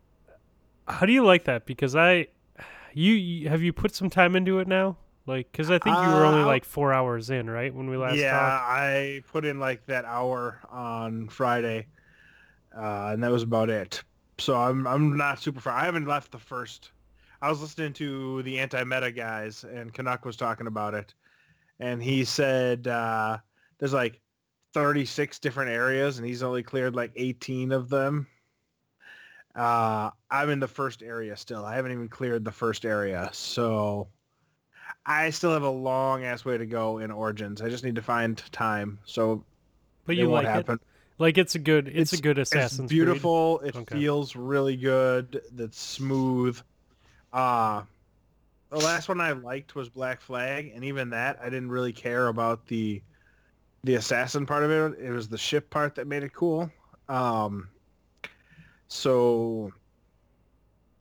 [0.88, 1.66] how do you like that?
[1.66, 2.28] Because I,
[2.92, 4.96] you, you have you put some time into it now?
[5.26, 7.72] Like, because I think you were only Uh, like four hours in, right?
[7.74, 8.64] When we last yeah, talked.
[8.68, 11.86] I put in like that hour on Friday,
[12.76, 14.02] uh, and that was about it.
[14.38, 15.74] So I'm I'm not super far.
[15.74, 16.92] I haven't left the first.
[17.42, 21.14] I was listening to the anti-meta guys, and Canuck was talking about it,
[21.78, 23.38] and he said uh,
[23.78, 24.20] there's like
[24.74, 28.26] 36 different areas, and he's only cleared like 18 of them.
[29.54, 31.64] Uh, I'm in the first area still.
[31.64, 34.08] I haven't even cleared the first area, so
[35.06, 37.60] I still have a long ass way to go in Origins.
[37.62, 38.98] I just need to find time.
[39.04, 39.44] So
[40.06, 40.74] But you won't like happen.
[40.76, 40.80] it?
[41.20, 42.96] Like it's a good, it's, a It's- good It's Assassin's Creed.
[42.96, 43.60] beautiful.
[43.60, 43.94] It Okay.
[43.98, 45.42] feels really good.
[45.52, 46.58] That's smooth.
[47.32, 47.82] Uh
[48.70, 52.28] the last one I liked was Black Flag, and even that I didn't really care
[52.28, 53.02] about the
[53.84, 54.98] the assassin part of it.
[55.00, 56.70] It was the ship part that made it cool.
[57.08, 57.68] Um
[58.88, 59.72] so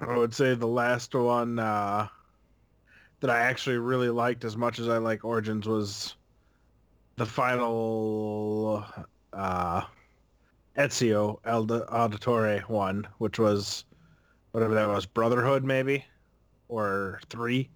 [0.02, 2.08] I would say the last one uh
[3.22, 6.16] that I actually really liked as much as I like Origins was
[7.16, 8.86] the final
[9.34, 9.84] uh
[10.80, 13.84] Ezio Auditore one, which was
[14.52, 16.06] whatever that was, Brotherhood maybe,
[16.70, 17.70] or three,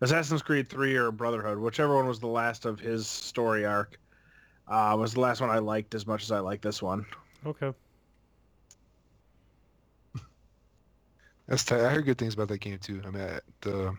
[0.00, 4.00] Assassin's Creed three or Brotherhood, whichever one was the last of his story arc,
[4.66, 7.04] uh, was the last one I liked as much as I like this one.
[7.44, 7.72] Okay.
[11.46, 11.70] That's.
[11.70, 13.02] I heard good things about that game too.
[13.06, 13.94] I mean, I, the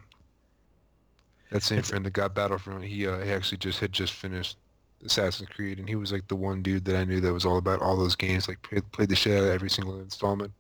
[1.52, 4.58] that same it's, friend that got Battlefront, he uh, he actually just had just finished
[5.06, 7.58] Assassin's Creed, and he was like the one dude that I knew that was all
[7.58, 8.48] about all those games.
[8.48, 10.52] Like played, played the shit out of every single installment.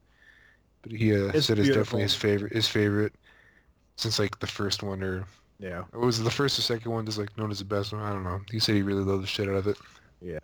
[0.81, 2.53] But he uh, It's said it's definitely his favorite.
[2.53, 3.13] His favorite
[3.97, 5.25] since like the first one, or
[5.59, 5.83] Yeah.
[5.91, 7.05] or was the first or second one?
[7.05, 8.01] Just like known as the best one.
[8.01, 8.39] I don't know.
[8.49, 9.77] He said he really loved the shit out of it.
[10.21, 10.39] Yeah.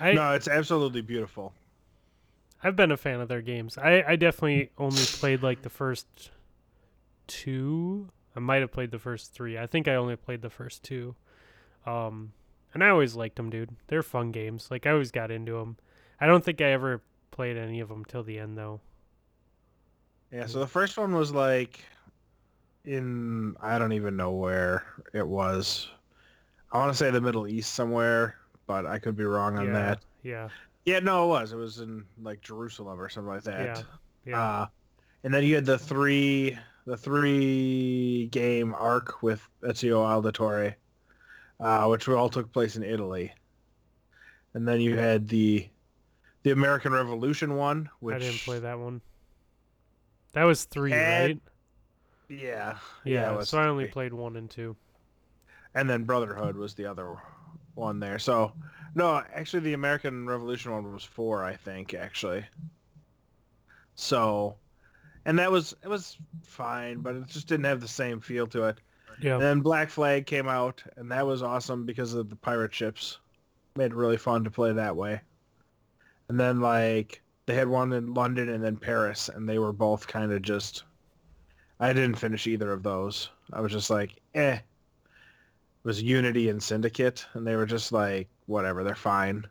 [0.00, 1.52] I no, it's absolutely beautiful.
[2.64, 3.76] I've been a fan of their games.
[3.76, 6.30] I I definitely only played like the first
[7.26, 8.08] two.
[8.34, 9.58] I might have played the first three.
[9.58, 11.14] I think I only played the first two.
[11.84, 12.32] Um,
[12.74, 13.70] and I always liked them, dude.
[13.88, 14.68] They're fun games.
[14.70, 15.76] Like I always got into them.
[16.20, 18.80] I don't think I ever played any of them till the end though.
[20.30, 21.84] Yeah, so the first one was like
[22.84, 25.88] in I don't even know where it was.
[26.70, 28.36] I want to say the Middle East somewhere,
[28.66, 29.98] but I could be wrong on yeah, that.
[30.22, 30.48] Yeah.
[30.84, 31.52] Yeah, no, it was.
[31.52, 33.60] It was in like Jerusalem or something like that.
[33.76, 33.82] Yeah.
[34.24, 34.42] Yeah.
[34.42, 34.66] Uh,
[35.24, 40.74] and then you had the three the three game arc with Ezio Auditore,
[41.62, 43.32] uh, which all took place in Italy.
[44.54, 45.68] And then you had the
[46.42, 49.00] the American Revolution one, which I didn't play that one.
[50.32, 51.40] That was three, had- right?
[52.28, 53.36] Yeah, Yeah.
[53.36, 53.92] was so I only three.
[53.92, 54.74] played one and two.
[55.74, 57.16] and then Brotherhood was the other
[57.74, 58.18] one there.
[58.18, 58.52] So
[58.94, 62.44] no, actually the American Revolution one was four, I think, actually.
[63.94, 64.56] So
[65.24, 68.64] and that was it was fine, but it just didn't have the same feel to
[68.64, 68.80] it.
[69.20, 69.34] Yeah.
[69.34, 73.18] And then Black Flag came out and that was awesome because of the pirate ships.
[73.76, 75.20] Made it really fun to play that way.
[76.28, 80.06] And then like they had one in London and then Paris and they were both
[80.06, 80.84] kind of just
[81.80, 83.30] I didn't finish either of those.
[83.52, 84.54] I was just like, eh.
[84.54, 84.62] It
[85.88, 89.46] was Unity and Syndicate and they were just like, whatever, they're fine.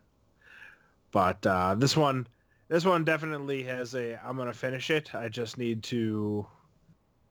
[1.11, 2.27] But uh, this one
[2.69, 5.13] this one definitely has a I'm gonna finish it.
[5.13, 6.47] I just need to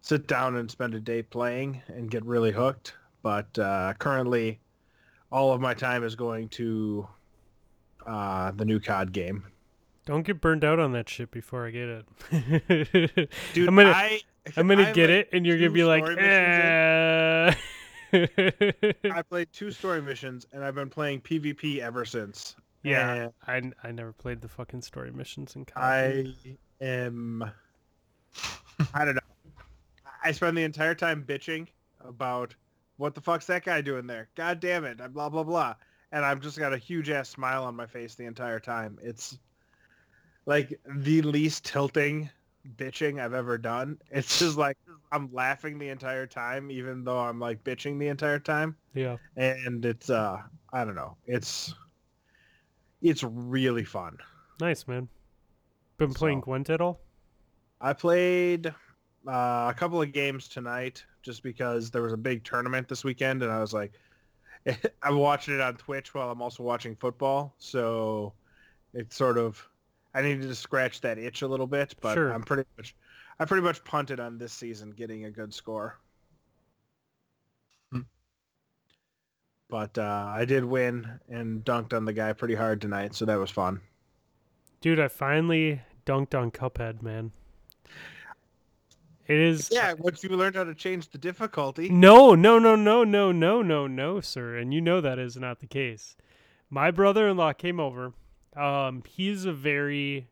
[0.00, 2.94] sit down and spend a day playing and get really hooked.
[3.22, 4.60] But uh, currently,
[5.30, 7.06] all of my time is going to
[8.06, 9.44] uh, the new COD game.
[10.06, 13.30] Don't get burned out on that shit before I get it.
[13.52, 14.20] Dude, I'm gonna I,
[14.56, 17.54] I'm gonna I, get it, and you're gonna be like, eh.
[18.12, 22.56] I played two story missions, and I've been playing PvP ever since.
[22.82, 23.28] yeah.
[23.46, 25.80] And I I never played the fucking story missions in COD.
[25.80, 26.34] I
[26.84, 27.44] am.
[28.94, 29.20] I don't know.
[30.22, 31.68] I spend the entire time bitching
[32.04, 32.54] about
[32.96, 34.28] what the fuck's that guy doing there?
[34.34, 35.00] God damn it!
[35.00, 35.74] I'm Blah blah blah.
[36.12, 38.98] And I've just got a huge ass smile on my face the entire time.
[39.00, 39.38] It's
[40.44, 42.28] like the least tilting
[42.76, 43.98] bitching I've ever done.
[44.10, 44.76] It's just like
[45.12, 48.76] I'm laughing the entire time, even though I'm like bitching the entire time.
[48.94, 49.16] yeah.
[49.36, 50.38] And it's uh,
[50.72, 51.16] I don't know.
[51.26, 51.74] It's
[53.02, 54.18] it's really fun.
[54.60, 55.08] Nice man.
[55.96, 57.00] Been playing So- Gwent at all?
[57.80, 58.74] I played
[59.26, 63.42] uh, a couple of games tonight just because there was a big tournament this weekend,
[63.42, 63.92] and I was like,
[65.02, 68.32] I'm watching it on Twitch while I'm also watching football, so
[68.94, 69.66] it's sort of
[70.14, 72.32] I needed to scratch that itch a little bit, but Sure.
[72.32, 72.94] I'm pretty much
[73.38, 75.98] I pretty much punted on this season getting a good score.
[77.92, 78.00] Hmm.
[79.68, 83.38] But uh, I did win and dunked on the guy pretty hard tonight, so that
[83.38, 83.80] was fun.
[84.80, 87.32] Dude, I finally dunked on Cuphead, man.
[89.30, 91.88] It is Yeah, once you learned how to change the difficulty.
[91.88, 94.56] No, no, no, no, no, no, no, no, sir.
[94.56, 96.16] And you know that is not the case.
[96.68, 98.12] My brother-in-law came over.
[98.56, 100.30] Um, he's a very,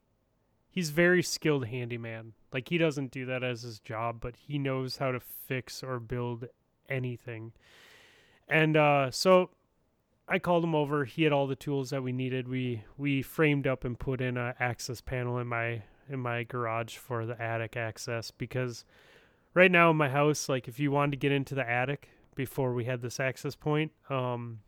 [0.69, 2.33] he's very skilled handyman.
[2.53, 6.01] Like he doesn't do that as his job, but he knows how to fix or
[6.01, 6.47] build
[6.89, 7.53] anything.
[8.49, 9.51] And uh, so,
[10.27, 11.05] I called him over.
[11.05, 12.49] He had all the tools that we needed.
[12.49, 16.97] We we framed up and put in a access panel in my in my garage
[16.97, 18.85] for the attic access because
[19.55, 22.73] right now in my house, like if you wanted to get into the attic before
[22.73, 24.61] we had this access point, um,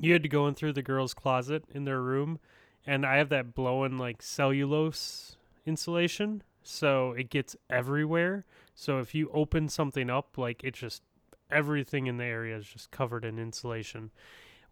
[0.00, 2.38] you had to go in through the girls' closet in their room,
[2.86, 5.36] and I have that blowing like cellulose
[5.66, 8.44] insulation, so it gets everywhere.
[8.74, 11.02] So if you open something up, like it just
[11.50, 14.10] everything in the area is just covered in insulation.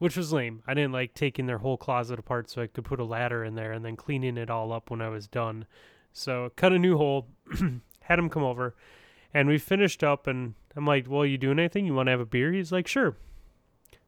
[0.03, 0.65] Which was lame.
[0.67, 3.55] I didn't like taking their whole closet apart so I could put a ladder in
[3.55, 5.65] there and then cleaning it all up when I was done.
[6.13, 7.29] So cut a new hole,
[8.01, 8.75] had him come over,
[9.33, 11.87] and we finished up and I'm like, Well, you doing anything?
[11.87, 12.51] You wanna have a beer?
[12.51, 13.15] He's like, Sure.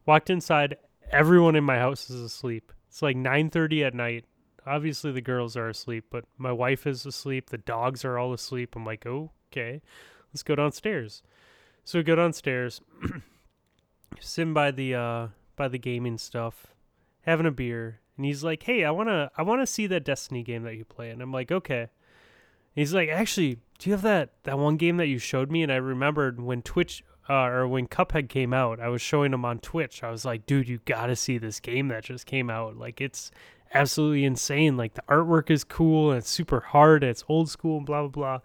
[0.05, 0.79] Walked inside,
[1.13, 2.73] everyone in my house is asleep.
[2.89, 4.25] It's like nine thirty at night.
[4.67, 8.75] Obviously the girls are asleep, but my wife is asleep, the dogs are all asleep.
[8.75, 9.81] I'm like, Okay,
[10.33, 11.23] let's go downstairs.
[11.85, 12.81] So we go downstairs,
[14.19, 16.69] sitting by the uh by the gaming stuff,
[17.23, 20.63] having a beer, and he's like, "Hey, I wanna I wanna see that Destiny game
[20.65, 21.89] that you play." And I'm like, "Okay." And
[22.75, 25.63] he's like, "Actually, do you have that that one game that you showed me?
[25.63, 29.45] And I remembered when Twitch uh, or when Cuphead came out, I was showing him
[29.45, 30.03] on Twitch.
[30.03, 32.77] I was like, dude, you got to see this game that just came out.
[32.77, 33.31] Like it's
[33.73, 34.77] absolutely insane.
[34.77, 37.03] Like the artwork is cool and it's super hard.
[37.03, 38.39] And it's old school and blah blah blah.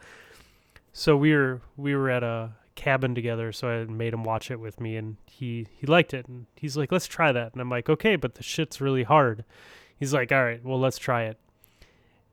[0.94, 4.60] So we were we were at a cabin together, so I made him watch it
[4.60, 7.70] with me, and he he liked it, and he's like, let's try that, and I'm
[7.70, 9.44] like, okay, but the shit's really hard.
[9.98, 11.38] He's like, all right, well, let's try it,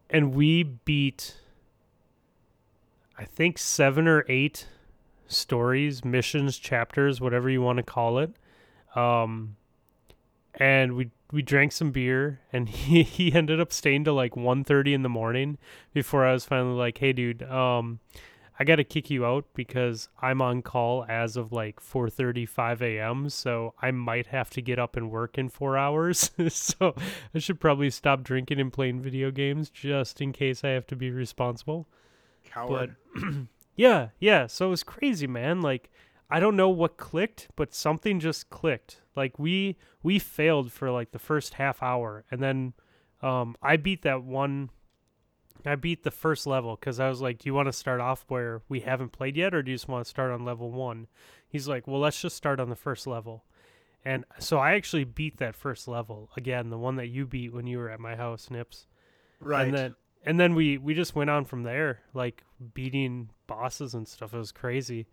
[0.09, 1.37] and we beat.
[3.19, 4.69] I think seven or eight
[5.27, 8.31] stories, missions, chapters, whatever you want to call it.
[8.95, 9.57] Um,
[10.55, 14.95] and we we drank some beer and he, he ended up staying to like 1.30
[14.95, 15.59] in the morning
[15.93, 18.01] before I was finally like, hey dude, um,
[18.59, 23.29] I got to kick you out because I'm on call as of like 4:35 a.m.
[23.29, 26.31] So I might have to get up and work in four hours.
[26.49, 26.95] so
[27.35, 30.97] I should probably stop drinking and playing video games just in case I have to
[30.97, 31.87] be responsible.
[32.45, 32.97] Coward.
[33.15, 33.23] But
[33.77, 34.47] yeah, yeah.
[34.47, 35.61] So it was crazy, man.
[35.61, 35.91] Like
[36.31, 39.03] I don't know what clicked, but something just clicked.
[39.15, 42.73] Like we we failed for like the first half hour, and then
[43.23, 44.71] um, I beat that one
[45.69, 48.25] I beat the first level because I was like, "Do you want to start off
[48.29, 51.07] where we haven't played yet, or do you just want to start on level one?"
[51.49, 53.45] He's like, "Well, let's just start on the first level."
[54.05, 57.67] And so I actually beat that first level again, the one that you beat when
[57.67, 58.87] you were at my house, Nips.
[59.41, 59.67] Right.
[59.67, 59.95] And then
[60.25, 62.45] and then we we just went on from there, like
[62.75, 64.35] beating bosses and stuff.
[64.35, 65.07] It was crazy.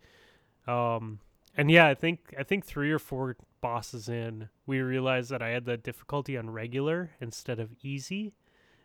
[0.66, 1.20] Um,
[1.56, 5.48] and yeah, I think I think three or four bosses in, we realized that I
[5.50, 8.34] had the difficulty on regular instead of easy.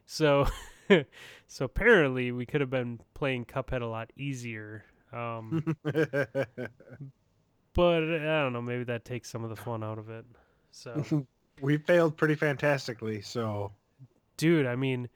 [0.05, 0.47] So
[1.47, 4.85] so apparently we could have been playing Cuphead a lot easier.
[5.11, 6.03] Um, but
[8.03, 10.25] I don't know, maybe that takes some of the fun out of it.
[10.71, 11.27] So
[11.61, 13.71] we failed pretty fantastically, so
[14.37, 15.09] dude, I mean,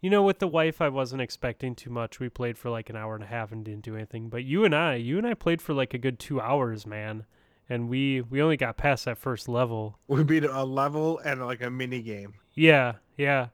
[0.00, 2.20] you know, with the wife I wasn't expecting too much.
[2.20, 4.30] We played for like an hour and a half and didn't do anything.
[4.30, 7.26] But you and I, you and I played for like a good 2 hours, man.
[7.68, 9.98] And we we only got past that first level.
[10.08, 12.34] We beat a level and like a mini game.
[12.54, 13.48] Yeah, yeah.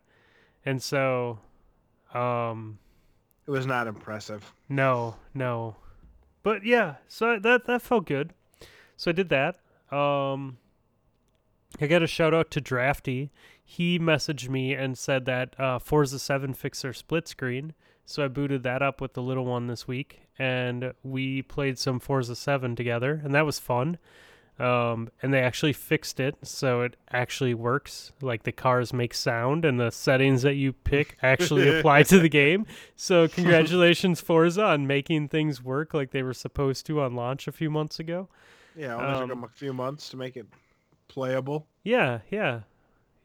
[0.65, 1.41] And so
[2.15, 2.79] um,
[3.47, 4.53] it was not impressive.
[4.69, 5.77] No, no.
[6.43, 8.33] But yeah, so that that felt good.
[8.97, 9.61] So I did that.
[9.91, 10.59] Um,
[11.81, 13.31] I got a shout out to Drafty.
[13.63, 17.75] He messaged me and said that uh, Forza 7 fixed their split screen.
[18.05, 21.99] So I booted that up with the little one this week, and we played some
[21.99, 23.99] Forza 7 together, and that was fun
[24.59, 28.13] um, and they actually fixed it so it actually works.
[28.23, 32.29] Like the cars make sound, and the settings that you pick actually apply to the
[32.29, 32.67] game.
[32.97, 37.53] So congratulations, Forza, on making things work like they were supposed to on launch a
[37.53, 38.29] few months ago.
[38.77, 40.47] Yeah, it only um, took them a few months to make it
[41.09, 41.67] playable.
[41.85, 42.61] Yeah, yeah,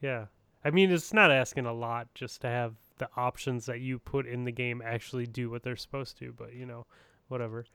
[0.00, 0.26] yeah.
[0.64, 4.26] I mean, it's not asking a lot just to have the options that you put
[4.26, 6.86] in the game actually do what they're supposed to, but you know,
[7.28, 7.66] whatever.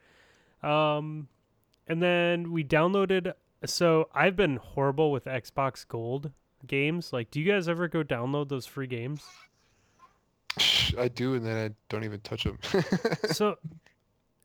[0.62, 1.28] Um,
[1.86, 3.32] and then we downloaded
[3.64, 6.32] so I've been horrible with Xbox Gold
[6.66, 7.12] games.
[7.12, 9.22] Like, do you guys ever go download those free games?
[10.98, 12.58] I do, and then I don't even touch them.
[13.30, 13.56] so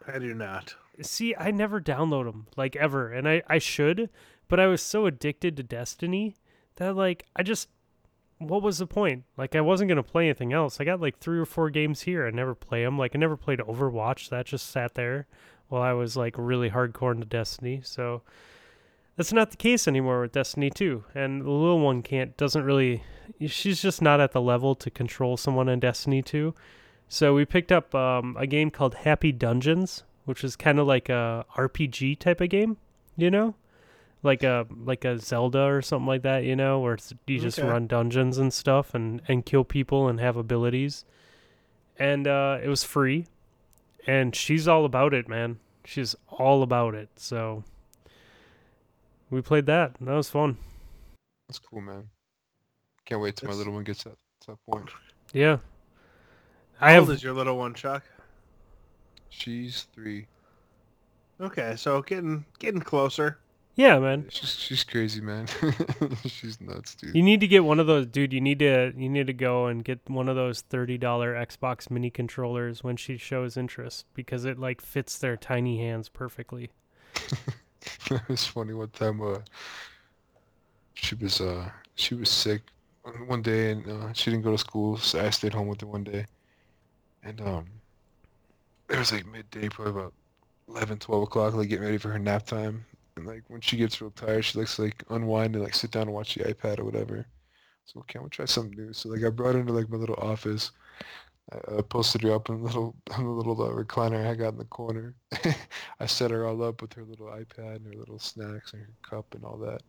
[0.07, 0.75] I do not.
[1.01, 4.09] See, I never download them like ever, and I I should,
[4.47, 6.35] but I was so addicted to Destiny
[6.75, 7.69] that like I just
[8.37, 9.23] what was the point?
[9.37, 10.79] Like I wasn't gonna play anything else.
[10.79, 12.27] I got like three or four games here.
[12.27, 12.97] I never play them.
[12.97, 14.29] Like I never played Overwatch.
[14.29, 15.27] That just sat there
[15.69, 17.81] while I was like really hardcore into Destiny.
[17.83, 18.21] So
[19.15, 21.03] that's not the case anymore with Destiny 2.
[21.13, 23.03] And the little one can't doesn't really
[23.47, 26.53] she's just not at the level to control someone in Destiny 2.
[27.07, 31.09] So we picked up um, a game called Happy Dungeons, which is kind of like
[31.09, 32.77] a RPG type of game,
[33.15, 33.55] you know?
[34.23, 37.67] Like a like a Zelda or something like that, you know, where you just okay.
[37.67, 41.03] run dungeons and stuff and and kill people and have abilities.
[41.99, 43.27] And uh, it was free,
[44.07, 45.59] and she's all about it, man.
[45.83, 47.09] She's all about it.
[47.17, 47.65] So
[49.29, 49.95] we played that.
[50.01, 50.57] That was fun.
[51.47, 52.09] That's cool, man.
[53.05, 54.13] Can't wait till my little one gets at
[54.47, 54.89] that point.
[55.33, 55.57] Yeah.
[56.77, 57.17] How I old have...
[57.17, 58.03] is your little one, Chuck?
[59.29, 60.27] She's three.
[61.41, 63.39] Okay, so getting getting closer.
[63.75, 64.27] Yeah, man.
[64.29, 65.47] She's she's crazy, man.
[66.25, 67.15] she's nuts, dude.
[67.15, 68.31] You need to get one of those, dude.
[68.31, 71.89] You need to you need to go and get one of those thirty dollar Xbox
[71.89, 76.69] Mini controllers when she shows interest because it like fits their tiny hands perfectly.
[78.11, 79.21] it was funny one time.
[79.21, 79.39] Uh,
[80.93, 82.61] she was uh she was sick
[83.27, 85.87] one day and uh, she didn't go to school, so I stayed home with her
[85.87, 86.25] one day.
[87.23, 87.65] And um,
[88.89, 90.13] it was like midday, probably about
[90.69, 92.85] 11, 12 o'clock, like getting ready for her nap time.
[93.15, 95.91] And like when she gets real tired, she likes to like unwind and like sit
[95.91, 97.25] down and watch the iPad or whatever.
[97.85, 98.93] So okay, I'm gonna try something new.
[98.93, 100.71] So like I brought her into like my little office,
[101.51, 104.57] I, I posted her up in a little in little uh, recliner I got in
[104.57, 105.15] the corner.
[105.99, 108.93] I set her all up with her little iPad and her little snacks and her
[109.01, 109.81] cup and all that.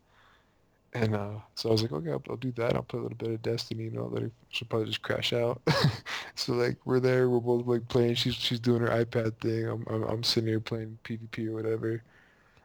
[0.93, 2.73] And uh, so I was like, okay, I'll, I'll do that.
[2.73, 5.33] I'll play a little bit of Destiny, you know, let her, she'll probably just crash
[5.33, 5.61] out.
[6.35, 8.15] so like we're there, we're both like playing.
[8.15, 9.67] She's she's doing her iPad thing.
[9.67, 12.01] I'm I'm, I'm sitting here playing PvP or whatever.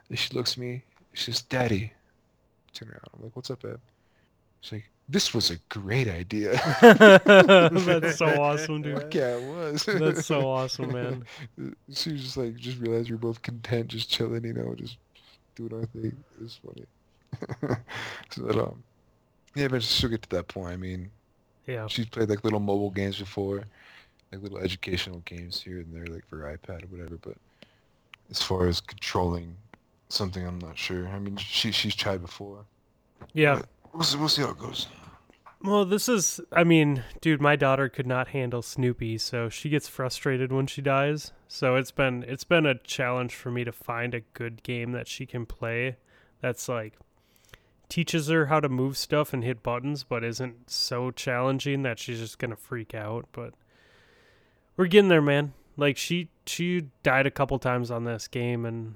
[0.09, 0.85] And she looks at me.
[1.13, 1.93] She says, "Daddy."
[2.73, 3.09] Turn around.
[3.15, 3.81] I'm like, "What's up, Ed?"
[4.61, 9.13] She's like, "This was a great idea." That's so awesome, dude.
[9.15, 9.85] Yeah, it was.
[9.85, 11.25] That's so awesome, man.
[11.93, 14.99] she was just like, just realized we are both content, just chilling, you know, just
[15.57, 16.17] doing our thing.
[16.39, 16.87] It was funny.
[18.31, 18.83] so that um,
[19.55, 20.73] yeah, but she'll get to that point.
[20.73, 21.11] I mean,
[21.67, 21.87] Yeah.
[21.89, 23.65] she's played like little mobile games before,
[24.33, 27.17] like little educational games here and there, like for iPad or whatever.
[27.17, 27.37] But
[28.31, 29.57] as far as controlling
[30.09, 31.09] something, I'm not sure.
[31.09, 32.65] I mean, she she's tried before.
[33.33, 33.63] Yeah.
[33.93, 34.87] We'll see, we'll see how it goes.
[35.63, 39.89] Well, this is, I mean, dude, my daughter could not handle Snoopy, so she gets
[39.89, 41.33] frustrated when she dies.
[41.49, 45.09] So it's been it's been a challenge for me to find a good game that
[45.09, 45.97] she can play
[46.41, 46.95] that's like
[47.89, 52.21] teaches her how to move stuff and hit buttons, but isn't so challenging that she's
[52.21, 53.27] just gonna freak out.
[53.33, 53.53] But
[54.77, 55.53] we're getting there, man.
[55.77, 58.95] Like she she died a couple times on this game, and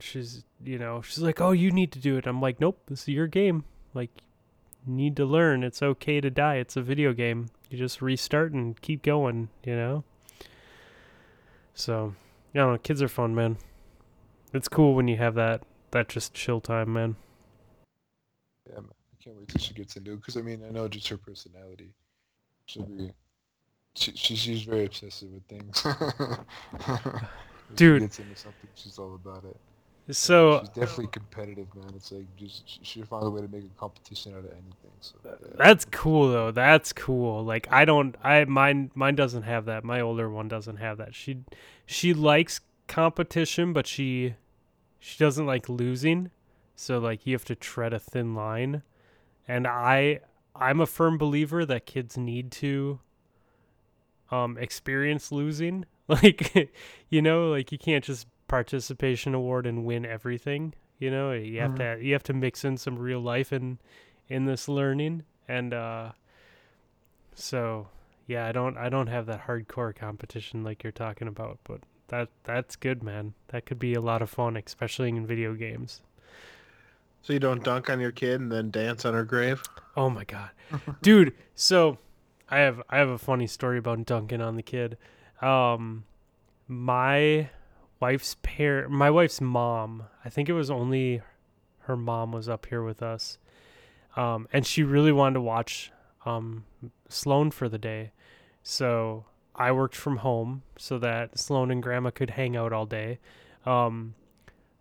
[0.00, 2.26] she's you know she's like, oh, you need to do it.
[2.26, 3.64] I'm like, nope, this is your game.
[3.94, 4.10] Like
[4.86, 8.80] need to learn it's okay to die it's a video game you just restart and
[8.80, 10.04] keep going you know
[11.74, 12.14] so
[12.54, 13.56] i don't know kids are fun man
[14.52, 17.16] it's cool when you have that that just chill time man
[18.68, 18.90] Yeah, man.
[18.90, 21.16] I can't wait till she gets into it because I mean I know just her
[21.16, 21.90] personality.
[22.66, 23.12] She'll be.
[23.94, 25.82] She, she she's very obsessive with things.
[27.74, 28.02] Dude.
[28.02, 29.56] she gets into something, she's all about it.
[30.10, 31.92] So she's definitely competitive, man.
[31.94, 34.86] It's like just she- she'll find a way to make a competition out of anything.
[35.00, 35.32] So yeah.
[35.56, 40.00] that's cool though that's cool like i don't i mine mine doesn't have that my
[40.00, 41.38] older one doesn't have that she
[41.84, 44.34] she likes competition but she
[44.98, 46.30] she doesn't like losing
[46.74, 48.82] so like you have to tread a thin line
[49.46, 50.18] and i
[50.54, 52.98] i'm a firm believer that kids need to
[54.30, 56.70] um experience losing like
[57.08, 61.74] you know like you can't just participation award and win everything you know you have
[61.74, 63.78] to you have to mix in some real life in
[64.28, 66.10] in this learning and uh
[67.34, 67.88] so
[68.26, 72.28] yeah i don't i don't have that hardcore competition like you're talking about but that
[72.44, 76.00] that's good man that could be a lot of fun especially in video games
[77.22, 79.60] So you don't dunk on your kid and then dance on her grave?
[79.96, 80.50] Oh my god,
[81.02, 81.34] dude!
[81.56, 81.98] So,
[82.48, 84.96] I have I have a funny story about dunking on the kid.
[85.42, 86.04] Um,
[86.68, 87.48] my
[88.00, 90.04] wife's pair, my wife's mom.
[90.24, 91.22] I think it was only
[91.80, 93.38] her mom was up here with us,
[94.16, 95.92] um, and she really wanted to watch
[96.24, 96.64] um
[97.08, 98.12] Sloan for the day,
[98.62, 99.24] so
[99.54, 103.18] I worked from home so that Sloan and Grandma could hang out all day.
[103.64, 104.14] Um,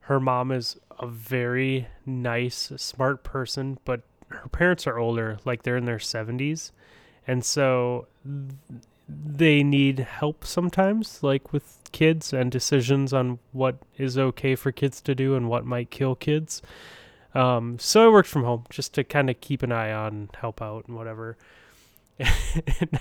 [0.01, 5.77] her mom is a very nice, smart person, but her parents are older, like they're
[5.77, 6.71] in their 70s.
[7.25, 8.07] And so
[9.07, 15.01] they need help sometimes, like with kids and decisions on what is okay for kids
[15.01, 16.61] to do and what might kill kids.
[17.33, 20.61] Um, so I worked from home just to kind of keep an eye on, help
[20.61, 21.37] out, and whatever.
[22.17, 22.99] And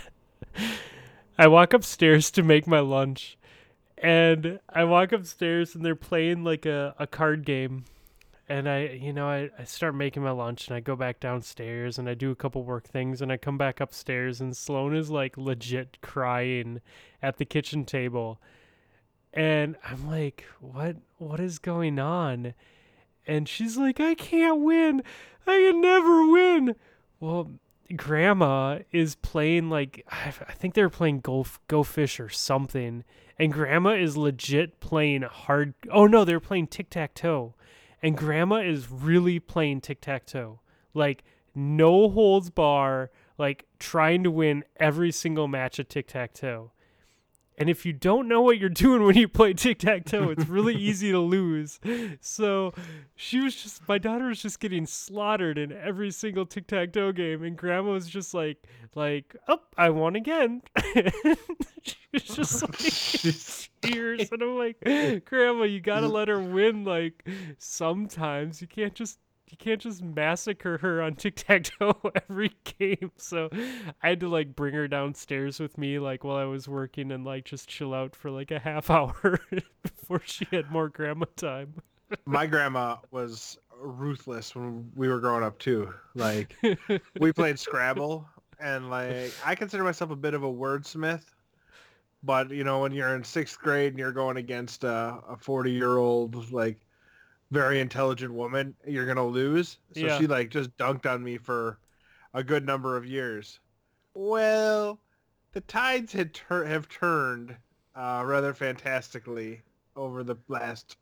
[1.39, 3.39] I walk upstairs to make my lunch,
[3.99, 7.85] and I walk upstairs and they're playing like a, a card game
[8.49, 11.99] and I, you know, I, I start making my lunch and I go back downstairs
[11.99, 15.11] and I do a couple work things and I come back upstairs and Sloan is
[15.11, 16.83] like legit crying
[17.23, 18.39] at the kitchen table.
[19.33, 22.55] And I'm like, what what is going on?
[23.27, 25.03] And she's like, I can't win.
[25.47, 26.77] I can never win.
[27.21, 27.51] Well,
[27.97, 33.05] grandma is playing like I think they were playing golf Go Fish or something.
[33.39, 37.55] And grandma is legit playing hard Oh no, they're playing tic-tac-toe
[38.05, 40.61] and grandma is really playing tic-tac-toe.
[40.93, 41.25] Like
[41.55, 46.71] no holds bar like trying to win every single match of tic-tac-toe
[47.57, 51.11] and if you don't know what you're doing when you play tic-tac-toe it's really easy
[51.13, 51.81] to lose.
[52.21, 52.73] So
[53.15, 57.57] she was just my daughter was just getting slaughtered in every single tic-tac-toe game and
[57.57, 58.59] grandma was just like
[58.95, 60.63] like oh i won again.
[61.87, 64.81] She was just oh, like tears and i'm like
[65.27, 67.29] grandma you gotta let her win like
[67.59, 68.61] sometimes.
[68.63, 69.19] You can't just
[69.55, 71.95] you can't just massacre her on tic-tac-toe
[72.29, 73.49] every game so
[74.03, 77.25] i had to like bring her downstairs with me like while i was working and
[77.25, 79.41] like just chill out for like a half hour
[79.83, 81.75] before she had more grandma time
[82.27, 85.93] My grandma was ruthless when we were growing up too.
[86.15, 86.55] Like
[87.21, 88.29] we played Scrabble
[88.61, 91.25] and like I consider myself a bit of a wordsmith.
[92.23, 95.73] But you know, when you're in sixth grade and you're going against a, a 40
[95.73, 96.79] year old like
[97.55, 99.79] very intelligent woman, you're gonna lose.
[99.95, 100.19] So Yeah.
[100.19, 101.79] she like just dunked on me for
[102.35, 103.61] a good number of years.
[104.13, 105.01] Well,
[105.53, 107.57] the tides had tur- have turned
[107.95, 109.63] uh, rather fantastically
[109.95, 110.97] over the last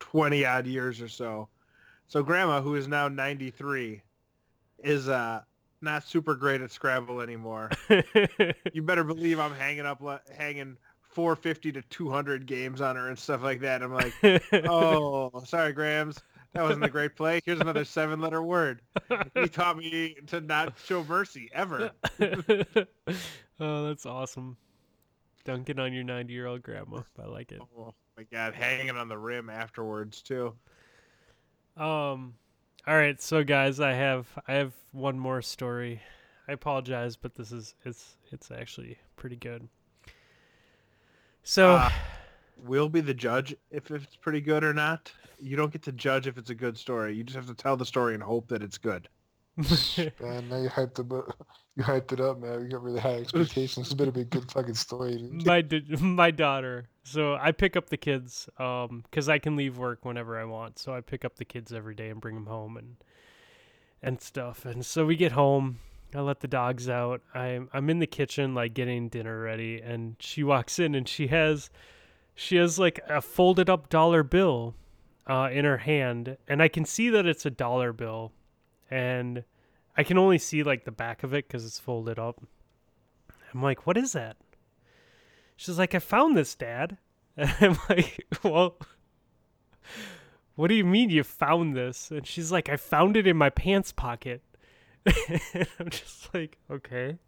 [0.00, 1.48] 20 odd years or so.
[2.08, 4.02] So grandma, who is now 93,
[4.82, 5.42] is uh,
[5.80, 7.70] not super great at Scrabble anymore.
[8.72, 10.76] you better believe I'm hanging up, le- hanging
[11.12, 13.82] 450 to 200 games on her and stuff like that.
[13.82, 14.14] I'm like,
[14.68, 16.18] oh, sorry, Grams.
[16.52, 17.40] That wasn't a great play.
[17.46, 18.82] Here's another seven-letter word.
[19.34, 21.90] He taught me to not show mercy ever.
[23.60, 24.58] oh, that's awesome.
[25.44, 27.02] Dunking on your 90 year old grandma.
[27.18, 27.60] I like it.
[27.76, 30.54] Oh my god, hanging on the rim afterwards too.
[31.76, 32.34] Um,
[32.86, 36.02] all right, so guys, I have I have one more story.
[36.46, 39.68] I apologize, but this is it's it's actually pretty good.
[41.42, 41.90] So Uh,
[42.64, 45.12] We'll be the judge if it's pretty good or not.
[45.40, 47.12] You don't get to judge if it's a good story.
[47.16, 49.08] You just have to tell the story and hope that it's good.
[49.56, 51.46] Man, now you hyped it up.
[51.74, 52.60] You hyped it up, man.
[52.60, 53.88] We got really high expectations.
[53.88, 55.16] This better be a good fucking story.
[55.16, 55.90] dude.
[55.90, 56.86] my my daughter.
[57.02, 60.78] So I pick up the kids um cuz I can leave work whenever I want.
[60.78, 62.96] So I pick up the kids every day and bring them home and
[64.02, 64.66] and stuff.
[64.66, 65.78] And so we get home,
[66.14, 67.22] I let the dogs out.
[67.34, 71.28] I'm I'm in the kitchen like getting dinner ready and she walks in and she
[71.28, 71.70] has
[72.34, 74.74] she has like a folded up dollar bill
[75.26, 78.32] uh in her hand and I can see that it's a dollar bill
[78.90, 79.44] and
[79.96, 82.42] I can only see like the back of it cuz it's folded up.
[83.52, 84.36] I'm like, "What is that?"
[85.56, 86.98] She's like, I found this, Dad.
[87.36, 88.76] And I'm like, well,
[90.56, 92.10] what do you mean you found this?
[92.10, 94.42] And she's like, I found it in my pants pocket.
[95.78, 97.18] I'm just like, okay.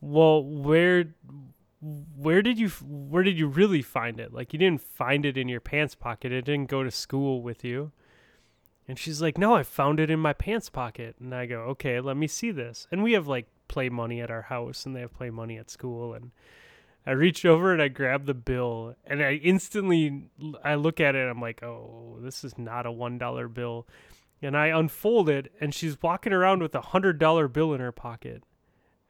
[0.00, 1.14] Well, where,
[1.80, 4.32] where did you, where did you really find it?
[4.32, 6.32] Like, you didn't find it in your pants pocket.
[6.32, 7.92] It didn't go to school with you.
[8.88, 11.16] And she's like, no, I found it in my pants pocket.
[11.20, 12.88] And I go, okay, let me see this.
[12.90, 15.70] And we have like play money at our house, and they have play money at
[15.70, 16.32] school, and
[17.06, 20.30] I reach over and I grab the bill and I instantly
[20.62, 23.86] I look at it I'm like, "Oh, this is not a $1 bill."
[24.42, 28.42] And I unfold it and she's walking around with a $100 bill in her pocket.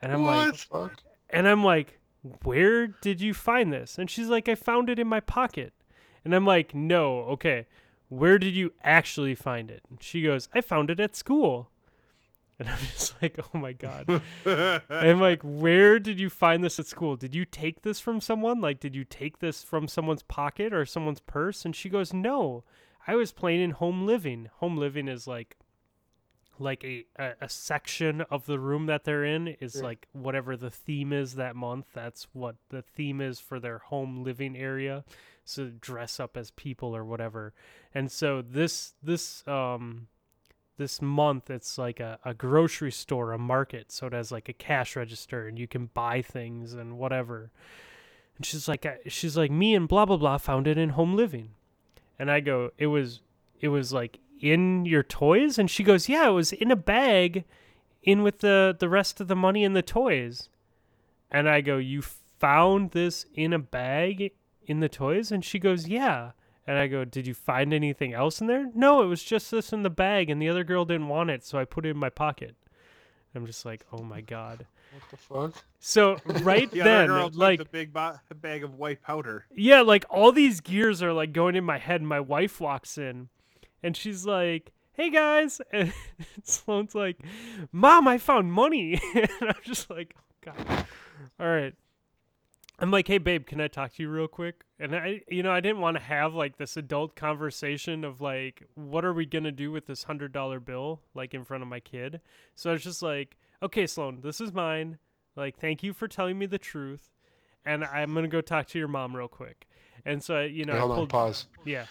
[0.00, 1.02] And I'm like Fuck.
[1.30, 1.98] and I'm like,
[2.42, 5.72] "Where did you find this?" And she's like, "I found it in my pocket."
[6.24, 7.66] And I'm like, "No, okay.
[8.08, 11.70] Where did you actually find it?" And she goes, "I found it at school."
[12.58, 14.22] And I'm just like, "Oh my god."
[14.90, 17.16] I'm like, where did you find this at school?
[17.16, 18.60] Did you take this from someone?
[18.60, 21.64] Like, did you take this from someone's pocket or someone's purse?
[21.64, 22.64] And she goes, no,
[23.06, 24.48] I was playing in home living.
[24.58, 25.56] Home living is like,
[26.58, 29.82] like a, a, a section of the room that they're in is Yeah.
[29.82, 31.86] like whatever the theme is that month.
[31.94, 35.04] That's what the theme is for their home living area.
[35.44, 37.52] So dress up as people or whatever.
[37.94, 40.06] And so this this um
[40.76, 43.90] this month it's like a, a grocery store, a market.
[43.90, 47.50] So it has like a cash register and you can buy things and whatever.
[48.36, 51.50] And she's like, she's like, me and blah blah blah found it in home living,
[52.22, 53.20] and I go, it was,
[53.60, 57.44] it was like in your toys, and she goes, yeah, it was in a bag,
[58.00, 60.48] in with the the rest of the money and the toys,
[61.32, 64.30] and I go, you found this in a bag
[64.64, 66.30] in the toys, and she goes, yeah.
[66.64, 68.70] And I go, Did you find anything else in there?
[68.72, 71.44] No, it was just this in the bag, and the other girl didn't want it,
[71.44, 72.54] so I put it in my pocket.
[73.34, 74.66] I'm just like, Oh my God.
[74.92, 75.64] What the fuck?
[75.80, 79.46] So, right the other then, like, the big bo- bag of white powder.
[79.54, 82.00] yeah, like all these gears are like going in my head.
[82.00, 83.28] And my wife walks in,
[83.82, 85.92] and she's like, "Hey guys," and
[86.44, 87.18] Sloane's like,
[87.72, 90.86] "Mom, I found money," and I'm just like, oh, "God,
[91.40, 91.74] all right."
[92.78, 95.52] I'm like, "Hey babe, can I talk to you real quick?" And I, you know,
[95.52, 99.52] I didn't want to have like this adult conversation of like, "What are we gonna
[99.52, 102.20] do with this hundred dollar bill?" Like in front of my kid.
[102.56, 104.98] So I was just like, "Okay, Sloan, this is mine.
[105.36, 107.08] Like, thank you for telling me the truth."
[107.64, 109.68] and I'm gonna go talk to your mom real quick.
[110.04, 111.46] And so I- you know, I hold on, pulled- pause.
[111.64, 111.86] yeah,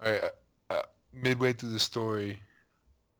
[0.00, 0.28] All right, uh,
[0.74, 0.82] uh,
[1.12, 2.40] midway through the story,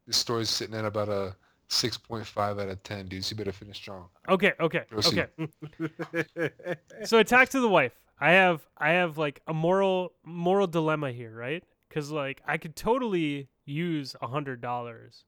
[0.07, 1.35] this story's sitting at about a
[1.69, 3.25] 6.5 out of 10, dude.
[3.25, 4.11] So you better finish strong.
[4.29, 5.27] okay, okay, Proceed.
[5.41, 6.51] okay.
[7.05, 7.99] So I talked to the wife.
[8.21, 11.65] I have, I have like a moral, moral dilemma here, right?
[11.89, 15.25] Because like I could totally use a hundred dollars,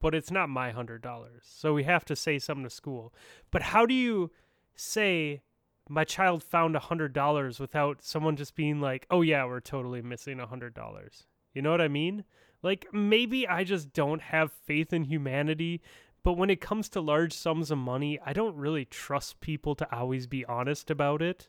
[0.00, 1.42] but it's not my hundred dollars.
[1.44, 3.12] So we have to say something to school.
[3.50, 4.30] But how do you
[4.74, 5.42] say
[5.88, 10.02] my child found a hundred dollars without someone just being like, "Oh yeah, we're totally
[10.02, 12.24] missing a hundred dollars." You know what I mean?
[12.62, 15.80] Like maybe I just don't have faith in humanity.
[16.24, 19.96] but when it comes to large sums of money, I don't really trust people to
[19.96, 21.48] always be honest about it.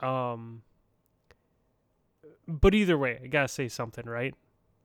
[0.00, 0.62] Um,
[2.48, 4.34] but either way, I gotta say something, right?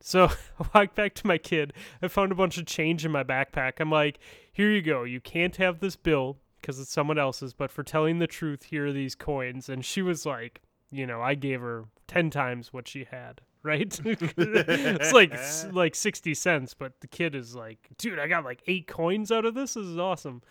[0.00, 0.24] So
[0.60, 1.72] I walked back to my kid.
[2.02, 3.74] I found a bunch of change in my backpack.
[3.80, 4.18] I'm like,
[4.52, 5.04] here you go.
[5.04, 8.86] You can't have this bill because it's someone else's, but for telling the truth, here
[8.86, 9.68] are these coins.
[9.68, 10.60] And she was like,
[10.90, 14.00] you know, I gave her 10 times what she had, right?
[14.04, 15.34] it's like
[15.72, 19.44] like 60 cents, but the kid is like, dude, I got like 8 coins out
[19.44, 19.74] of this.
[19.74, 20.42] This is awesome.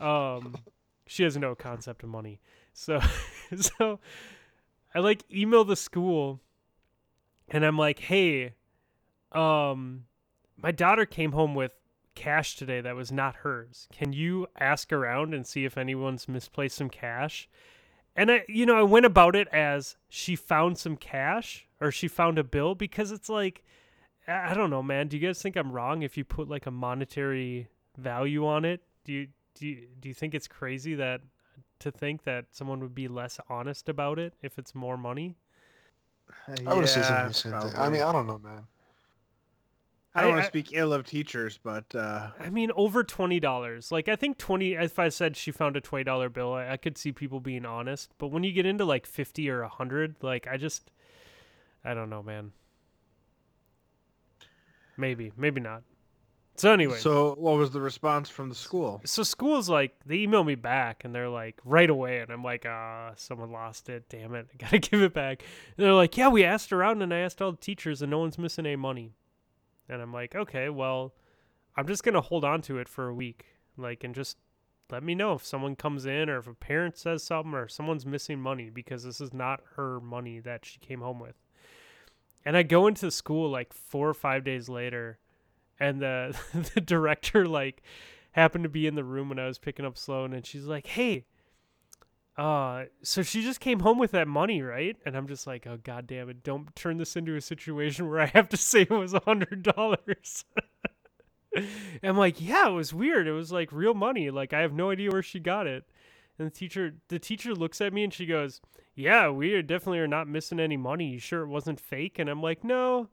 [0.00, 0.56] Um
[1.06, 2.40] she has no concept of money.
[2.72, 3.00] So
[3.56, 4.00] so
[4.94, 6.40] I like email the school
[7.48, 8.54] and I'm like, "Hey,
[9.34, 10.04] um
[10.56, 11.72] my daughter came home with
[12.14, 13.88] cash today that was not hers.
[13.92, 17.48] Can you ask around and see if anyone's misplaced some cash?"
[18.14, 22.08] And I, you know, I went about it as she found some cash or she
[22.08, 23.64] found a bill because it's like,
[24.28, 25.08] I I don't know, man.
[25.08, 28.82] Do you guys think I'm wrong if you put like a monetary value on it?
[29.04, 31.20] Do you do you, do you think it's crazy that
[31.80, 35.36] to think that someone would be less honest about it if it's more money?
[36.66, 37.80] I would have said something the same thing.
[37.80, 38.66] I mean, I don't know, man.
[40.14, 43.40] I don't I- want to speak ill of teachers, but uh, I mean, over twenty
[43.40, 43.90] dollars.
[43.90, 44.74] Like, I think twenty.
[44.74, 47.64] If I said she found a twenty dollar bill, I, I could see people being
[47.64, 48.12] honest.
[48.18, 50.90] But when you get into like fifty or a hundred, like, I just,
[51.84, 52.52] I don't know, man.
[54.98, 55.82] Maybe, maybe not.
[56.56, 59.00] So anyway, so what was the response from the school?
[59.06, 62.66] so school's like they email me back and they're like right away and i'm like
[62.68, 65.42] ah someone lost it damn it i gotta give it back
[65.76, 68.18] and they're like yeah we asked around and i asked all the teachers and no
[68.18, 69.12] one's missing any money
[69.92, 71.12] and i'm like okay well
[71.76, 73.46] i'm just gonna hold on to it for a week
[73.76, 74.36] like and just
[74.92, 78.04] let me know if someone comes in or if a parent says something or someone's
[78.04, 81.34] missing money because this is not her money that she came home with.
[82.44, 85.18] And i go into school like four or five days later
[85.80, 86.38] and the
[86.74, 87.82] the director like
[88.32, 90.86] happened to be in the room when I was picking up Sloan and she's like,
[90.86, 91.24] "Hey,
[92.36, 95.78] uh so she just came home with that money, right?" And I'm just like, "Oh
[95.82, 98.90] god damn it, don't turn this into a situation where I have to say it
[98.90, 100.44] was a $100."
[102.02, 103.26] I'm like, "Yeah, it was weird.
[103.26, 104.30] It was like real money.
[104.30, 105.84] Like I have no idea where she got it."
[106.38, 108.60] And the teacher the teacher looks at me and she goes,
[108.94, 111.08] "Yeah, we are definitely are not missing any money.
[111.10, 113.08] You sure it wasn't fake?" And I'm like, "No,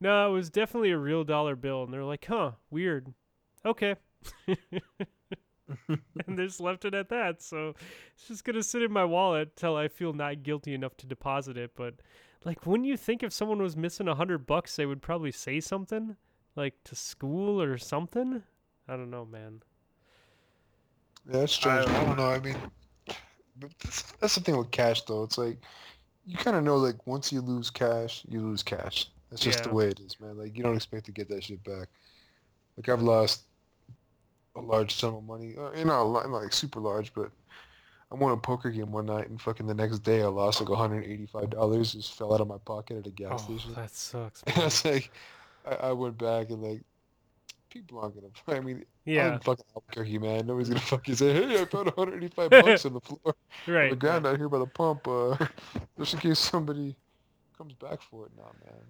[0.00, 1.84] no, it was definitely a real dollar bill.
[1.84, 3.12] And they're like, huh, weird.
[3.64, 3.96] Okay.
[5.88, 7.42] and they just left it at that.
[7.42, 7.74] So
[8.14, 11.06] it's just going to sit in my wallet till I feel not guilty enough to
[11.06, 11.72] deposit it.
[11.76, 11.94] But
[12.44, 15.60] like, wouldn't you think if someone was missing a hundred bucks, they would probably say
[15.60, 16.16] something
[16.56, 18.42] like to school or something?
[18.88, 19.62] I don't know, man.
[21.26, 21.86] Yeah, that's strange.
[21.88, 22.30] I, I- don't know.
[22.30, 22.56] I mean,
[23.56, 25.22] but that's, that's the thing with cash, though.
[25.22, 25.58] It's like
[26.26, 29.10] you kind of know, like once you lose cash, you lose cash.
[29.30, 30.36] That's just the way it is, man.
[30.36, 31.88] Like you don't expect to get that shit back.
[32.76, 33.44] Like I've lost
[34.56, 37.30] a large sum of money, uh, you know, not like super large, but
[38.10, 40.68] I won a poker game one night, and fucking the next day I lost like
[40.68, 41.92] 185 dollars.
[41.92, 43.74] Just fell out of my pocket at a gas Oh, station.
[43.74, 44.42] that sucks.
[44.46, 44.66] And man.
[44.66, 45.10] it's like
[45.64, 46.82] I, I went back and like
[47.70, 48.28] people aren't gonna.
[48.58, 50.46] I mean, yeah, I'm yeah, in fucking Albuquerque, man.
[50.46, 53.32] Nobody's gonna fucking say, "Hey, I found 185 bucks on the floor, on
[53.66, 53.98] the right.
[53.98, 55.36] ground out here by the pump," uh,
[55.98, 56.96] just in case somebody
[57.56, 58.32] comes back for it.
[58.36, 58.80] Nah, man.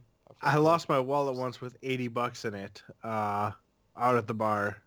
[0.42, 3.50] I lost my wallet once with 80 bucks in it uh,
[3.96, 4.78] out at the bar.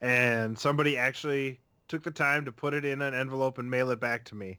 [0.00, 4.00] And somebody actually took the time to put it in an envelope and mail it
[4.00, 4.58] back to me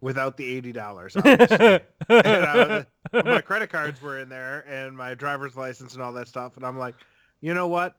[0.00, 1.16] without the $80.
[1.16, 1.80] obviously.
[2.08, 2.84] And, uh,
[3.24, 6.56] my credit cards were in there and my driver's license and all that stuff.
[6.56, 6.94] And I'm like,
[7.40, 7.96] you know what?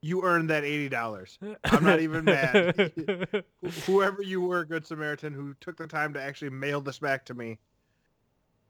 [0.00, 1.56] You earned that $80.
[1.64, 2.92] I'm not even mad.
[3.86, 7.34] Whoever you were, Good Samaritan, who took the time to actually mail this back to
[7.34, 7.58] me,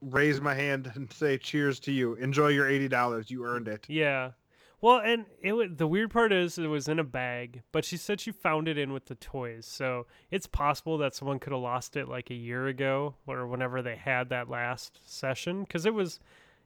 [0.00, 2.14] raise my hand and say cheers to you.
[2.14, 3.30] Enjoy your $80.
[3.30, 3.84] You earned it.
[3.88, 4.30] Yeah.
[4.80, 8.20] Well, and it the weird part is it was in a bag, but she said
[8.20, 9.66] she found it in with the toys.
[9.66, 13.80] So it's possible that someone could have lost it like a year ago or whenever
[13.80, 16.20] they had that last session because it was,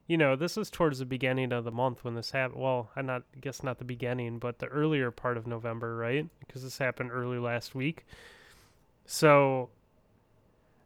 [0.09, 2.61] you know, this was towards the beginning of the month when this happened.
[2.61, 6.29] Well, I not I guess not the beginning, but the earlier part of November, right?
[6.41, 8.07] Because this happened early last week.
[9.07, 9.71] So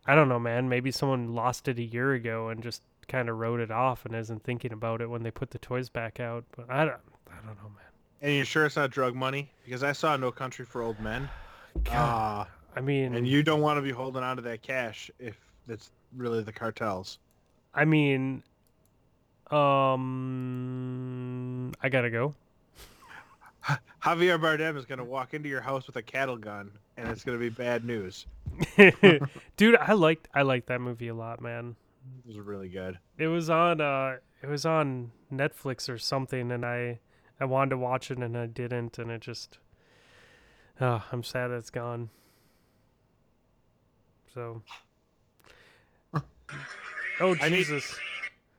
[0.07, 0.69] I don't know, man.
[0.69, 4.15] Maybe someone lost it a year ago and just kind of wrote it off and
[4.15, 6.45] isn't thinking about it when they put the toys back out.
[6.57, 7.01] But I don't,
[7.43, 7.85] I don't know, man.
[8.23, 9.51] And you're sure it's not drug money?
[9.65, 11.29] Because I saw No Country for Old Men.
[11.85, 15.11] God, Uh, I mean, and you don't want to be holding on to that cash
[15.19, 15.37] if
[15.69, 17.19] it's really the cartels.
[17.75, 18.43] I mean,
[19.95, 22.35] um, I gotta go.
[24.03, 27.25] Javier Bardem is going to walk into your house with a cattle gun, and it's
[27.25, 28.27] going to be bad news.
[29.57, 31.75] Dude, I liked I liked that movie a lot, man.
[32.25, 32.99] It was really good.
[33.19, 37.01] It was on uh it was on Netflix or something and I
[37.41, 39.59] I wanted to watch it and I didn't, and it just.
[40.81, 42.11] Oh, I'm sad it's gone.
[44.33, 44.63] So.
[47.21, 47.97] Oh Jesus!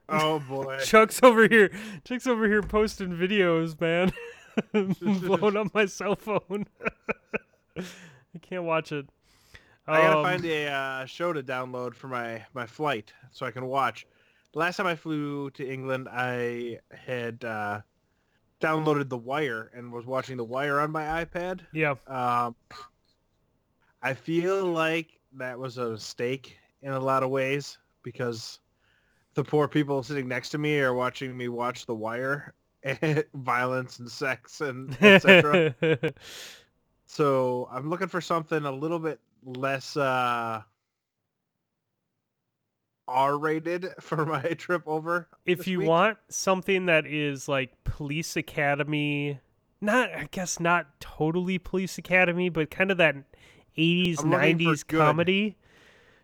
[0.07, 0.79] Oh boy.
[0.83, 1.71] Chuck's over here.
[2.05, 4.13] Chuck's over here posting videos, man.
[5.21, 6.65] Blowing up my cell phone.
[7.77, 9.07] I can't watch it.
[9.87, 13.51] I gotta Um, find a uh, show to download for my my flight so I
[13.51, 14.07] can watch.
[14.53, 17.81] The last time I flew to England, I had uh,
[18.65, 21.61] downloaded The Wire and was watching The Wire on my iPad.
[21.71, 21.95] Yeah.
[22.07, 22.55] Um,
[24.01, 28.59] I feel like that was a mistake in a lot of ways because
[29.35, 32.53] the poor people sitting next to me are watching me watch The Wire,
[33.35, 35.75] violence and sex and etc.
[37.05, 40.61] so I'm looking for something a little bit less uh,
[43.07, 45.27] R-rated for my trip over.
[45.45, 45.87] if you week.
[45.87, 49.39] want something that is like police academy
[49.81, 53.15] not i guess not totally police academy but kind of that
[53.77, 55.57] 80s I'm 90s comedy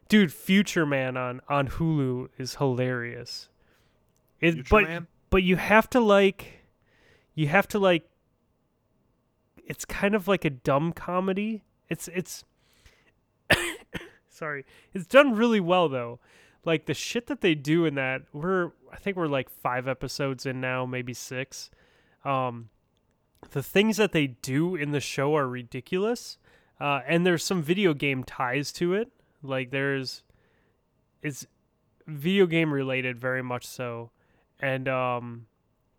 [0.09, 3.49] dude future man on on hulu is hilarious
[4.39, 5.07] it Future but Man?
[5.29, 6.65] but you have to like
[7.35, 8.09] you have to like
[9.65, 12.43] it's kind of like a dumb comedy it's it's
[14.29, 16.19] sorry it's done really well though
[16.65, 20.45] like the shit that they do in that we're i think we're like five episodes
[20.45, 21.69] in now maybe six.
[22.23, 22.69] Um
[23.49, 26.37] the things that they do in the show are ridiculous
[26.79, 29.11] uh and there's some video game ties to it.
[29.41, 30.23] Like there's
[31.21, 31.45] it's
[32.07, 34.11] video game related very much so.
[34.59, 35.47] And um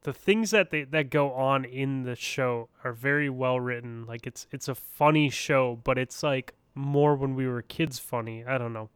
[0.03, 4.07] the things that they that go on in the show are very well written.
[4.07, 8.45] Like it's it's a funny show but it's like more when we were kids funny.
[8.45, 8.91] I don't know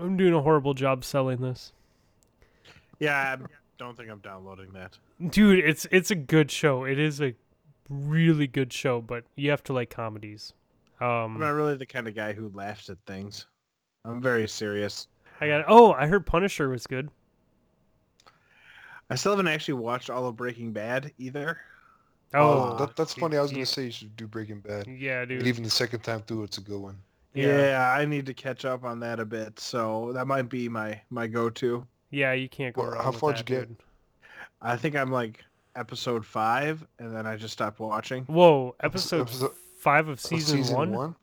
[0.00, 1.72] i'm doing a horrible job selling this
[2.98, 3.44] Yeah, I
[3.78, 4.96] don't think I'm downloading that.
[5.30, 7.34] dude it's it's a good show it is a
[7.88, 10.52] really good show but you have to like comedies
[11.00, 13.46] Um, I'm not really the kind of guy who laughs at things.
[14.04, 15.08] I'm very serious.
[15.40, 17.08] i got oh i heard punisher was good
[19.10, 21.58] I still haven't actually watched all of Breaking Bad either.
[22.32, 23.36] oh Oh, that, that's funny.
[23.36, 24.86] I was gonna say you should do Breaking Bad.
[24.86, 26.96] yeah And dude even the second time through, it's a good one.
[27.34, 27.94] Yeah.
[27.98, 29.58] I need to catch up on that a bit.
[29.58, 31.86] So that might be my my go-to.
[32.10, 33.68] yeah you can't go Well, wrong how far'd that, you get?
[34.60, 35.44] I think I'm like
[35.74, 38.24] episode five, and then I just stopped watching.
[38.24, 41.16] whoa Episode- episode, episode- five of Oh, season, one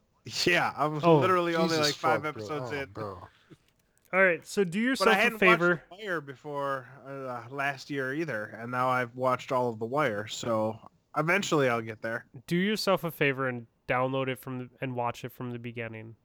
[0.46, 2.44] Yeah, I was Oh, literally only like five fuck, bro.
[2.44, 2.90] episodes Oh, in.
[2.92, 3.28] bro.
[4.14, 5.70] All right, so do But yourself I a hadn't favor.
[5.90, 9.86] watched The Wire before uh, last year either, and now I've watched all of The
[9.86, 10.26] Wire.
[10.28, 10.80] So
[11.16, 12.26] eventually I'll get there.
[12.48, 16.16] Do yourself a favor and download it from the, and watch it from the beginning.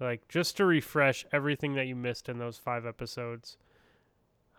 [0.00, 3.58] Like just to refresh everything that you missed in those five episodes.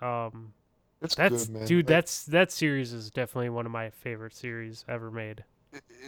[0.01, 0.53] Um,
[1.01, 1.65] It's that's good, man.
[1.65, 1.87] dude.
[1.87, 5.43] Like, That's that series is definitely one of my favorite series ever made.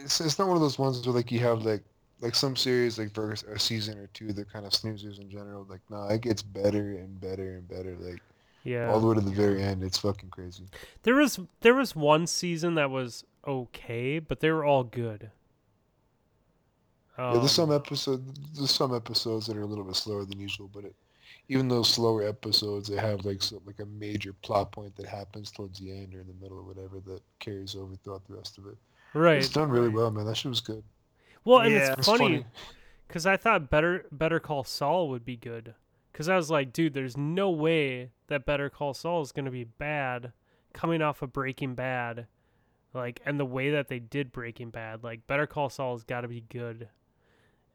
[0.04, 1.82] it's it's not one of those ones where like you have like
[2.20, 5.66] like some series like for a season or two they're kind of snoozers in general.
[5.68, 7.96] Like no, it gets better and better and better.
[7.98, 8.22] Like
[8.62, 9.82] Yeah, all the way to the very end.
[9.82, 10.70] It's fucking crazy.
[11.02, 15.30] there was there was one season that was okay, but they were all good.
[17.20, 18.56] Yeah, there's some Um, episodes.
[18.58, 20.94] There's some episodes that are a little bit slower than usual, but it,
[21.48, 25.50] even those slower episodes, they have like so, like a major plot point that happens
[25.50, 28.58] towards the end or in the middle or whatever that carries over throughout the rest
[28.58, 28.76] of it.
[29.14, 29.38] right.
[29.38, 30.24] It's done really well, man.
[30.26, 30.84] That shit was good.
[31.44, 31.90] Well, and Yeah.
[31.90, 32.44] it's It's funny funny.
[33.08, 35.74] because I thought Better Better Call Saul would be good.
[36.12, 39.64] Because I was like, dude, there's no way that Better Call Saul is gonna be
[39.64, 40.32] bad
[40.72, 42.26] coming off of Breaking Bad,
[42.94, 46.20] like, and the way that they did Breaking Bad, like, Better Call Saul has got
[46.20, 46.88] to be good.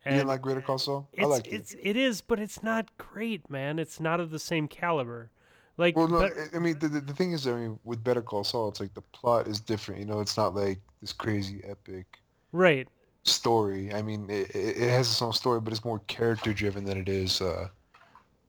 [0.06, 1.07] You didn't like Greater Call Saul?
[1.18, 1.76] I it's like it.
[1.84, 3.80] it's but it's not great, man.
[3.80, 5.32] It's not of the same caliber.
[5.77, 8.44] Like, Well, no, but- I- mean, the, the thing is, I mean, with Better Call
[8.44, 9.99] Saul, it's like the plot is different.
[9.99, 12.06] You know, it's not like this crazy epic
[12.53, 12.88] right,
[13.23, 13.94] story.
[13.94, 16.98] I mean, it, it it has its own story, but it's more character driven than
[16.98, 17.68] it is uh,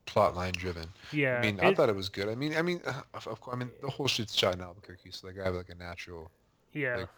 [0.04, 0.86] plot line driven.
[1.12, 1.38] yeah.
[1.38, 2.28] I mean, I thought it was good.
[2.28, 4.60] I mean, I mean, uh, of, of course, I mean, the whole shit's shot in
[4.60, 6.30] Albuquerque, so like I have like a natural.
[6.74, 7.08] yeah, like,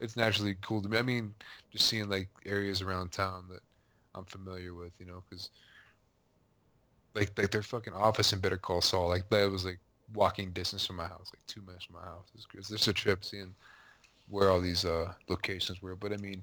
[0.00, 0.98] It's naturally cool to me.
[0.98, 1.34] I mean,
[1.72, 3.60] just seeing like areas around town that
[4.16, 5.50] I'm familiar with, you know, because
[7.14, 9.78] like like their fucking office in Better Call Saul, like that was like
[10.14, 12.28] walking distance from my house, like two minutes from my house.
[12.34, 13.54] It's, it's a trip seeing
[14.28, 15.96] where all these uh locations were.
[15.96, 16.42] But I mean,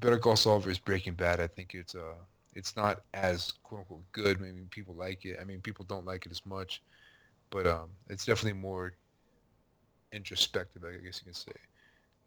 [0.00, 2.14] Better Call Saul versus Breaking Bad, I think it's uh
[2.54, 4.40] it's not as quote unquote good.
[4.40, 5.38] Maybe people like it.
[5.40, 6.82] I mean, people don't like it as much,
[7.50, 8.94] but um, it's definitely more
[10.12, 11.52] introspective, I guess you can say,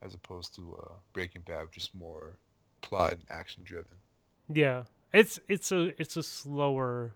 [0.04, 2.38] as opposed to uh, Breaking Bad, which is more
[2.82, 3.98] plot and action driven.
[4.52, 4.84] Yeah,
[5.14, 7.14] it's it's a it's a slower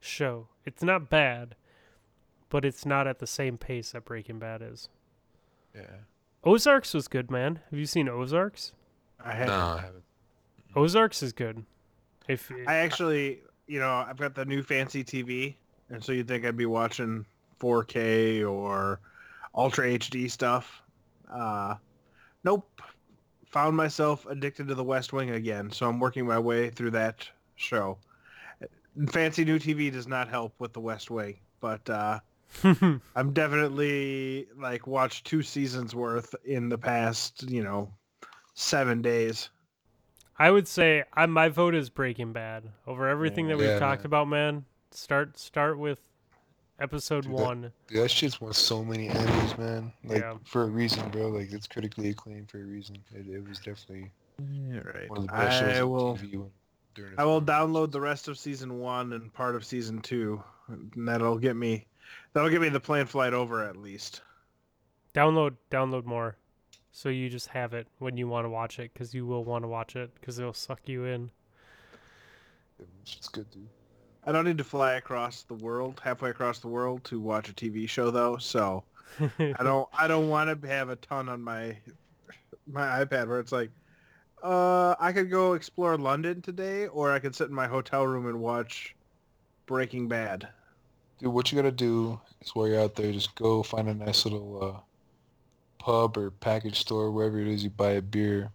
[0.00, 0.48] show.
[0.64, 1.54] It's not bad,
[2.48, 4.88] but it's not at the same pace that Breaking Bad is.
[5.74, 5.82] Yeah.
[6.44, 7.60] Ozarks was good, man.
[7.70, 8.72] Have you seen Ozarks?
[9.24, 10.04] I had No, I haven't.
[10.76, 11.64] Ozarks is good.
[12.28, 15.56] If I actually, you know, I've got the new fancy TV,
[15.90, 17.24] and so you'd think I'd be watching
[17.60, 19.00] 4K or
[19.54, 20.82] Ultra HD stuff.
[21.30, 21.74] Uh,
[22.44, 22.68] nope.
[23.50, 27.28] Found myself addicted to The West Wing again, so I'm working my way through that
[27.56, 27.98] show.
[29.10, 32.20] Fancy new TV does not help with The West Wing, but uh,
[33.16, 37.94] I'm definitely like watched two seasons worth in the past, you know,
[38.54, 39.50] seven days.
[40.38, 44.04] I would say I, my vote is Breaking Bad over everything that we've Yeah, talked
[44.06, 44.64] about, man.
[44.90, 45.98] Start start with
[46.80, 47.72] episode Dude, one.
[47.88, 49.92] Dude, that shit's won so many Emmys, man.
[50.04, 50.34] Like Yeah.
[50.44, 51.28] for a reason, bro.
[51.28, 52.98] Like it's critically acclaimed for a reason.
[53.14, 55.08] It, it was definitely Yeah, right.
[55.10, 56.16] one of the best shows I on will.
[56.16, 56.50] TV when-
[56.94, 60.42] during its I will download the rest of season one and part of season two,
[60.68, 61.86] and that'll get me.
[62.32, 64.22] That'll get me the plane flight over at least.
[65.14, 66.36] Download download more,
[66.92, 69.62] so you just have it when you want to watch it, because you will want
[69.64, 71.30] to watch it, because it'll suck you in.
[73.02, 73.68] It's good, dude.
[74.28, 77.54] I don't need to fly across the world, halfway across the world, to watch a
[77.54, 78.36] TV show though.
[78.36, 78.84] So
[79.38, 79.88] I don't.
[79.96, 81.78] I don't want to have a ton on my
[82.66, 83.70] my iPad where it's like,
[84.42, 88.26] uh, I could go explore London today, or I could sit in my hotel room
[88.26, 88.94] and watch
[89.64, 90.46] Breaking Bad.
[91.20, 94.26] Dude, what you gotta do is while you're out there, just go find a nice
[94.26, 98.50] little uh, pub or package store, wherever it is you buy a beer.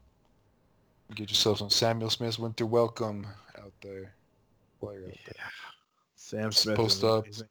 [1.16, 3.26] Get yourself some Samuel Smith's Winter Welcome
[3.58, 4.14] out there.
[4.80, 5.63] While you're out there.
[6.34, 6.76] Sam Just Smith.
[6.78, 7.26] Post up.
[7.26, 7.48] amazing.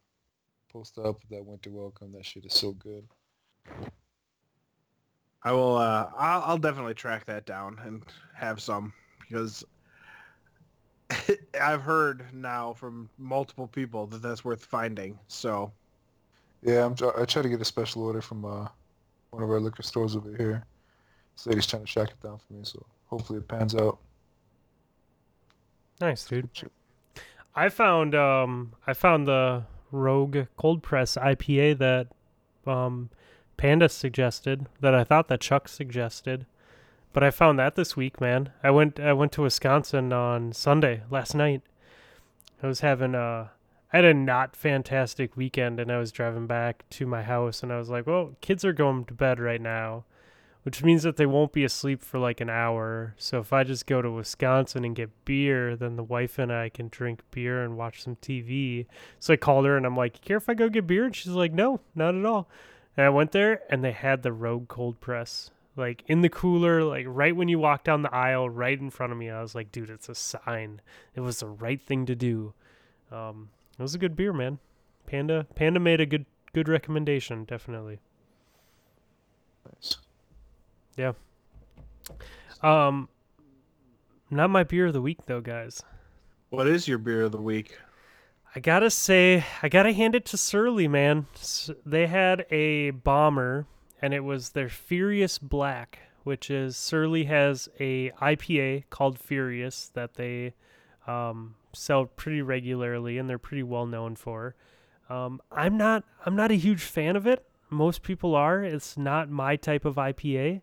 [0.73, 2.13] Post up that Winter Welcome.
[2.13, 3.07] That shit is so good.
[5.45, 5.77] I will.
[5.77, 8.03] Uh, I'll, I'll definitely track that down and
[8.35, 9.63] have some because
[11.61, 15.17] I've heard now from multiple people that that's worth finding.
[15.29, 15.71] So
[16.63, 16.97] Yeah, I'm.
[16.97, 18.67] try- I try to get a special order from uh,
[19.31, 20.65] one of our liquor stores over here.
[21.37, 23.99] This lady's trying to track it down for me, so hopefully it pans out.
[26.01, 26.49] nice, dude.
[27.55, 32.09] I found um I found the Rogue Cold Press IPA that
[32.70, 33.11] um
[33.57, 36.47] Panda suggested that I thought that Chuck suggested.
[37.12, 38.51] But I found that this week, man.
[38.62, 41.62] I went I went to Wisconsin on Sunday last night.
[42.62, 43.53] I was having a
[43.93, 47.70] I had a not fantastic weekend and I was driving back to my house and
[47.70, 50.05] I was like, "Well, kids are going to bed right now."
[50.62, 53.14] Which means that they won't be asleep for like an hour.
[53.18, 56.68] So if I just go to Wisconsin and get beer, then the wife and I
[56.68, 58.86] can drink beer and watch some TV.
[59.18, 61.32] So I called her and I'm like, "Care if I go get beer?" And she's
[61.32, 62.48] like, "No, not at all."
[62.97, 66.84] And I went there and they had the Rogue cold press like in the cooler,
[66.84, 69.30] like right when you walk down the aisle, right in front of me.
[69.30, 70.80] I was like, "Dude, it's a sign.
[71.14, 72.55] It was the right thing to do."
[73.10, 74.59] Um, it was a good beer, man.
[75.06, 78.01] Panda Panda made a good good recommendation, definitely.
[80.97, 81.14] Nice.
[82.62, 83.09] Um,
[84.31, 85.82] not my beer of the week though, guys.
[86.51, 87.78] what is your beer of the week?
[88.55, 91.27] I gotta say, I gotta hand it to Surly, man.
[91.86, 93.66] They had a bomber,
[94.02, 100.14] and it was their Furious Black, which is Surly has a IPA called Furious that
[100.14, 100.52] they
[101.06, 104.55] um, sell pretty regularly, and they're pretty well known for.
[105.09, 107.44] Um, I'm not, I'm not a huge fan of it.
[107.73, 108.62] Most people are.
[108.62, 110.61] It's not my type of IPA.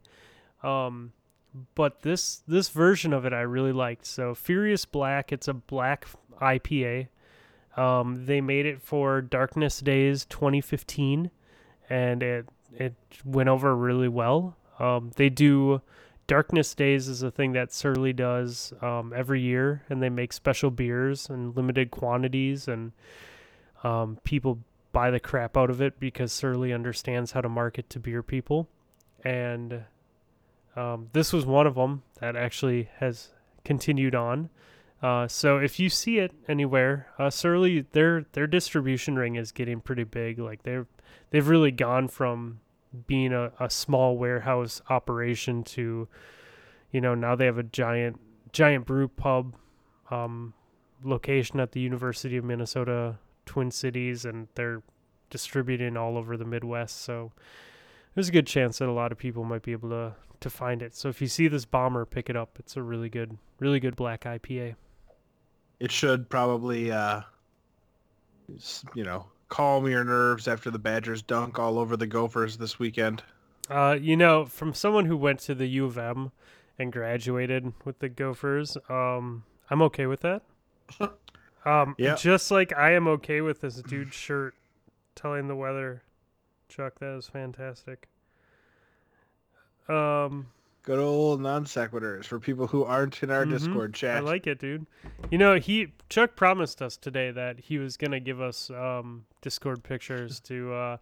[0.64, 1.14] Um,
[1.76, 4.06] but this this version of it I really liked.
[4.06, 6.08] So Furious Black, it's a black
[6.42, 7.08] IPA.
[7.76, 11.32] Um, they made it for Darkness Days 2015,
[11.90, 12.94] and it it
[13.26, 14.56] went over really well.
[14.80, 15.82] Um, they do
[16.28, 20.70] Darkness Days is a thing that Surly does um, every year, and they make special
[20.70, 22.92] beers in limited quantities, and
[23.84, 24.60] um, people
[24.92, 28.68] buy the crap out of it because Surly understands how to market to beer people,
[29.24, 29.84] and
[30.76, 33.30] um, this was one of them that actually has
[33.64, 34.50] continued on.
[35.02, 39.80] Uh, so if you see it anywhere, uh, Surly, their their distribution ring is getting
[39.80, 40.40] pretty big.
[40.40, 40.88] Like they're
[41.30, 42.60] they've really gone from
[43.08, 46.08] being a, a small warehouse operation to,
[46.92, 48.20] you know, now they have a giant
[48.52, 49.56] giant brew pub
[50.12, 50.54] um,
[51.04, 53.18] location at the University of Minnesota
[53.50, 54.84] Twin Cities, and they're
[55.32, 57.02] distributing all over the Midwest.
[57.02, 57.32] So
[58.14, 60.82] there's a good chance that a lot of people might be able to to find
[60.82, 60.96] it.
[60.96, 62.58] So if you see this bomber, pick it up.
[62.60, 64.76] It's a really good, really good black IPA.
[65.82, 67.22] It should probably, uh,
[68.94, 73.24] you know, calm your nerves after the Badgers dunk all over the Gophers this weekend.
[73.70, 76.32] Uh, you know, from someone who went to the U of M
[76.78, 80.44] and graduated with the Gophers, um, I'm okay with that.
[81.66, 82.16] Um, Yeah.
[82.16, 84.56] just like I am okay with this dude shirt
[85.16, 86.04] telling the weather,
[86.70, 87.00] Chuck.
[87.00, 88.08] That is fantastic.
[89.88, 90.48] Um,
[90.84, 93.50] Good old non sequiturs for people who aren't in our Mhm.
[93.52, 94.18] Discord chat.
[94.18, 94.88] I like it, dude.
[95.30, 99.84] You know, he Chuck promised us today that he was gonna give us um Discord
[99.84, 100.98] pictures to uh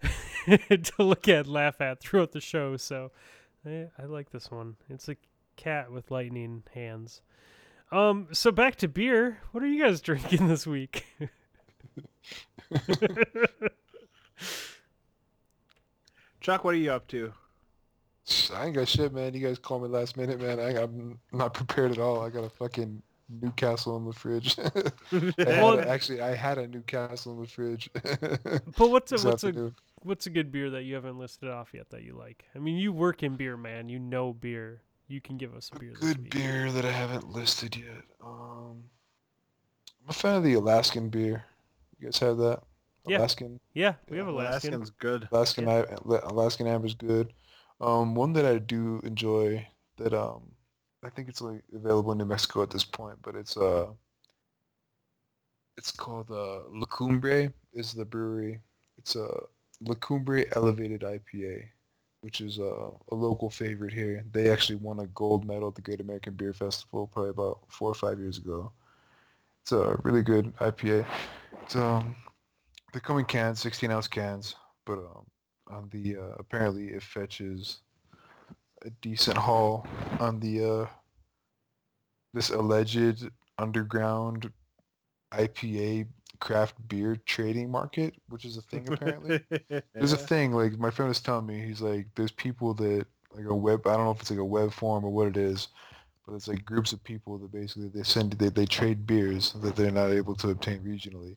[0.46, 2.76] to look at, laugh at throughout the show.
[2.76, 3.10] So,
[3.66, 4.76] eh, I like this one.
[4.88, 5.16] It's a
[5.56, 7.20] cat with lightning hands.
[7.90, 9.38] Um, so back to beer.
[9.52, 11.06] What are you guys drinking this week?
[16.40, 17.32] Chuck, what are you up to?
[18.54, 19.32] I ain't got shit, man.
[19.34, 20.60] You guys call me last minute, man.
[20.60, 22.20] I, I'm not prepared at all.
[22.20, 23.02] I got a fucking
[23.42, 24.56] Newcastle in the fridge.
[25.12, 27.90] I Well- a- actually, I had a Newcastle in the fridge.
[28.76, 31.70] But what's a this what's a what's a good beer that you haven't listed off
[31.74, 32.44] yet that you like?
[32.54, 33.88] I mean, you work in beer, man.
[33.88, 34.82] You know beer.
[35.08, 35.90] You can give us a beer.
[35.90, 36.30] this good week.
[36.30, 38.04] beer that I haven't listed yet?
[38.22, 38.84] Um,
[40.02, 41.44] I'm a fan of the Alaskan beer.
[41.98, 42.62] You guys have that?
[43.06, 43.18] Yeah.
[43.18, 44.74] Alaskan, Yeah, we Yeah, have Alaskan.
[44.74, 45.28] Alaskan's good.
[45.32, 45.84] Alaskan, I,
[46.24, 47.32] Alaskan Amber's good.
[47.80, 49.66] Um, one that I do enjoy
[49.96, 50.42] that um,
[51.02, 53.86] I think it's only available in New Mexico at this point, but it's uh,
[55.76, 58.60] it's called uh, La Cumbre is the brewery.
[58.98, 59.28] It's a
[59.80, 61.64] La Cumbre Elevated IPA,
[62.20, 64.24] which is uh, a local favorite here.
[64.32, 67.90] They actually won a gold medal at the Great American Beer Festival probably about four
[67.90, 68.72] or five years ago.
[69.62, 71.06] It's a really good IPA.
[71.62, 72.16] It's um,
[72.92, 75.26] they come in cans, 16 ounce cans, but um,
[75.70, 77.80] on the uh, apparently it fetches
[78.84, 79.86] a decent haul
[80.20, 80.86] on the uh,
[82.32, 83.28] this alleged
[83.58, 84.50] underground
[85.32, 86.06] IPA
[86.40, 89.44] craft beer trading market, which is a thing apparently.
[89.94, 91.60] There's a thing like my friend was telling me.
[91.60, 93.86] He's like, there's people that like a web.
[93.86, 95.68] I don't know if it's like a web form or what it is,
[96.26, 99.76] but it's like groups of people that basically they send they they trade beers that
[99.76, 101.36] they're not able to obtain regionally.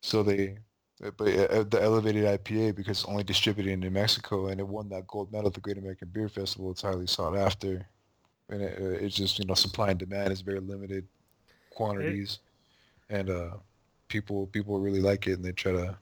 [0.00, 0.58] So they,
[1.04, 4.66] uh, but uh, the elevated IPA because it's only distributed in New Mexico and it
[4.66, 6.70] won that gold medal at the Great American Beer Festival.
[6.70, 7.86] It's highly sought after,
[8.50, 11.06] and it, uh, it's just you know supply and demand is very limited
[11.70, 12.38] quantities,
[13.10, 13.50] and uh,
[14.08, 15.96] people people really like it and they try to.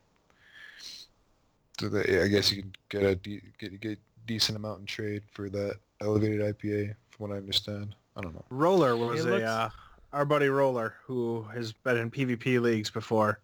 [1.80, 5.22] So they, I guess you can get a de- get get decent amount in trade
[5.32, 7.94] for that elevated IPA, from what I understand.
[8.16, 8.44] I don't know.
[8.50, 9.68] Roller was It a uh,
[10.12, 13.40] our buddy Roller who has been in PvP leagues before.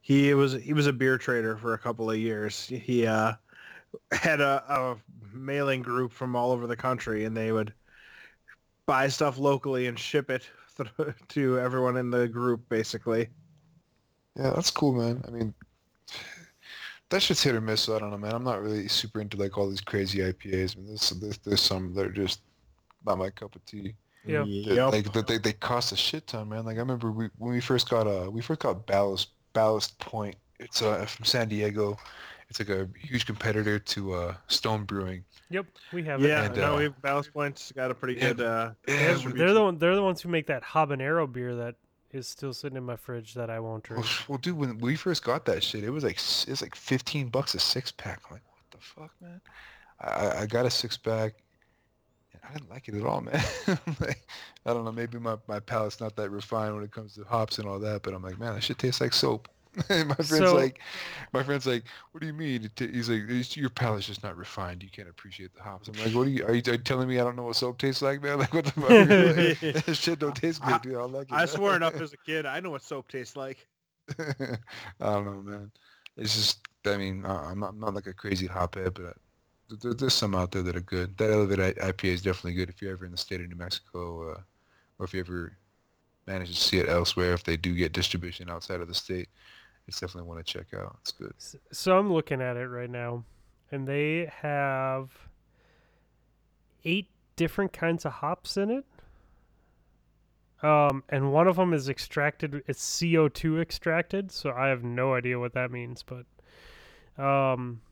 [0.00, 2.66] He was he was a beer trader for a couple of years.
[2.66, 3.32] He uh,
[4.12, 4.96] had a, a
[5.34, 7.72] mailing group from all over the country, and they would
[8.86, 13.28] buy stuff locally and ship it th- to everyone in the group, basically.
[14.36, 15.22] Yeah, that's cool, man.
[15.26, 15.54] I mean,
[17.10, 17.82] that shit's hit or miss.
[17.82, 18.34] So I don't know, man.
[18.34, 20.76] I'm not really super into like all these crazy IPAs.
[20.76, 22.40] I mean, there's there's, there's some that are just
[23.04, 23.94] not my cup of tea.
[24.24, 24.40] Yeah.
[24.40, 24.92] That- Yep.
[24.92, 26.64] Like that they, they cost a shit ton, man.
[26.64, 30.36] Like I remember we, when we first got uh we first got Ballast Ballast Point.
[30.58, 31.98] It's uh from San Diego.
[32.48, 35.24] It's like a huge competitor to uh Stone Brewing.
[35.50, 36.46] Yep, we have yeah, it.
[36.46, 38.40] And, no, uh, we've Ballast Point's got a pretty yeah, good.
[38.40, 41.74] Uh, yeah, They're, they're the one, they're the ones who make that habanero beer that
[42.12, 44.04] is still sitting in my fridge that I won't drink.
[44.28, 47.54] well, dude, when we first got that shit, it was like it's like 15 bucks
[47.54, 48.20] a six pack.
[48.28, 49.40] I'm like, what the fuck, man?
[50.00, 51.34] I, I- I got a six pack.
[52.32, 53.42] and I didn't like it at all, man.
[54.00, 54.26] like,
[54.66, 54.92] I don't know.
[54.92, 58.02] Maybe my, my palate's not that refined when it comes to hops and all that,
[58.02, 59.48] but I'm like, man, that shit tastes like soap.
[59.88, 60.80] And my friend's So- like,
[61.32, 62.70] my friend's like, what do you mean?
[62.76, 64.82] He's like, your palate's just not refined.
[64.82, 65.88] You can't appreciate the hops.
[65.88, 66.44] I'm like, what are you?
[66.44, 68.38] Are you, are you telling me I don't know what soap tastes like, man?
[68.40, 68.90] Like, what the fuck?
[68.90, 70.94] Like, that shit don't taste good, dude.
[70.94, 71.34] I don't like it.
[71.34, 72.44] I man." swore enough as a kid.
[72.46, 73.66] I know what soap tastes like.
[74.18, 74.56] I
[75.00, 75.70] don't know, man.
[76.16, 79.12] It's just, I mean, I- I'm not, I'm not like a crazy hophead, but I,
[79.80, 81.16] there, there's some out there that are good.
[81.16, 84.32] That elevated IPA is definitely good if you're ever in the state of New Mexico,
[84.32, 84.40] uh,
[84.98, 85.52] or if you ever
[86.26, 87.32] manage to see it elsewhere.
[87.32, 89.28] If they do get distribution outside of the state,
[89.92, 90.96] it's definitely one to check out.
[91.02, 91.34] It's good.
[91.70, 93.24] So I'm looking at it right now,
[93.70, 95.10] and they have
[96.86, 98.86] eight different kinds of hops in it.
[100.62, 102.62] Um, and one of them is extracted.
[102.66, 106.02] It's CO2 extracted, so I have no idea what that means.
[106.02, 106.24] But,
[107.22, 107.82] um,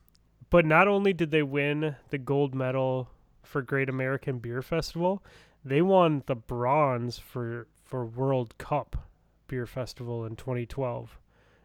[0.48, 3.10] but not only did they win the gold medal
[3.42, 5.22] for Great American Beer Festival,
[5.66, 9.08] they won the bronze for for World Cup
[9.48, 11.18] Beer Festival in 2012.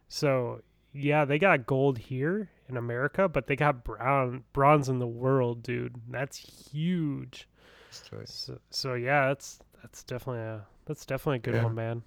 [0.08, 0.62] So
[0.92, 5.62] yeah, they got gold here in America, but they got brown bronze in the world,
[5.62, 5.96] dude.
[6.08, 6.36] That's
[6.72, 7.48] huge.
[7.88, 8.28] It's, tight.
[8.28, 11.64] So, so yeah, that's that's definitely a that's definitely a good Yeah.
[11.64, 12.02] one, man.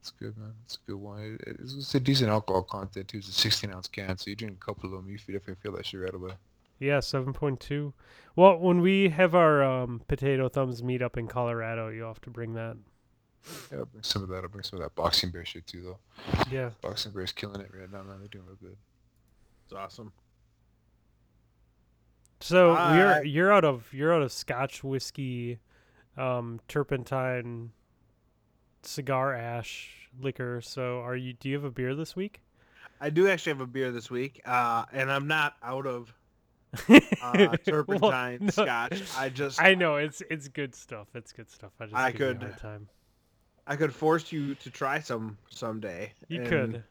[0.00, 0.52] It's good, man.
[0.64, 1.38] It's a good one.
[1.40, 3.18] It, it- it's a decent alcohol content too.
[3.18, 5.72] It's a 16 ounce can, so you drink a couple of them, you definitely feel
[5.72, 6.32] that shit right away.
[6.78, 7.92] Yeah, seven point two.
[8.36, 12.30] Well, when we have our um, potato thumbs meet up in Colorado, you'll have to
[12.30, 12.76] bring that.
[13.72, 14.42] Yeah, I'll bring some of that.
[14.42, 15.98] I'll bring some of that boxing bear shit too, though.
[16.50, 16.70] Yeah.
[16.80, 18.18] Boxing Bear's killing it right now, man.
[18.18, 18.76] They're doing real good.
[19.64, 20.12] It's awesome.
[22.40, 25.58] So I- you're you're out of you're out of Scotch whiskey,
[26.16, 27.72] um, turpentine,
[28.82, 30.60] cigar ash liquor.
[30.60, 31.32] So are you?
[31.32, 32.40] Do you have a beer this week?
[33.00, 36.12] I do actually have a beer this week, uh, and I'm not out of
[36.88, 39.02] uh, Well, turpentine no, scotch.
[39.16, 41.08] I just I know it's it's good stuff.
[41.14, 41.72] It's good stuff.
[41.80, 42.88] I just I give you a could- hard time.
[43.68, 46.12] I could force you to try some someday.
[46.28, 46.82] You and- could,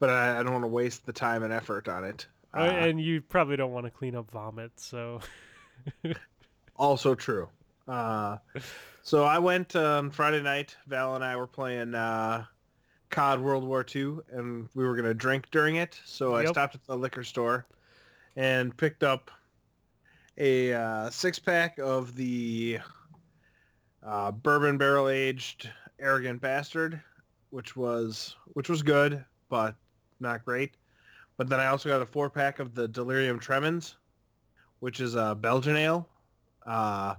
[0.00, 2.26] but I, I don't want to waste the time and effort on it.
[2.54, 4.72] Uh, and you probably don't want to clean up vomit.
[4.76, 5.20] So
[6.76, 7.48] also true.
[7.86, 8.38] Uh,
[9.02, 10.74] so I went on Friday night.
[10.86, 12.46] Val and I were playing uh,
[13.10, 16.00] COD World War II, and we were gonna drink during it.
[16.06, 17.66] So I stopped at the liquor store
[18.36, 19.30] and picked up
[20.38, 22.78] a uh, six pack of the
[24.06, 25.68] uh, bourbon barrel aged
[25.98, 27.00] arrogant bastard,
[27.50, 29.74] which was which was good, but
[30.20, 30.76] not great.
[31.36, 33.96] But then I also got a four pack of the Delirium Tremens,
[34.80, 36.08] which is a Belgian ale.
[36.64, 37.14] Uh,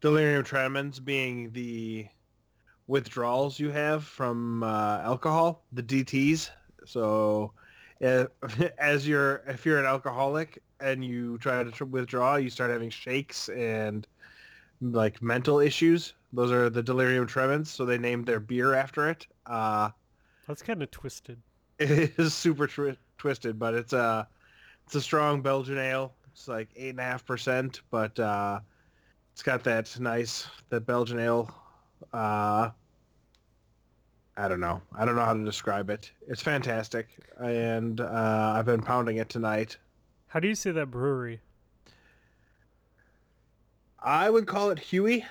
[0.00, 2.06] delirium tremens being the
[2.86, 6.50] withdrawals you have from uh, alcohol, the DTS.
[6.84, 7.52] So,
[8.04, 8.26] uh,
[8.78, 13.48] as you're if you're an alcoholic and you try to withdraw, you start having shakes
[13.48, 14.06] and
[14.80, 16.14] like mental issues.
[16.32, 17.70] Those are the delirium tremens.
[17.70, 19.26] So they named their beer after it.
[19.46, 19.90] Uh,
[20.46, 21.40] that's kind of twisted.
[21.78, 24.28] it is super twi- twisted, but it's a
[24.86, 26.14] it's a strong Belgian ale.
[26.32, 28.60] It's like eight and a half percent, but uh,
[29.32, 31.54] it's got that nice that Belgian ale.
[32.12, 32.70] Uh,
[34.38, 34.82] I don't know.
[34.96, 36.10] I don't know how to describe it.
[36.28, 37.08] It's fantastic,
[37.38, 39.78] and uh, I've been pounding it tonight.
[40.28, 41.40] How do you say that brewery?
[44.02, 45.24] I would call it Huey,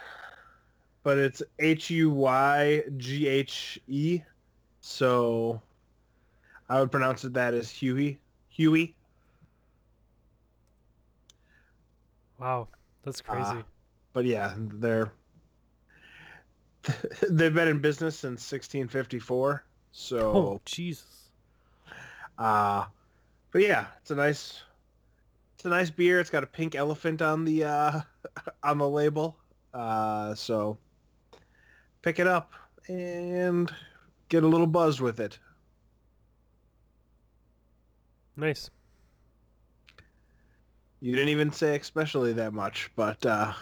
[1.03, 4.21] but it's H U Y G H E,
[4.81, 5.61] so
[6.69, 8.19] I would pronounce it that as Huey.
[8.49, 8.95] Huey.
[12.39, 12.67] Wow,
[13.03, 13.49] that's crazy.
[13.49, 13.61] Uh,
[14.13, 15.11] but yeah, they're
[17.29, 19.63] they've been in business since 1654.
[19.91, 21.29] So, oh Jesus.
[22.37, 22.85] uh,
[23.51, 24.61] but yeah, it's a nice
[25.55, 26.19] it's a nice beer.
[26.19, 28.01] It's got a pink elephant on the uh,
[28.63, 29.37] on the label.
[29.73, 30.77] Uh, so
[32.01, 32.53] pick it up
[32.87, 33.71] and
[34.29, 35.39] get a little buzzed with it.
[38.37, 38.69] Nice.
[40.99, 43.53] You didn't even say especially that much, but uh,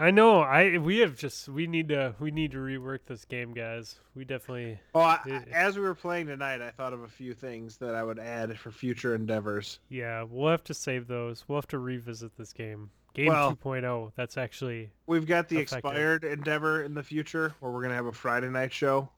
[0.00, 0.40] I know.
[0.40, 4.00] I we have just we need to we need to rework this game, guys.
[4.14, 5.42] We definitely oh, I, Yeah.
[5.52, 8.58] as we were playing tonight, I thought of a few things that I would add
[8.58, 9.78] for future endeavors.
[9.90, 11.44] yeah, we'll have to save those.
[11.46, 12.88] We'll have to revisit this game.
[13.12, 14.12] Game Well- 2.0.
[14.16, 15.78] That's actually We've got the Effective.
[15.78, 19.10] expired endeavor in the future where we're gonna have a Friday night show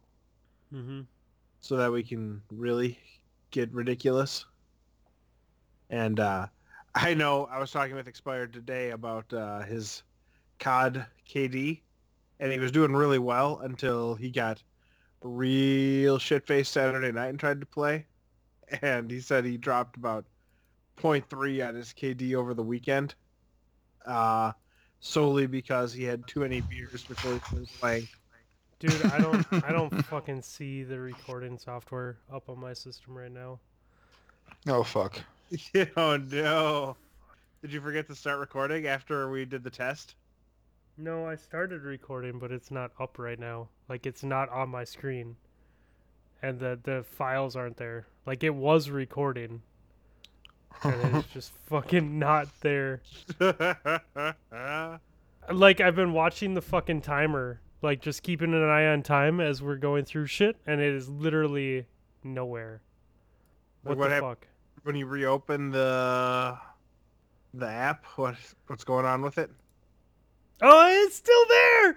[0.74, 1.06] mhm.
[1.60, 2.98] so that we can really
[3.52, 4.46] get ridiculous.
[5.90, 6.48] And uh,
[6.96, 10.02] I know I was talking with expired today about uh, his
[10.62, 11.80] COD KD,
[12.38, 14.62] and he was doing really well until he got
[15.20, 18.06] real shit faced Saturday night and tried to play,
[18.80, 20.24] and he said he dropped about
[20.98, 23.14] 0.3 on his KD over the weekend.
[24.06, 24.52] Uh,
[25.00, 28.08] solely because he had too many beers before he started playing.
[28.78, 33.30] Dude, I don't I don't fucking see the recording software up on my system right
[33.30, 33.58] now.
[34.68, 35.20] Oh fuck.
[35.96, 36.96] oh no!
[37.60, 40.14] Did you forget to start recording after we did the test?
[40.96, 43.68] No, I started recording, but it's not up right now.
[43.88, 45.36] Like it's not on my screen.
[46.42, 48.06] And the the files aren't there.
[48.26, 49.62] Like it was recording
[50.84, 53.02] and it's just fucking not there.
[55.50, 59.62] Like I've been watching the fucking timer, like just keeping an eye on time as
[59.62, 61.86] we're going through shit and it is literally
[62.22, 62.82] nowhere.
[63.82, 64.46] What, what the hap- fuck?
[64.84, 66.58] when you reopen the
[67.54, 68.36] the app, what
[68.66, 69.50] what's going on with it?
[70.62, 71.96] Oh, it's still there.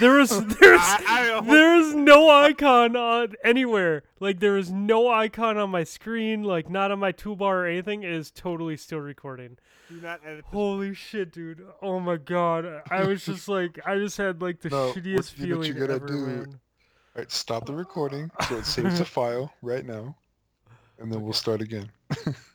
[0.00, 4.02] there was there's I- I hope- there is no icon on anywhere.
[4.20, 8.02] Like there is no icon on my screen, like not on my toolbar or anything.
[8.02, 9.58] It is totally still recording.
[9.88, 10.52] Do not edit this.
[10.52, 11.64] Holy shit, dude!
[11.82, 12.82] Oh my god!
[12.90, 15.74] I was just like, I just had like the No, shittiest you know what feeling
[15.74, 16.26] you gotta ever, do?
[16.26, 16.46] man.
[17.14, 20.16] All right, stop the recording so it saves the file right now,
[20.98, 21.90] and then we'll start again.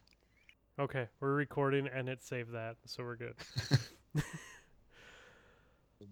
[0.80, 3.34] Okay, we're recording and it saved that, so we're good.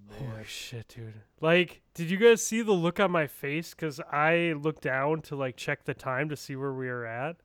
[0.10, 1.22] Holy shit, dude.
[1.40, 3.76] Like, did you guys see the look on my face?
[3.76, 7.36] Because I looked down to, like, check the time to see where we were at,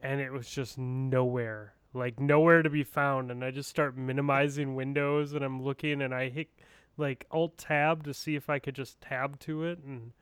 [0.00, 1.74] and it was just nowhere.
[1.94, 3.30] Like, nowhere to be found.
[3.30, 6.48] And I just start minimizing windows, and I'm looking, and I hit,
[6.96, 10.12] like, Alt-Tab to see if I could just tab to it, and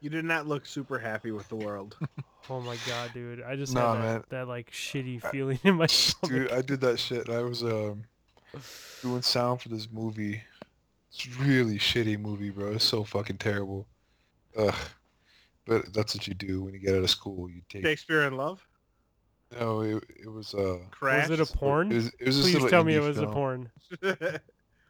[0.00, 1.96] You did not look super happy with the world.
[2.48, 3.42] Oh my god, dude!
[3.42, 4.24] I just Nah, had that, man.
[4.30, 6.30] that like shitty feeling in my stomach.
[6.34, 7.28] Dude, I did that shit.
[7.28, 8.02] I was um
[9.02, 10.42] doing sound for this movie.
[11.12, 12.72] It's a really shitty movie, bro.
[12.72, 13.86] It's so fucking terrible.
[14.56, 14.74] Ugh.
[15.66, 17.48] But that's what you do when you get out of school.
[17.50, 17.84] You take.
[17.84, 18.66] Shakespeare in Love,
[19.60, 20.78] No, it, it was uh.
[20.90, 21.28] Crash.
[21.28, 21.92] Was it a porn?
[21.92, 23.70] It was, it was Please tell me it indie was a porn.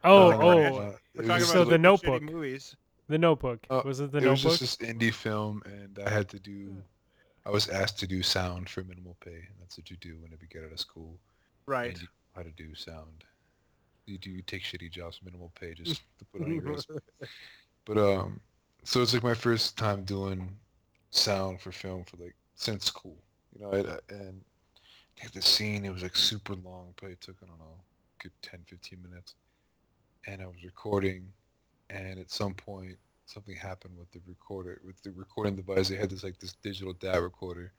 [0.03, 0.73] Oh, No, oh, no, Crash.
[0.73, 2.23] no, it talking was- So about the shitty Notebook.
[2.23, 2.75] movies.
[3.11, 3.59] The Notebook.
[3.69, 6.73] Uh, was it the it was just this indie film, and I had to do.
[7.45, 10.43] I was asked to do sound for minimal pay, and that's what you do whenever
[10.43, 11.17] you get out of school.
[11.65, 11.89] Right.
[11.89, 13.25] And you know how to do sound.
[14.05, 16.99] You do you take shitty jobs, minimal pay, just to put on your resume.
[17.83, 18.39] But um,
[18.85, 20.49] so it's like my first time doing
[21.09, 23.17] sound for film for like since school,
[23.53, 23.73] you know.
[23.73, 24.39] I, and
[25.21, 27.75] like the scene, it was like super long, but it took I don't know,
[28.19, 29.35] good 10, 15 minutes.
[30.27, 31.27] And I was recording,
[31.91, 35.89] and at some point, something happened with the recorder, with the recording device.
[35.89, 37.71] They had this like this digital DAW recorder,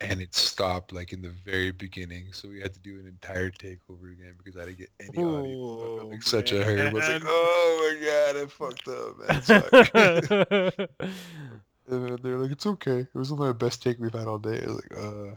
[0.00, 2.32] and it stopped like in the very beginning.
[2.32, 5.24] So we had to do an entire take over again because I didn't get any
[5.24, 6.00] audio.
[6.02, 6.80] Oh, like such a hurt.
[6.80, 10.88] I was like, oh my god, I fucked up, man.
[11.90, 13.00] And then they're like, it's okay.
[13.00, 14.62] It was only the best take we've had all day.
[14.62, 15.34] I was like, uh,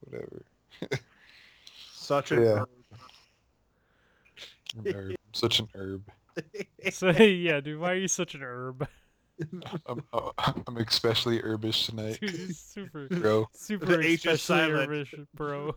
[0.00, 0.42] whatever.
[1.92, 2.64] Such a Yeah.
[4.92, 5.14] Herb.
[5.32, 6.02] Such an herb.
[6.90, 8.86] so yeah, dude, why are you such an herb?
[9.86, 10.30] I'm, uh,
[10.66, 13.48] I'm especially herbish tonight, Dude, super, bro.
[13.52, 15.74] super The especially herbish, bro.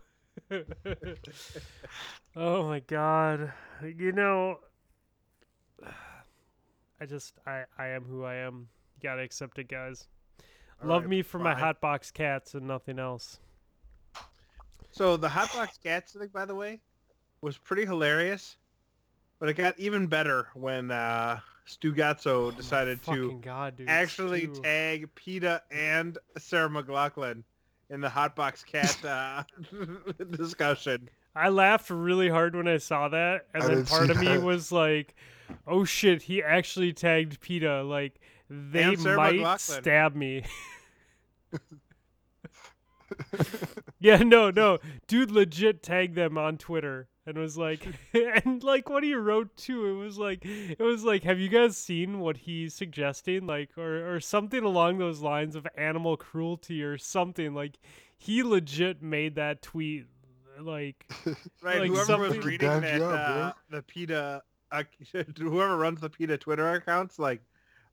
[2.36, 3.52] oh my god,
[3.82, 4.60] you know,
[7.00, 8.68] I just, I, I am who I am.
[8.96, 10.06] You gotta accept it, guys.
[10.82, 11.62] All Love right, me for my fine.
[11.62, 13.38] hot box cats and nothing else.
[14.90, 16.80] So the hot box cats thing, by the way,
[17.40, 18.56] was pretty hilarious,
[19.38, 23.88] but it got even better when uh, Stu Gatso decided to god, dude.
[23.88, 24.62] actually Stu.
[24.62, 27.44] tag PETA and Sarah McLachlan
[27.90, 29.44] in the hot box cat uh,
[30.30, 31.08] discussion.
[31.34, 34.38] I laughed really hard when I saw that, and I then part see of me
[34.38, 35.14] was like,
[35.66, 37.84] "Oh shit, he actually tagged PETA.
[37.84, 39.80] Like, they might McLachlan.
[39.80, 40.44] stab me."
[44.00, 49.04] yeah, no, no, dude, legit tagged them on Twitter and was like, and like what
[49.04, 49.86] he wrote too.
[49.86, 53.46] It was like, it was like, have you guys seen what he's suggesting?
[53.46, 57.54] Like, or or something along those lines of animal cruelty or something.
[57.54, 57.78] Like,
[58.16, 60.06] he legit made that tweet.
[60.60, 61.06] Like,
[61.62, 64.42] Right, Like whoever was reading that job, uh, the PETA,
[64.72, 64.82] uh,
[65.38, 67.42] whoever runs the PETA Twitter accounts, like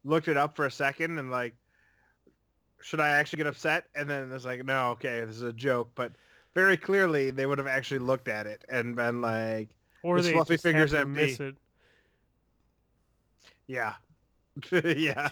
[0.03, 1.55] looked it up for a second and like,
[2.81, 3.85] should I actually get upset?
[3.95, 5.91] And then it's like, no, okay, this is a joke.
[5.95, 6.13] But
[6.56, 9.69] very clearly, they would have actually looked at it and been like,
[10.02, 11.48] or The they fluffy fingers at miss me.
[11.48, 11.56] it.
[13.68, 13.94] yeah,
[14.72, 15.30] yeah.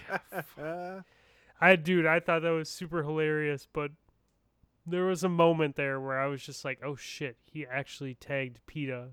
[1.62, 3.92] I dude, I thought that was super hilarious, but
[4.86, 8.60] there was a moment there where I was just like, "Oh shit, he actually tagged
[8.68, 9.10] PETA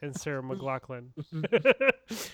[0.00, 1.08] and Sarah McLachlan."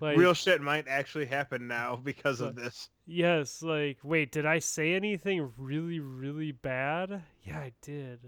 [0.00, 2.88] like, Real shit might actually happen now because of uh, this.
[3.06, 7.22] yes, like, wait, did I say anything really, really bad?
[7.42, 8.20] Yeah, I did.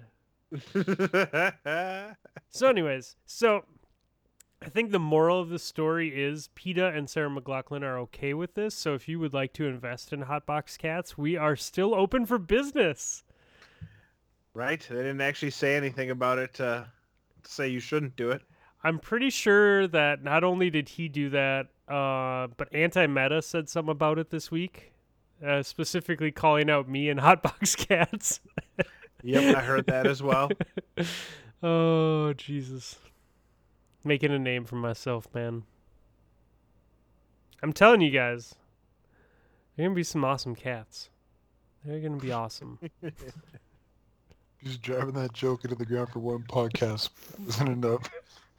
[2.51, 3.65] So, anyways, so
[4.63, 8.55] I think the moral of the story is PETA and Sarah McLachlan are okay with
[8.55, 8.75] this.
[8.75, 12.39] So, if you would like to invest in Hotbox Cats, we are still open for
[12.39, 13.25] business.
[14.55, 14.81] right?
[14.89, 16.87] They didn't actually say anything about it to,
[17.43, 18.43] to say you shouldn't do it.
[18.85, 23.69] I'm pretty sure that not only did he do that, uh, but Anti Meta said
[23.69, 24.93] something about it this week,
[25.45, 28.41] uh, specifically calling out me and Hotbox Cats.
[29.23, 30.51] Yep, I heard that as well.
[31.63, 32.99] oh, Jesus.
[34.05, 35.63] Making a name for myself, man.
[37.63, 38.55] I'm telling you guys,
[39.75, 41.09] they're going to be some awesome cats.
[41.87, 42.79] They're going to be awesome.
[44.63, 47.09] Just driving that joke into the ground for one podcast
[47.39, 48.11] wasn't enough.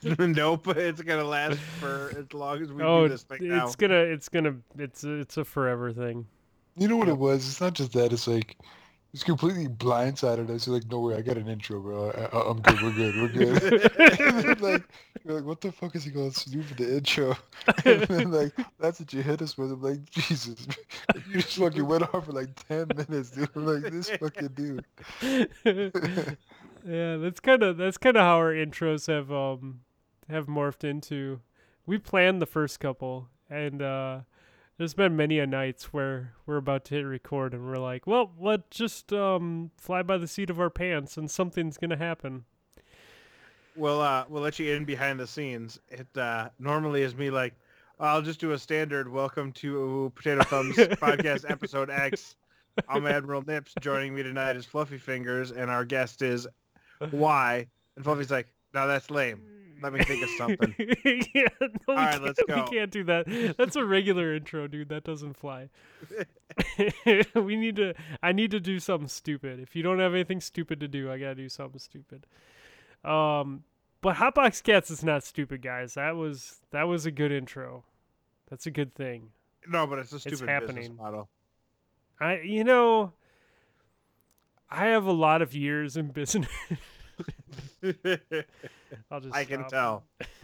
[0.19, 3.65] nope, it's gonna last for as long as we oh, do this thing now.
[3.65, 6.27] it's gonna, it's gonna, it's, a- it's a forever thing.
[6.77, 7.47] You know what it was?
[7.47, 8.11] It's not just that.
[8.11, 8.57] It's like
[9.15, 10.67] it's completely blindsided us.
[10.67, 12.11] You're like, no way, I got an intro, bro.
[12.11, 12.81] I, I, I'm good.
[12.81, 13.15] We're good.
[13.15, 14.19] We're good.
[14.19, 14.83] and then, like,
[15.23, 17.37] you're like, what the fuck is he going to do for the intro?
[17.85, 19.71] and then, like, that's what you hit us with.
[19.71, 20.67] I'm like, Jesus,
[21.29, 23.47] you just fucking went on for like ten minutes, dude.
[23.55, 24.85] I'm like, this fucking dude.
[26.87, 29.81] Yeah, that's kind of that's kind of how our intros have um
[30.29, 31.41] have morphed into.
[31.85, 34.19] We planned the first couple, and uh,
[34.77, 38.31] there's been many a nights where we're about to hit record, and we're like, "Well,
[38.39, 42.45] let's just um fly by the seat of our pants, and something's gonna happen."
[43.75, 45.79] We'll uh we'll let you in behind the scenes.
[45.89, 47.55] It uh normally is me like,
[47.99, 49.11] I'll just do a standard.
[49.11, 52.35] Welcome to Potato Thumbs Podcast Episode X.
[52.87, 53.73] I'm Admiral Nips.
[53.79, 56.45] Joining me tonight is Fluffy Fingers, and our guest is
[57.11, 57.67] Y.
[57.95, 59.41] And Fluffy's like, "No, that's lame.
[59.81, 60.75] Let me think of something."
[61.33, 62.55] yeah, no, we All right, can't- let's go.
[62.55, 63.55] We can't do that.
[63.57, 64.89] That's a regular intro, dude.
[64.89, 65.69] That doesn't fly.
[67.35, 67.93] we need to.
[68.23, 69.59] I need to do something stupid.
[69.59, 72.25] If you don't have anything stupid to do, I gotta do something stupid.
[73.03, 73.63] Um,
[74.01, 75.95] but Hotbox Cats is not stupid, guys.
[75.95, 77.83] That was that was a good intro.
[78.49, 79.29] That's a good thing.
[79.67, 80.95] No, but it's a stupid business happening.
[80.95, 81.27] model.
[82.19, 83.13] I, you know,
[84.69, 86.49] I have a lot of years in business.
[89.11, 89.35] I'll just.
[89.35, 90.03] I can tell.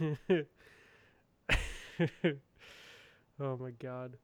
[3.40, 4.16] oh my god.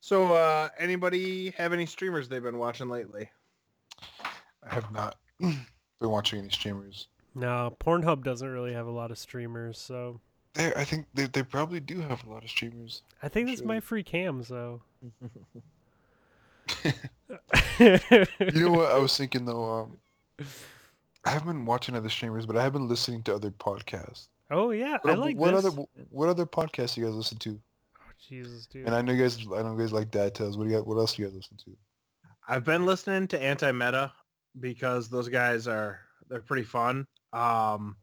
[0.00, 3.30] So, uh, anybody have any streamers they've been watching lately?
[4.62, 5.64] I have not been
[6.00, 7.08] watching any streamers.
[7.34, 10.20] No, Pornhub doesn't really have a lot of streamers, so
[10.54, 13.02] They, I think they, they probably do have a lot of streamers.
[13.22, 13.68] I think that's Sure.
[13.68, 14.82] my free cams though.
[17.78, 18.28] You
[18.64, 18.92] know what?
[18.92, 19.64] I was thinking though.
[19.64, 20.46] Um,
[21.24, 24.28] I haven't been watching other streamers, but I have been listening to other podcasts.
[24.50, 25.64] oh yeah, What, I like what this.
[25.66, 27.58] other what other podcasts do you guys listen to?
[27.98, 28.86] Oh, Jesus, dude.
[28.86, 29.38] And I know you guys.
[29.54, 30.56] I know you guys like Dad Tales.
[30.56, 30.86] What do you got?
[30.86, 31.76] What else do you guys listen to?
[32.48, 34.12] I've been listening to Anti Meta
[34.60, 37.06] because those guys are they're pretty fun.
[37.32, 37.96] Um,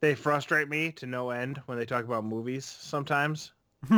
[0.00, 3.52] they frustrate me to no end when they talk about movies sometimes,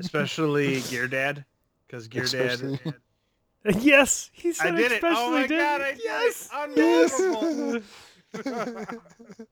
[0.00, 1.44] especially Gear Dad,
[1.86, 2.94] because Gear Especially- Dad.
[3.80, 4.94] yes, he said I said did it!
[4.96, 5.80] especially Oh my did god!
[5.80, 5.96] I it.
[5.96, 6.48] did yes.
[6.52, 7.82] it!
[8.34, 9.02] Unbelievable!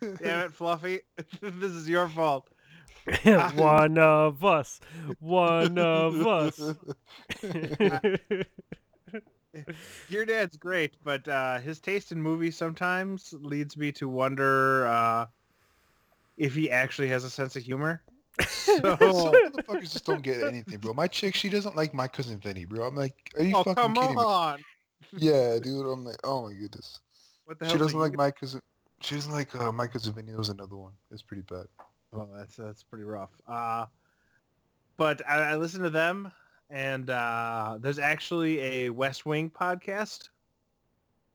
[0.22, 1.00] Damn it, Fluffy!
[1.40, 2.48] this is your fault.
[3.54, 4.80] One of us.
[5.18, 6.60] One of us.
[10.08, 15.26] Your dad's great, but uh, his taste in movies sometimes leads me to wonder uh,
[16.36, 18.02] if he actually has a sense of humor.
[18.40, 18.96] Some So,
[19.56, 20.94] motherfuckers just don't get anything, bro.
[20.94, 22.86] My chick, she doesn't like my cousin Vinny, bro.
[22.86, 24.22] I'm like, are you oh fucking come kidding me?
[24.22, 24.58] on!
[25.16, 25.86] Yeah, dude.
[25.86, 27.00] I'm like, oh my goodness.
[27.44, 27.74] What the hell?
[27.74, 28.60] She doesn't like my cousin.
[29.00, 30.28] She doesn't like uh, my cousin Vinny.
[30.28, 30.92] There was another one.
[31.10, 31.66] It's pretty bad.
[32.12, 33.30] Oh, that's that's pretty rough.
[33.46, 33.86] Uh,
[34.96, 36.32] but I, I listen to them,
[36.70, 40.28] and uh, there's actually a West Wing podcast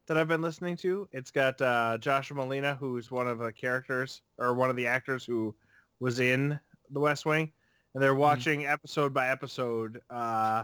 [0.08, 1.08] that I've been listening to.
[1.12, 5.26] It's got uh, Joshua Malina, who's one of the characters or one of the actors
[5.26, 5.56] who
[6.00, 6.60] was in
[6.94, 7.52] the West Wing,
[7.94, 10.64] and they're watching episode by episode uh,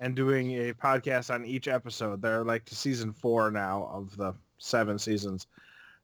[0.00, 2.22] and doing a podcast on each episode.
[2.22, 5.46] They're like to season four now of the seven seasons.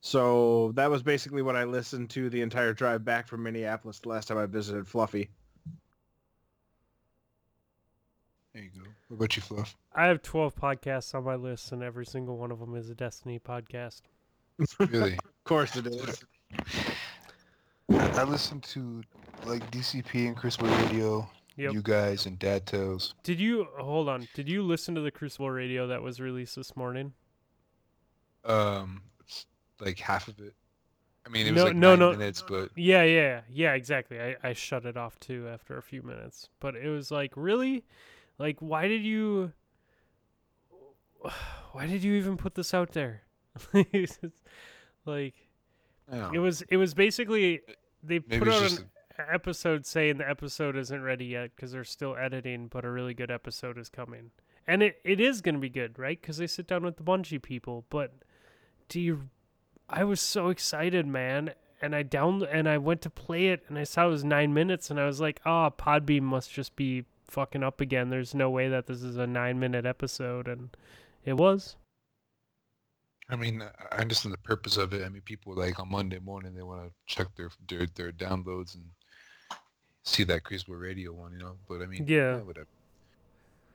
[0.01, 4.09] So that was basically what I listened to the entire drive back from Minneapolis the
[4.11, 5.31] last time I visited Fluffy.
[8.55, 8.89] There you go.
[9.09, 9.77] What about you, Fluff?
[9.95, 12.95] I have 12 podcasts on my list, and every single one of them is a
[12.95, 14.03] Destiny podcast.
[14.79, 15.19] Really?
[15.39, 16.23] Of course it is.
[17.91, 19.03] I listen to
[19.45, 21.73] like DCP and Crucible Radio, Yep.
[21.73, 23.15] you guys, and Dad Tales.
[23.23, 24.29] Did you hold on?
[24.35, 27.15] Did you listen to the Crucible radio that was released this morning?
[28.45, 29.03] Um,
[29.81, 30.55] like half of it.
[31.27, 32.13] I mean, it was like no, nine no.
[32.13, 34.21] minutes, but Yeah, yeah, yeah, exactly.
[34.21, 36.49] I, I shut it off too after a few minutes.
[36.61, 37.85] But it was like, really?
[38.39, 39.53] Like, why did you.
[41.73, 43.23] Why did you even put this out there?
[45.05, 45.35] like,
[46.33, 47.61] It was it was basically
[48.03, 48.79] they maybe put out
[49.19, 53.15] an episode saying the episode isn't ready yet because they're still editing, but a really
[53.15, 54.31] good episode is coming,
[54.67, 56.21] and it, it is gonna be good, right?
[56.21, 57.85] Because they sit down with the Bungie people.
[57.91, 58.13] But
[58.89, 59.29] do you?
[59.89, 63.79] I was so excited, man, and I down and I went to play it, and
[63.79, 66.77] I saw it was nine minutes, and I was like, ah, oh, Podbean must just
[66.77, 68.11] be fucking up again.
[68.11, 70.71] There's no way that this is a nine minute episode, and
[71.25, 71.77] it was.
[73.31, 75.05] I mean, I- I understand the purpose of it.
[75.05, 78.75] I mean, people like on Monday morning they want to check their, their their downloads
[78.75, 78.85] and
[80.03, 81.57] see that Crucible Radio one, you know.
[81.69, 82.39] But I mean, Yeah.
[82.39, 82.67] whatever.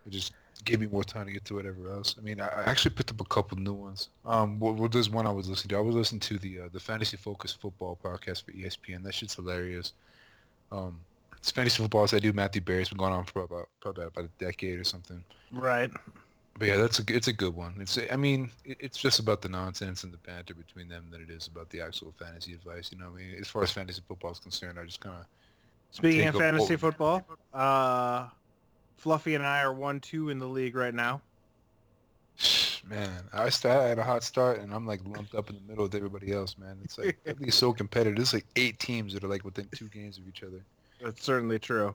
[0.05, 0.33] It just
[0.65, 2.15] gave me more time to get to whatever else.
[2.17, 4.09] I mean, I, I actually picked up a couple new ones.
[4.25, 5.77] Um, what, what there's one I was listening to.
[5.77, 9.03] I was listening to the uh, the Fantasy Focus Football podcast for ESPN.
[9.03, 9.93] That shit's hilarious.
[10.71, 10.99] Um,
[11.37, 12.07] it's fantasy football.
[12.07, 12.81] So I do Matthew Berry.
[12.81, 15.23] It's been going on for about probably about a decade or something.
[15.51, 15.91] Right.
[16.57, 17.75] But yeah, that's a it's a good one.
[17.79, 21.21] It's I mean it, it's just about the nonsense and the banter between them than
[21.21, 22.91] it is about the actual fantasy advice.
[22.91, 25.15] You know, what I mean, as far as fantasy football is concerned, I just kind
[25.19, 25.25] of
[25.93, 27.23] Speaking of fantasy football,
[27.53, 28.27] uh,
[28.97, 31.21] Fluffy and I are one two in the league right now.
[32.83, 35.95] man, I had a hot start and I'm like lumped up in the middle with
[35.95, 36.57] everybody else.
[36.57, 38.15] Man, it's like at least so competitive.
[38.17, 40.63] There's like eight teams that are like within two games of each other.
[41.01, 41.93] That's certainly true.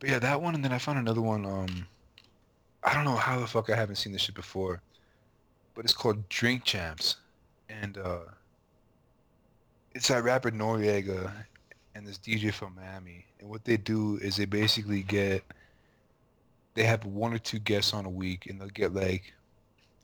[0.00, 1.44] But yeah, that one, and then I found another one.
[1.44, 1.86] Um,
[2.84, 4.80] I don't know how the fuck I haven't seen this shit before,
[5.74, 7.16] but it's called Drink Champs,
[7.68, 8.18] and uh,
[9.94, 11.32] it's that rapper Noreaga
[11.94, 13.24] and this DJ from Miami.
[13.40, 15.44] And what they do is they basically get
[16.74, 19.34] they have one or two guests on a week and they'll get like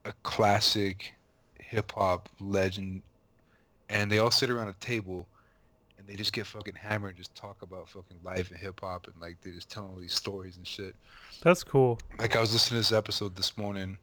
[0.04, 1.14] a classic
[1.58, 3.02] hip hop legend
[3.88, 5.26] and they all sit around a table
[6.08, 9.14] they just get fucking hammered and just talk about fucking life and hip hop and
[9.20, 10.96] like they just tell all these stories and shit.
[11.42, 11.98] That's cool.
[12.18, 13.98] Like I was listening to this episode this morning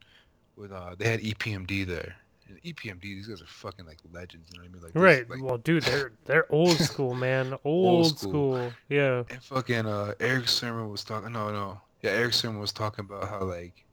[0.56, 2.15] with uh they had EPMD there.
[2.48, 4.84] And EPMD, these guys are fucking like legends, you know what I mean?
[4.84, 5.30] Like this- Right.
[5.30, 7.56] like, well, dude, they're they're old school, man.
[7.64, 8.30] Old, school.
[8.57, 8.72] school.
[8.88, 9.23] Yeah.
[9.32, 11.32] And fucking uh, Erick Sermon was talking.
[11.34, 11.82] No, no.
[12.03, 13.84] Yeah, Erick Sermon was talking about how like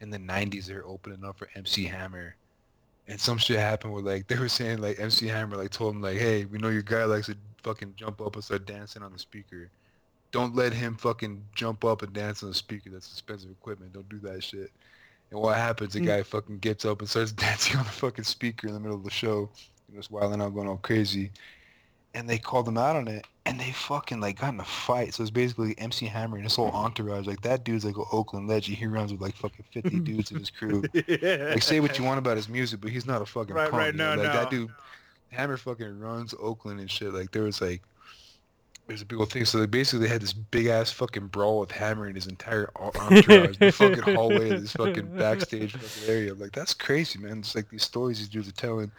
[0.00, 2.36] in the '90s they're opening up for MC Hammer,
[3.10, 6.02] and some shit happened where like they were saying like MC Hammer like told him
[6.02, 9.12] like, hey, we know your guy likes to fucking jump up and start dancing on
[9.12, 9.70] the speaker.
[10.32, 12.90] Don't let him fucking jump up and dance on the speaker.
[12.90, 13.92] That's expensive equipment.
[13.92, 14.70] Don't do that shit.
[15.32, 15.94] And what happens?
[15.94, 16.06] The Mm.
[16.06, 19.04] guy fucking gets up and starts dancing on the fucking speaker in the middle of
[19.04, 19.50] the show.
[19.88, 21.32] You know, just wilding out, going all crazy
[22.14, 25.14] and they called him out on it and they fucking like got in a fight.
[25.14, 27.26] So it's basically MC Hammer and his whole entourage.
[27.26, 28.76] Like that dude's like an Oakland legend.
[28.78, 30.82] He runs with like fucking fifty dudes in his crew.
[30.92, 31.50] yeah.
[31.52, 33.80] Like say what you want about his music, but he's not a fucking Right, punk.
[33.82, 34.32] right, no, like no.
[34.32, 34.70] that dude
[35.30, 37.14] Hammer fucking runs Oakland and shit.
[37.14, 37.82] Like there was like
[38.88, 39.44] there's a big old thing.
[39.44, 42.90] So they basically had this big ass fucking brawl with Hammer and his entire en-
[43.00, 46.32] entourage, the fucking hallway of this fucking backstage fucking area.
[46.32, 47.38] I'm like, that's crazy, man.
[47.38, 48.90] It's like these stories these dudes are telling,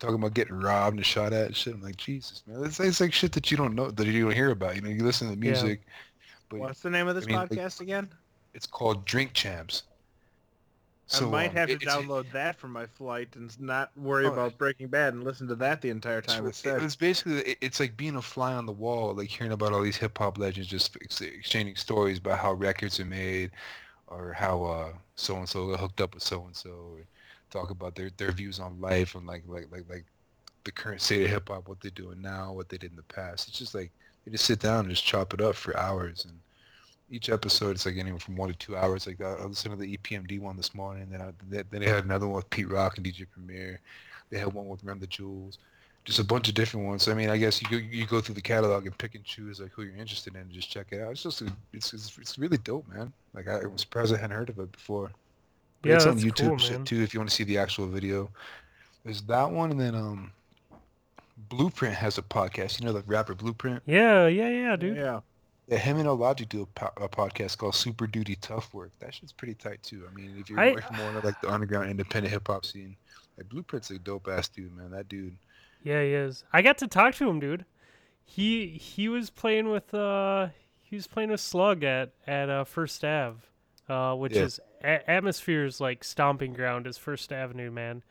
[0.00, 1.74] talking about getting robbed and shot at and shit.
[1.74, 2.64] I'm like, Jesus, man.
[2.64, 4.74] It's, it's like shit that you don't know, that you don't hear about.
[4.74, 5.52] You know, you listen to the Yeah.
[5.52, 5.82] music,
[6.48, 8.08] but What's the name of this I mean, like- podcast again?
[8.54, 9.84] it's called Drink Champs.
[11.06, 13.90] So, I might um, have to it- it's- download that for my flight and not
[13.96, 16.82] worry Oh, about Breaking Bad and listen to that the entire time So instead.
[16.84, 19.82] it's basically it- it's like being a fly on the wall, like hearing about all
[19.82, 23.50] these hip hop legends just ex- exchanging stories about how records are made,
[24.06, 26.96] or how so and so hooked up with so and so,
[27.50, 30.04] talk about their their views on life and like like like like
[30.64, 33.02] the current state of hip hop, what they're doing now, what they did in the
[33.04, 33.48] past.
[33.48, 33.90] It's just like
[34.24, 36.34] they just sit down and just chop it up for hours and.
[37.12, 39.04] Each episode is like anywhere from one to two hours.
[39.04, 42.28] Like I listened to the EPMD one this morning, then I, then they had another
[42.28, 43.80] one with Pete Rock and DJ Premier.
[44.30, 45.58] They had one with Run the Jewels
[46.04, 47.08] just a bunch of different ones.
[47.08, 49.60] I mean, I guess you go, you go through the catalog and pick and choose
[49.60, 51.12] like who you're interested in and just check it out.
[51.12, 53.12] It's just a, it's, it's it's really dope, man.
[53.34, 55.10] Like I was surprised I hadn't heard of it before.
[55.82, 58.30] But Yeah, it's on YouTube cool, too if you want to see the actual video.
[59.04, 60.32] There's that one, and then um,
[61.48, 62.80] Blueprint has a podcast.
[62.80, 63.82] You know the rapper Blueprint.
[63.86, 64.96] Yeah, yeah, yeah, dude.
[64.96, 65.20] Yeah.
[65.68, 68.90] Yeah, him and Illogic do a, po- a podcast called Super Duty Tough Work.
[68.98, 70.02] That shit's pretty tight too.
[70.10, 72.96] I mean, if you're I- more like the underground independent hip hop scene,
[73.38, 74.90] like Blueprint's a dope ass dude, man.
[74.90, 75.36] That dude.
[75.84, 76.44] Yeah, he is.
[76.52, 77.64] I got to talk to him, dude.
[78.24, 80.48] He he was playing with uh
[80.82, 83.36] he was playing with Slug at at uh, First Ave,
[83.88, 84.42] uh, which Yeah.
[84.42, 88.02] is a- Atmosphere's like stomping ground is First Avenue, man.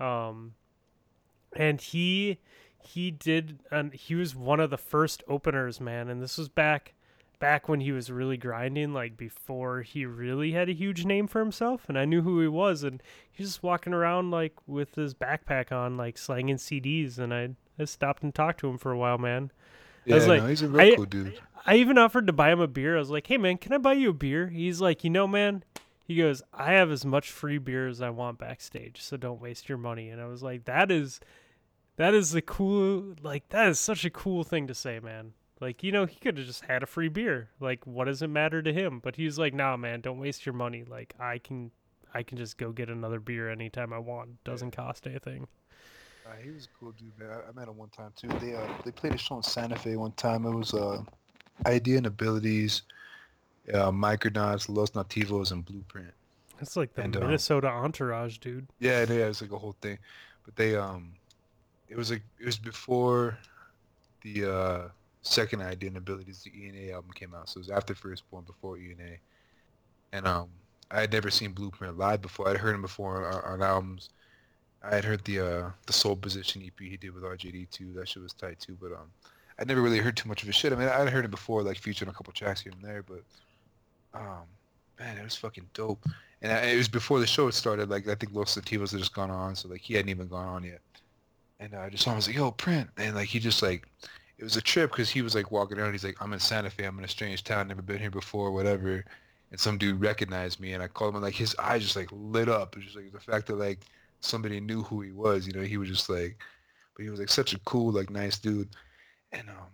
[0.00, 0.54] Um,
[1.56, 2.38] and he
[2.82, 6.08] he did and he was one of the first openers, man.
[6.08, 6.94] And this was back
[7.40, 11.40] back when he was really grinding, like before he really had a huge name for
[11.40, 11.82] himself.
[11.88, 15.70] And I knew who he was, and he's just walking around like with his backpack
[15.72, 17.18] on, like slanging CDs.
[17.18, 19.50] And I I stopped and talked to him for a while, man.
[20.04, 21.38] Yeah, was like, no, he's a real I- cool dude.
[21.66, 22.94] I even offered to buy him a beer.
[22.96, 25.26] I was like, "Hey man, can I buy you a beer?" He's like, "You know,
[25.26, 25.64] man."
[26.04, 29.68] He goes, "I have as much free beer as I want backstage, so don't waste
[29.68, 31.18] your money." And I was like, "That is,
[31.96, 33.14] that is the cool.
[33.22, 35.32] Like that is such a cool thing to say, man.
[35.60, 37.48] Like you know, he could have just had a free beer.
[37.58, 39.00] Like what does it matter to him?
[39.00, 40.84] But he's like, "Nah, man, don't waste your money.
[40.84, 41.70] Like I can,
[42.12, 44.44] I can just go get another beer anytime I want.
[44.44, 45.48] Doesn't cost anything."
[46.26, 47.30] Uh, he was a cool dude, man.
[47.30, 48.28] I, I met him one time too.
[48.40, 50.46] They uh, they played a show in Santa Fe one time.
[50.46, 51.02] It was uh,
[51.66, 52.82] Idea and Abilities,
[53.72, 56.12] uh, Micronauts, Los Nativos, and Blueprint.
[56.58, 58.66] That's like the And, uh, Minnesota entourage, dude.
[58.78, 59.98] Yeah, yeah, it was like a whole thing.
[60.44, 61.12] But they um,
[61.88, 63.38] it was like it was before
[64.22, 64.88] the uh
[65.22, 67.48] second Idea and Abilities, the ENA album came out.
[67.48, 69.16] So it was after Firstborn, before ENA.
[70.12, 70.48] And um,
[70.90, 72.48] I had never seen Blueprint live before.
[72.48, 74.10] I'd heard him before on, on albums.
[74.82, 77.94] I had heard the uh the Soul Position EP he did with RJD2.
[77.94, 78.76] That shit was tight too.
[78.80, 79.10] But um,
[79.58, 80.72] I'd never really heard too much of his shit.
[80.72, 83.02] I mean, I'd heard it before, like featured on a couple tracks here and there.
[83.02, 83.22] But
[84.14, 84.44] um,
[84.98, 86.04] man, it was fucking dope.
[86.42, 87.90] And I, it was before the show started.
[87.90, 90.46] Like I think Los Nativos had just gone on, so like he hadn't even gone
[90.46, 90.80] on yet.
[91.60, 92.14] And I just saw him.
[92.14, 93.86] I was like, "Yo, Print," and like he just like,
[94.38, 95.92] it was a trip because he was like walking around.
[95.92, 96.84] He's like, "I'm in Santa Fe.
[96.84, 97.68] I'm in a strange town.
[97.68, 98.52] Never been here before.
[98.52, 99.04] Whatever."
[99.50, 101.16] And some dude recognized me, and I called him.
[101.16, 102.74] And like his eyes just like lit up.
[102.74, 103.80] It was just like the fact that like
[104.20, 105.46] somebody knew who he was.
[105.46, 106.36] You know, he was just like,
[106.96, 108.68] but he was like such a cool, like nice dude.
[109.32, 109.70] And um,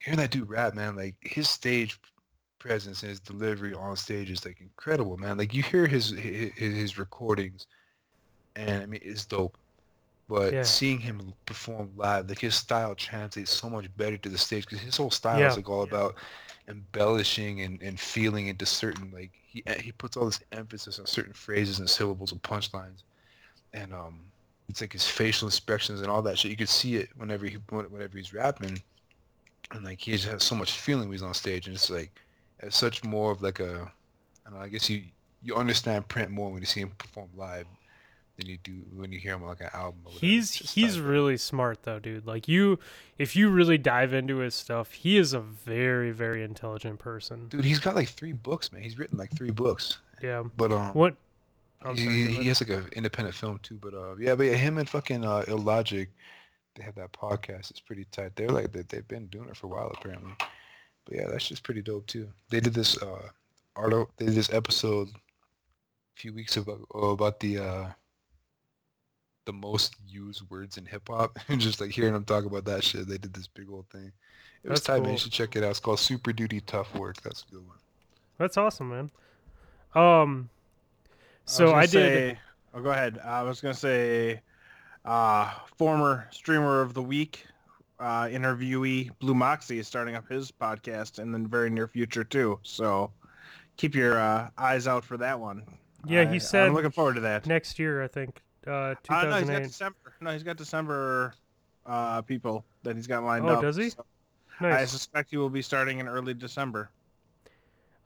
[0.00, 2.00] hearing that dude rap, man, like his stage
[2.68, 5.38] presence and his delivery on stage is like incredible, man.
[5.38, 7.66] Like you hear his his, his recordings,
[8.56, 9.58] and I mean it's dope.
[10.28, 10.64] But Yeah.
[10.64, 14.80] seeing him perform live, like his style translates so much better to the stage because
[14.80, 15.46] his whole style Yeah.
[15.46, 16.16] is like all about
[16.68, 21.32] embellishing and, and feeling into certain like he he puts all this emphasis on certain
[21.34, 23.04] phrases and syllables and punchlines,
[23.74, 24.32] and um,
[24.68, 26.50] it's like his facial expressions and all that shit.
[26.50, 28.82] You could see it whenever he whenever he's rapping,
[29.72, 32.12] and like he just has so much feeling when he's on stage, and it's like
[32.60, 33.90] it's such more of like a,
[34.46, 34.64] I don't know.
[34.64, 35.02] I guess you
[35.42, 37.66] you understand Print more when you see him perform live
[38.36, 40.00] than you do when you hear him on like an album.
[40.04, 40.12] Or.
[40.12, 42.26] He's he's like- really smart though, dude.
[42.26, 42.78] Like you,
[43.18, 47.48] if you really dive into his stuff, he is a very very intelligent person.
[47.48, 47.64] dude.
[47.64, 48.82] He's got like three books, man.
[48.82, 50.42] He's written like three books, Yeah.
[50.56, 51.14] but um, What?
[51.82, 53.78] I'm he, sorry, he has like an independent film too.
[53.80, 56.08] But uh, yeah, but yeah, him and fucking uh, Illogic,
[56.74, 57.70] they have that podcast.
[57.70, 58.34] It's pretty tight.
[58.34, 60.32] They're like they, they've been doing it for a while apparently.
[61.08, 62.28] But yeah, that's just pretty dope too.
[62.50, 63.28] They did this uh,
[63.76, 64.08] art.
[64.18, 67.86] They did this episode a few weeks ago about the uh,
[69.46, 72.84] the most used words in hip hop, and just like hearing them talk about that
[72.84, 73.08] shit.
[73.08, 74.12] They did this big old thing.
[74.62, 75.12] It was That's tight, cool.
[75.12, 75.70] You should check it out.
[75.70, 77.22] It's called Super Duty Tough Work.
[77.22, 77.76] That's a good one.
[78.36, 79.10] That's awesome, man.
[79.94, 80.50] Um.
[81.46, 81.92] So gonna I, did.
[81.92, 82.38] Say,
[82.74, 83.18] oh, go ahead.
[83.24, 84.42] I was gonna say,
[85.06, 87.46] uh, former streamer of the week,
[88.00, 92.58] uh, interviewee Blue Moxie is starting up his podcast in the very near future too.
[92.62, 93.10] So
[93.76, 95.62] keep your uh, eyes out for that one.
[96.06, 97.46] Yeah, he I- said I'm looking forward to that.
[97.46, 98.40] next year, I think.
[98.66, 100.14] Uh, Uh, no, he's got December.
[100.20, 101.34] No, he's got December
[101.86, 103.62] uh, people that he's got lined Oh, up.
[103.62, 103.90] does he?
[103.90, 104.04] So
[104.60, 106.90] I suspect he will be starting in early December.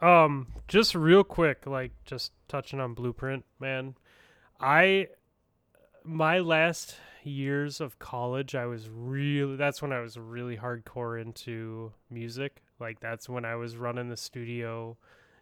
[0.01, 3.95] Um, just real quick, like just touching on Blueprint, man.
[4.61, 5.09] I
[6.05, 11.93] my last years of college, I was really that's when I was really hardcore into
[12.11, 12.63] music.
[12.81, 14.97] Like that's when I was running the studio,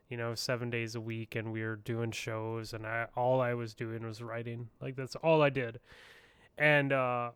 [0.08, 3.54] you know, 7 days a week and we were doing shows and I all I
[3.54, 4.68] was doing was writing.
[4.80, 5.80] Like that's all I did.
[6.58, 7.30] And uh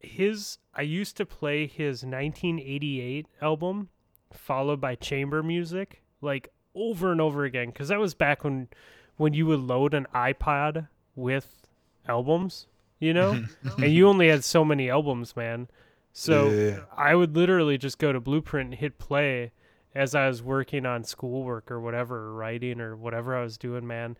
[0.00, 3.88] his I used to play his 1988 album
[4.32, 8.68] followed by chamber music like over and over again because that was back when
[9.16, 11.66] when you would load an iPod with
[12.08, 12.66] albums,
[13.04, 13.44] you know,
[13.78, 15.68] and you only had so many albums, man.
[16.12, 16.80] So Yeah.
[16.96, 19.52] I would literally just go to Blueprint and hit play
[19.94, 23.86] as I was working on schoolwork or whatever, or writing or whatever I was doing,
[23.86, 24.16] man.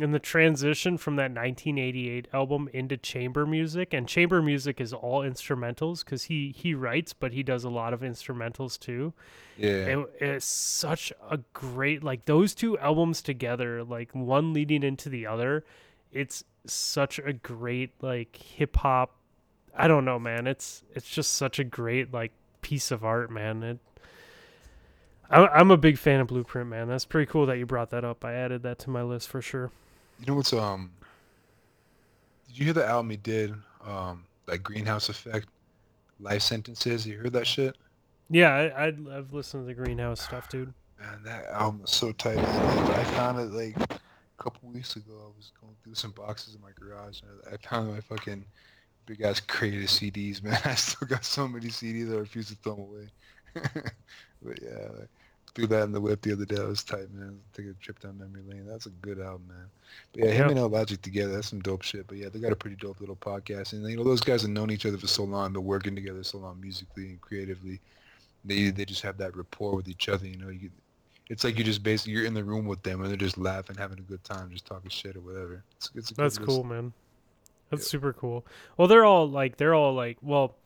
[0.00, 5.20] And the transition from that 1988 album into chamber music, and chamber music is all
[5.20, 9.12] instrumentals because he he writes, but he does a lot of instrumentals too.
[9.58, 9.98] yeah.
[9.98, 15.26] It, it's such a great like those two albums together, like one leading into the
[15.26, 15.62] other.
[16.12, 19.16] It's such a great like hip hop.
[19.76, 20.46] I don't know, man.
[20.46, 23.62] It's it's just such a great like piece of art, man.
[23.62, 23.78] It.
[25.30, 26.88] I, I'm a big fan of Blueprint, man.
[26.88, 28.24] That's pretty cool that you brought that up.
[28.24, 29.70] I added that to my list for sure.
[30.20, 30.92] You know what's um?
[32.48, 33.54] Did you hear the album he did?
[33.84, 35.48] Um, like Greenhouse Effect,
[36.20, 37.06] Life Sentences.
[37.06, 37.76] You heard that shit?
[38.28, 40.72] Yeah, I, I'd, I've listened to the Greenhouse stuff, dude.
[41.00, 42.38] Man, that album is so tight.
[42.38, 43.76] I found it like
[44.38, 45.12] a couple weeks ago.
[45.12, 48.44] I was going through some boxes in my garage, and I I found my fucking
[49.06, 50.42] big ass crate of CDs.
[50.44, 53.08] Man, I still got so many CDs that I refuse to throw them away.
[54.42, 55.08] but yeah, like,
[55.54, 56.56] threw that in the whip the other day.
[56.56, 57.38] It was tight, man.
[57.52, 58.66] Take a trip down memory lane.
[58.66, 59.66] That's a good album, man.
[60.12, 60.62] But yeah, him Yeah.
[60.62, 62.06] and Logic together, that's some dope shit.
[62.06, 64.50] But yeah, they got a pretty dope little podcast, and you know those guys have
[64.50, 65.52] known each other for so long.
[65.52, 67.80] They're working together so long musically and creatively.
[68.44, 70.26] They they just have that rapport with each other.
[70.26, 70.70] You know, you
[71.32, 73.76] it's like you just basically you're in the room with them and they're just laughing,
[73.76, 75.64] having a good time, just talking shit or whatever.
[75.76, 76.92] It's, it's a That's cool, man.
[77.70, 77.90] That's Yeah.
[77.90, 78.44] super cool.
[78.76, 80.56] Well, they're all like they're all like well,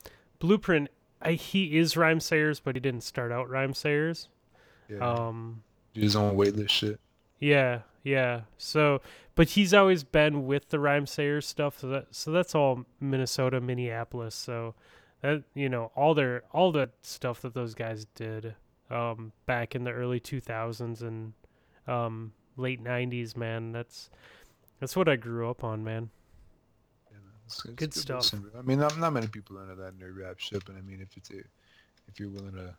[0.41, 0.91] Blueprint.
[1.23, 4.29] I, he is Rhymesayers, but he didn't start out Rhymesayers.
[4.89, 5.63] Yeah, Um,
[5.95, 7.01] his own Weightless shit.
[7.41, 8.43] yeah, yeah.
[8.59, 9.01] So,
[9.35, 11.79] but he's always been with the Rhymesayers stuff.
[11.81, 14.35] So that so that's all Minnesota, Minneapolis.
[14.35, 14.75] So
[15.23, 18.55] that you know all their all the stuff that those guys did
[18.91, 21.33] um, back in the early two thousands and
[21.87, 23.37] um, late nineties.
[23.37, 24.11] Man, that's
[24.81, 26.11] that's what I grew up on, man.
[27.11, 27.19] Yeah.
[27.47, 28.33] It's, it's Good stuff.
[28.57, 31.17] I mean, not, not many people into that nerd rap shit, but I mean, if
[31.17, 31.39] it's a,
[32.09, 32.75] if you're willing to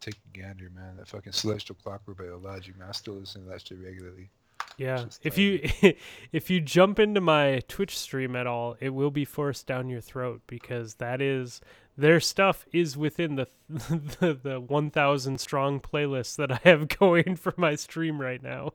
[0.00, 3.50] take a gander, man, that fucking Celestial Clockwork by Illogic, man, I still listen to
[3.50, 4.30] that shit regularly.
[4.76, 5.60] Yeah, if you
[6.32, 10.00] if you jump into my Twitch stream at all, it will be forced down your
[10.00, 11.60] throat because that is
[11.96, 17.54] their stuff is within the the, the 1000 strong playlist that I have going for
[17.56, 18.72] my stream right now.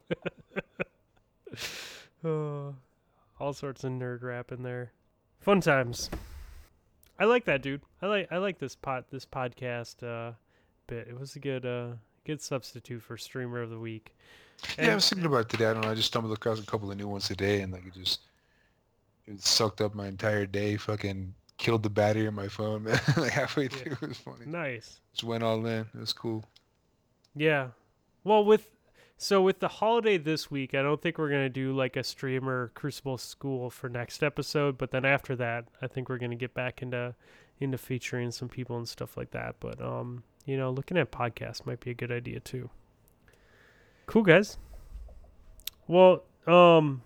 [2.23, 2.75] oh,
[3.39, 4.91] all sorts of nerd rap in there.
[5.39, 6.09] Fun times.
[7.19, 7.81] I like that, dude.
[8.01, 10.33] I like I like this pot this podcast uh
[10.87, 11.07] bit.
[11.07, 11.89] It was a good uh
[12.25, 14.15] good substitute for streamer of the week.
[14.77, 15.65] yeah, I was thinking about today.
[15.65, 15.91] I don't know.
[15.91, 18.21] I just stumbled across a couple of new ones today, and like it just,
[19.25, 20.77] it sucked up my entire day.
[20.77, 22.99] Fucking killed the battery in my phone, man.
[23.17, 23.69] like halfway Yeah.
[23.69, 24.45] through, it was funny.
[24.47, 24.99] Nice.
[25.13, 25.81] Just went all in.
[25.93, 26.43] It was cool.
[27.35, 27.67] Yeah.
[28.23, 28.67] Well, with
[29.17, 32.71] so with the holiday this week, I don't think we're gonna do like a streamer
[32.73, 34.77] Crucible School for next episode.
[34.77, 37.13] But then after that, I think we're gonna get back into
[37.59, 39.55] into featuring some people and stuff like that.
[39.59, 42.69] But um, you know, looking at podcasts might be a good idea too.
[44.05, 44.57] Cool guys.
[45.87, 47.01] Well, um,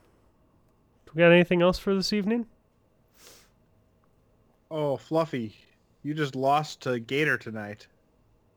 [1.14, 2.46] we got anything else for this evening?
[4.76, 5.56] Oh, Fluffy,
[6.02, 7.86] you just lost to Gator tonight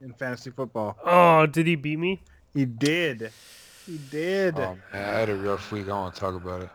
[0.01, 0.97] in fantasy football.
[1.05, 2.23] Oh, did he beat me?
[2.55, 3.31] He did.
[3.85, 4.59] He did.
[4.59, 5.91] Oh man, I had a rough week.
[5.91, 6.71] I want to talk about it.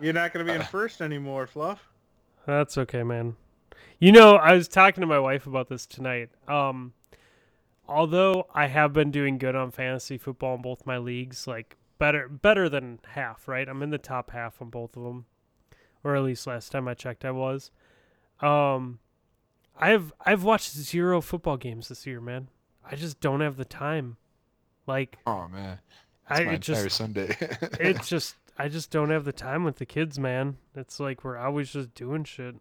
[0.00, 1.86] You're not going to be in first anymore, Fluff.
[2.46, 3.36] That's okay, man.
[3.98, 6.30] You know, I was talking to my wife about this tonight.
[6.48, 6.94] Um,
[7.86, 12.30] although I have been doing good on fantasy football in both my leagues, like better
[12.30, 13.68] better than half, right?
[13.68, 15.26] I'm in the top half on both of them,
[16.02, 17.70] or at least last time I checked, I was.
[18.40, 18.98] Um,
[19.78, 22.48] I've I've watched zero football games this year, man.
[22.88, 24.16] I just don't have the time.
[24.86, 25.78] Like Oh man,
[26.28, 27.36] I It's my it just Sunday.
[27.80, 30.56] it's just I just don't have the time with the kids, man.
[30.74, 32.54] It's like we're always just doing shit.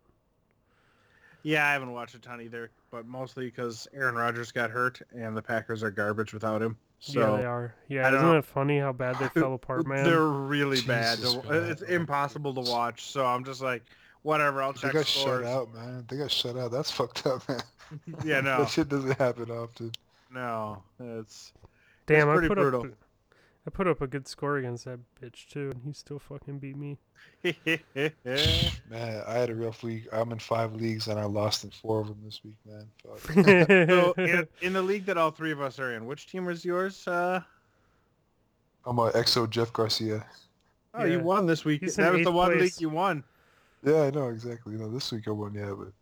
[1.44, 5.38] Yeah, I haven't watched a ton either, but mostly because Aaron Rodgers got hurt and
[5.38, 6.76] the Packers are garbage without him.
[7.00, 7.76] So yeah, they are.
[7.88, 10.04] Yeah, I isn't don't- it funny how bad they fell apart, man?
[10.06, 11.20] They're really bad.
[11.20, 11.64] Jesus, to- man.
[11.70, 13.04] It's impossible to watch.
[13.06, 13.84] So I'm just like,
[14.26, 14.62] whatever.
[14.62, 14.82] I'll check.
[14.82, 15.46] they check got scores.
[15.46, 16.06] shut out, man.
[16.10, 16.72] They got shut out.
[16.72, 17.62] That's fucked up, man.
[18.26, 19.92] Yeah, no, that shit doesn't happen often.
[20.34, 20.82] no.
[21.00, 21.54] It's
[22.08, 22.82] Damn, I pretty put brutal.
[22.82, 22.88] up.
[22.88, 22.96] a-
[23.68, 26.78] I put up a good score against that bitch too, and he still fucking beat
[26.78, 26.98] me.
[27.44, 30.08] Man, I had a rough week.
[30.12, 32.88] I'm in five leagues and I lost in four of them this week, man.
[33.04, 33.34] Fuck.
[33.90, 36.64] so in, in the league that all three of us are in, which team was
[36.64, 37.08] yours?
[37.08, 37.42] Uh,
[38.86, 40.24] I'm a EXO Jeff Garcia.
[40.94, 41.82] oh, you won this week.
[41.82, 43.24] He's That was the eighth one league you won.
[43.86, 44.74] Yeah, I know exactly.
[44.74, 45.94] You know, this week I won, yeah, but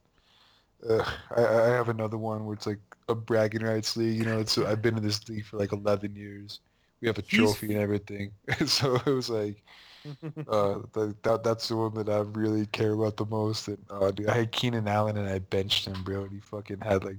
[0.89, 2.79] uh, I, I have another one where it's like
[3.09, 4.17] a bragging rights league.
[4.17, 6.59] You know, it's I've been in this league for like 11 years.
[7.01, 8.31] We have a He's- trophy and everything.
[8.65, 9.63] so it was like,
[10.49, 13.67] uh, the, that that's the one that I really care about the most.
[13.67, 16.81] And uh, dude, I had Keenan Allen and I benched him, bro, and he fucking
[16.81, 17.17] had like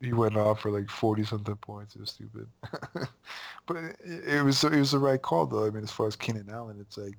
[0.00, 1.94] he went off for like 40 something points.
[1.96, 2.48] It was stupid.
[3.66, 5.66] but it, it was it was the right call though.
[5.66, 7.16] I mean, as far as Keenan Allen, it's like.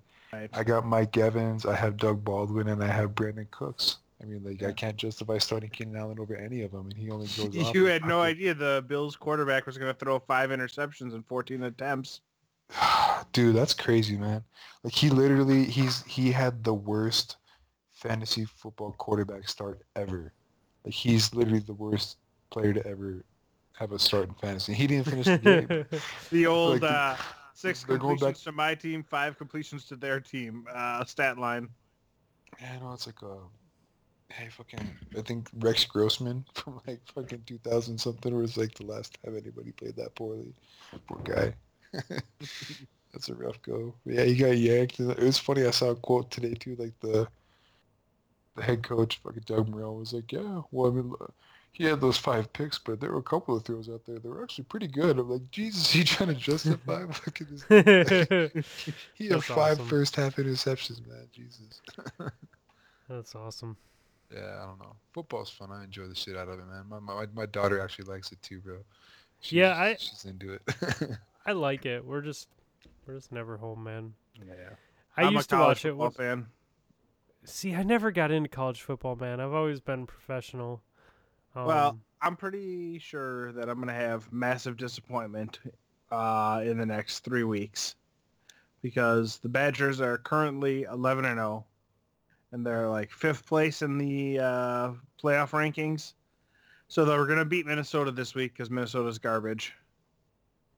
[0.53, 3.97] I got Mike Evans, I have Doug Baldwin, and I have Brandin Cooks.
[4.21, 7.11] I mean, like, I can't justify starting Keenan Allen over any of them, and he
[7.11, 7.73] only goes.
[7.75, 11.63] You had no idea the Bills quarterback was going to throw five interceptions in 14
[11.63, 12.21] attempts.
[13.33, 14.43] Dude, that's crazy, man.
[14.83, 17.37] Like, he literally, he's he had the worst
[17.91, 20.33] fantasy football quarterback start ever.
[20.85, 22.17] Like, he's literally the worst
[22.51, 23.23] player to ever
[23.73, 24.73] have a start in fantasy.
[24.73, 25.99] He didn't finish the game.
[26.31, 27.15] The old Like, uh,
[27.55, 31.69] six they're completions to my team, five completions to their team uh, stat line.
[32.61, 33.47] Yeah, no, it's like uh
[34.31, 38.85] hey fucking I think Rex Grossman from like fucking two thousand something was like the
[38.85, 40.53] last time anybody played that poorly.
[41.07, 41.53] Poor guy.
[43.13, 43.95] That's a rough go.
[44.05, 44.99] But yeah, he got yanked.
[44.99, 45.65] It was funny.
[45.65, 46.75] I saw a quote today too.
[46.77, 47.27] Like the
[48.55, 51.13] the head coach, fucking Doug Morrell, was like, "Yeah, well, I mean,
[51.75, 54.27] he had those five picks, but there were a couple of throws out there that
[54.27, 57.03] were actually pretty good." I'm like, "Jesus, he trying to justify?
[57.03, 58.65] Look at this.
[59.13, 59.87] He had That's five awesome.
[59.87, 61.27] first half interceptions, man.
[61.33, 61.81] Jesus."
[63.09, 63.77] That's awesome.
[64.33, 64.95] Yeah, I don't know.
[65.13, 65.69] Football's fun.
[65.71, 66.85] I enjoy the shit out of it, man.
[66.89, 68.77] My my, my daughter actually likes it too, bro.
[69.43, 70.61] Yeah, She's- I- she's into it.
[71.45, 72.03] I like it.
[72.03, 72.47] We're just
[73.05, 74.13] we're just never home, man.
[74.45, 74.53] Yeah.
[75.15, 75.89] I I'm used a to watch it.
[75.89, 76.45] football When, fan.
[77.43, 79.39] see, I never got into college football, man.
[79.39, 80.81] I've always been professional.
[81.55, 85.59] Um, Well, I'm pretty sure that I'm going to have massive disappointment
[86.11, 87.95] uh, in the next three weeks
[88.81, 91.65] because the Badgers are currently 11 and 0,
[92.51, 96.13] and they're like fifth place in the uh, playoff rankings.
[96.87, 99.73] So they're going to beat Minnesota this week because Minnesota's garbage,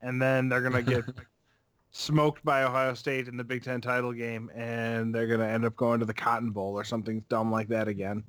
[0.01, 1.03] and then they're going to get
[1.91, 5.65] smoked by Ohio State in the Big Ten title game, and they're going to end
[5.65, 8.23] up going to the Cotton Bowl or something dumb like that again.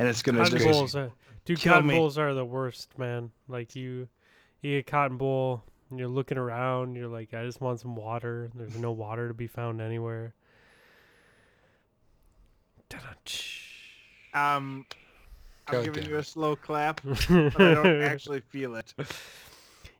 [0.00, 0.72] And it's going to cotton crazy.
[0.72, 1.12] bowls, are,
[1.44, 1.60] dude.
[1.60, 1.94] kill Cotton me.
[1.94, 3.32] bowls are the worst, man.
[3.48, 4.08] Like you,
[4.62, 6.94] you get cotton bowl, and you're looking around.
[6.96, 8.50] You're like, I just want some water.
[8.54, 10.32] There's no water to be found anywhere.
[14.32, 14.86] Um,
[15.66, 18.94] I'm God giving damn you a slow clap, but I don't actually feel it.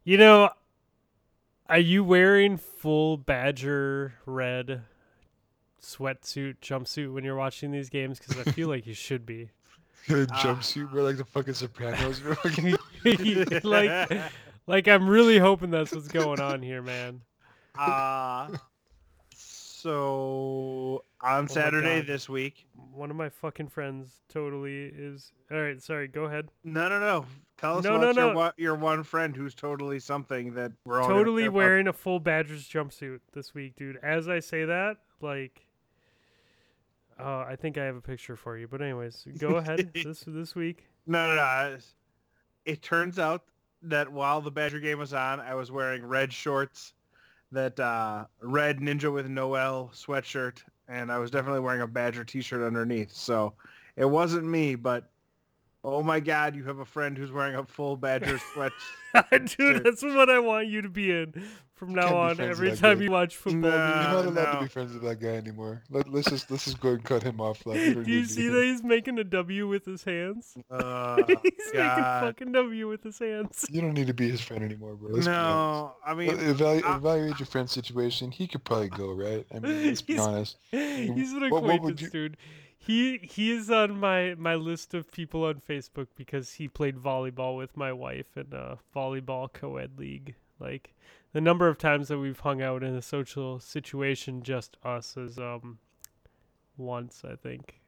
[0.03, 0.49] You know,
[1.69, 4.81] are you wearing full Badger red
[5.83, 8.19] sweatsuit jumpsuit when you're watching these games?
[8.19, 9.51] Because I feel like you should be.
[10.09, 10.43] A Ah.
[10.43, 12.35] jumpsuit, bro, like the fucking Sopranos, bro.
[13.71, 14.23] like,
[14.67, 17.21] like I'm really hoping that's what's going on here, man.
[17.79, 18.49] uh,
[19.35, 22.67] So on Saturday this week.
[22.93, 25.33] One of my fucking friends totally is.
[25.51, 26.09] All right, sorry.
[26.09, 26.49] Go ahead.
[26.65, 27.25] No, no, no.
[27.57, 28.37] Tell us No, about no, your, no.
[28.39, 31.57] one, your one friend who's totally something that we're all totally care about.
[31.57, 33.99] wearing a full Badgers jumpsuit this week, dude.
[34.03, 35.67] As I say that, like,
[37.21, 38.69] uh, I think I have a picture for you.
[38.69, 39.91] But anyways, go ahead.
[39.95, 40.87] this this week.
[41.07, 41.79] No, no, no.
[42.65, 43.45] It turns out
[43.83, 46.95] that while the Badger game was on, I was wearing red shorts,
[47.53, 52.63] that uh, red Ninja with Noel sweatshirt, and I was definitely wearing a Badger T-shirt
[52.63, 53.13] underneath.
[53.13, 53.55] So
[53.97, 55.11] it wasn't me, but
[55.83, 58.73] oh my God, you have a friend who's wearing a full Badger sweat.
[59.57, 61.35] dude, that's what I want you to be in
[61.81, 62.39] from now on.
[62.39, 63.05] Every time guy.
[63.05, 64.03] you watch football, Nah.
[64.03, 65.83] You're not allowed to be friends with that guy anymore.
[65.91, 67.65] Let, let's just let's just go and cut him off.
[67.65, 70.55] Like, don't you see that he's making a W with his hands?
[70.71, 71.37] Uh, he's
[71.73, 72.23] making God.
[72.25, 73.65] fucking W with his hands.
[73.71, 75.11] You don't need to be his friend anymore, bro.
[75.15, 78.31] Let's no, I mean, Evaluate, I- evaluate your friend's situation.
[78.31, 79.47] He could probably go, right?
[79.53, 80.59] I mean, let's be honest.
[80.71, 82.37] He's an What- what acquaintance, you- dude.
[82.83, 87.57] He he is on my my list of people on Facebook because he played volleyball
[87.57, 90.35] with my wife in a volleyball co-ed league.
[90.59, 90.95] Like
[91.33, 95.39] the number of times that we've hung out in a social situation, just us, is
[95.39, 95.79] um
[96.77, 97.81] once I think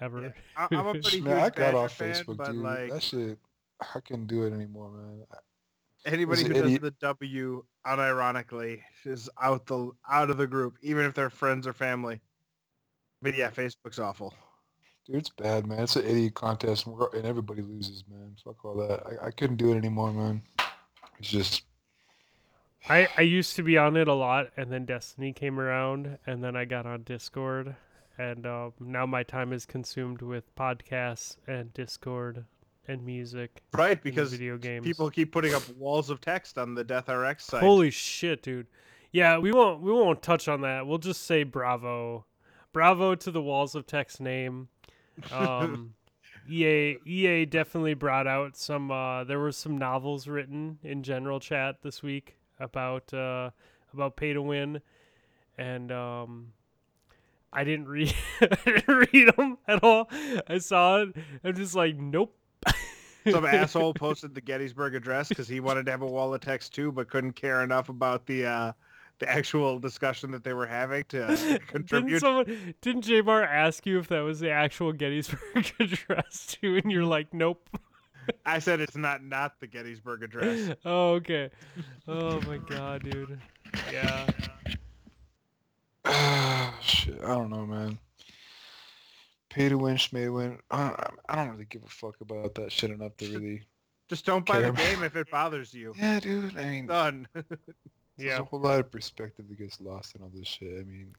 [0.00, 0.22] ever.
[0.22, 2.56] Yeah, I, I'm a pretty Man, huge I got off fan, Facebook, but dude.
[2.56, 3.38] like That shit,
[3.94, 5.24] I couldn't do it anymore, man.
[6.04, 11.04] anybody who an does the W unironically is out the out of the group, even
[11.04, 12.20] if they're friends or family.
[13.22, 14.34] But yeah, Facebook's awful.
[15.06, 15.80] Dude, it's bad, man.
[15.80, 18.34] It's an idiot contest, and, we're, and everybody loses, man.
[18.44, 19.02] Fuck all that.
[19.06, 20.42] I, I couldn't do it anymore, man.
[21.18, 21.62] It's just,
[22.88, 26.42] I I used to be on it a lot, and then Destiny came around, and
[26.42, 27.76] then I got on Discord,
[28.16, 32.44] and um, now my time is consumed with podcasts and Discord
[32.88, 33.62] and music.
[33.72, 34.84] Right, because video games.
[34.84, 37.62] people keep putting up walls of text on the Death RX site.
[37.62, 38.66] Holy shit, dude!
[39.12, 40.86] Yeah, we won't we won't touch on that.
[40.86, 42.24] We'll just say bravo,
[42.72, 44.68] bravo to the walls of text name.
[45.30, 45.94] Um,
[46.48, 48.90] EA EA definitely brought out some.
[48.90, 53.50] Uh, there were some novels written in general chat this week about uh,
[53.92, 54.80] about pay to win,
[55.58, 56.52] and um,
[57.52, 60.08] I didn't read I didn't read them at all.
[60.48, 61.16] I saw it.
[61.42, 62.36] I'm just like, nope.
[63.28, 66.74] Some asshole posted the Gettysburg Address because he wanted to have a wall of text
[66.74, 68.72] too, but couldn't care enough about the uh,
[69.18, 72.20] the actual discussion that they were having to Didn't contribute.
[72.20, 77.04] someone didn't Jamar ask you if that was the actual Gettysburg Address too, and you're
[77.04, 77.68] like, nope.
[78.46, 80.74] I said it's not not the Gettysburg Address.
[80.84, 81.50] oh, okay.
[82.08, 83.40] Oh my god, dude.
[83.92, 84.26] Yeah.
[86.80, 87.20] shit.
[87.22, 87.98] I don't know, man.
[89.48, 90.58] Pay to win, schmay to win.
[90.70, 93.62] I don't, I don't really give a fuck about that shit enough to really.
[94.08, 95.94] Just don't buy the Care about- game if it bothers you.
[95.96, 96.56] Yeah, dude.
[96.58, 97.28] I mean, Done.
[98.16, 100.80] There's a whole lot of perspective that gets lost in all this shit.
[100.80, 101.14] I mean,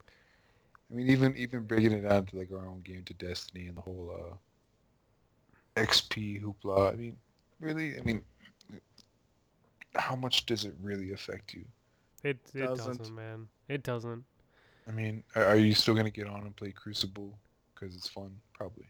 [0.91, 3.77] I mean, even even breaking it down to like our own game to Destiny and
[3.77, 4.35] the whole uh,
[5.75, 6.93] XP hoopla.
[6.93, 7.17] I mean,
[7.59, 8.21] really, I mean,
[9.95, 11.65] how much does it really affect you?
[12.23, 12.97] It it Doesn't.
[12.97, 13.47] doesn't, man.
[13.67, 14.23] It doesn't.
[14.87, 17.37] I mean, are, are you still gonna get on and play Crucible
[17.73, 18.35] because it's fun?
[18.53, 18.85] Probably.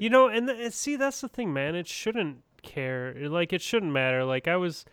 [0.00, 1.74] You know, and, th- see that's the thing, man.
[1.74, 3.14] It shouldn't care.
[3.28, 4.24] Like it shouldn't matter.
[4.24, 4.84] Like I was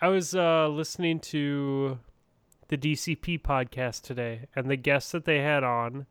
[0.00, 1.98] I was uh listening to
[2.68, 6.06] the DCP podcast today and the guest that they had on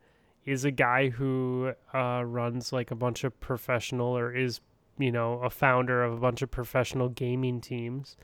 [0.50, 4.62] is a guy who uh runs like a bunch of professional or is,
[4.98, 8.18] you know, a founder of a bunch of professional gaming teams.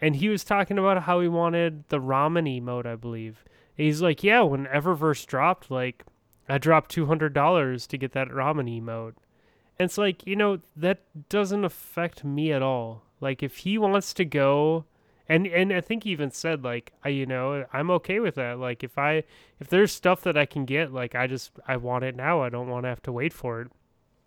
[0.00, 3.44] And he was talking about how he wanted the ramen emote, I believe.
[3.76, 6.04] And he's like, "Yeah, when Eververse dropped, like
[6.48, 9.14] I dropped two hundred dollars to get that ramen emote.
[9.78, 13.02] And it's like, you know, that doesn't affect me at all.
[13.20, 14.84] Like if he wants to go
[15.28, 18.58] and and I think he even said like I you know, I'm okay with that.
[18.58, 19.24] Like if I
[19.60, 22.42] if there's stuff that I can get, like I just I want it now.
[22.42, 23.68] I don't want to have to wait for it.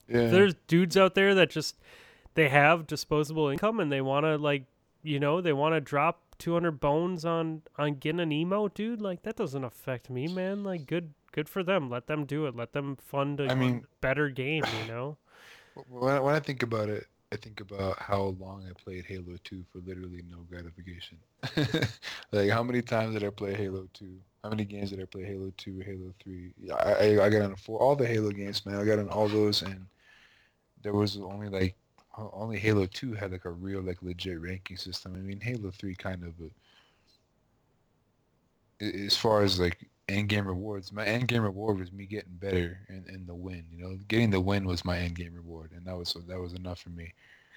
[0.07, 0.27] Yeah.
[0.27, 1.77] There's dudes out there that just
[2.33, 4.63] they have disposable income and they want to like,
[5.03, 9.01] you know, they want to drop 200 bones on on getting an emote, dude.
[9.01, 10.63] Like that doesn't affect me, man.
[10.63, 11.89] Like good good for them.
[11.89, 12.55] Let them do it.
[12.55, 15.17] Let them fund a I mean- better game, you know.
[15.87, 19.37] When I, when I think about it, I think about how long I played Halo
[19.43, 21.17] 2 for literally no gratification.
[22.31, 24.19] like how many times did I play Halo 2?
[24.43, 26.51] How many games did I play Halo 2, Halo 3?
[26.71, 28.75] I, I, I got on four, all the Halo games, man.
[28.75, 29.85] I got on all those, and
[30.83, 31.75] there was only like
[32.33, 35.15] only Halo 2 had like a real like legit ranking system.
[35.15, 36.33] I mean, Halo 3 kind of.
[36.41, 36.49] uh,
[38.81, 42.33] a- as far as like end game rewards, my end game reward was me getting
[42.33, 43.65] better in, in the win.
[43.71, 46.53] You know, getting the win was my end game reward, and that was that was
[46.53, 47.13] enough for me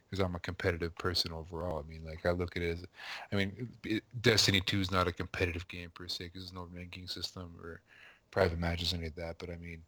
[0.09, 1.83] because I'm a competitive person overall.
[1.85, 2.85] I mean, like I look at it as,
[3.33, 6.69] I mean, it, Destiny 2 is not a competitive game per se because there's no
[6.75, 7.81] ranking system or
[8.31, 9.37] private matches, or any of that.
[9.39, 9.83] But I mean,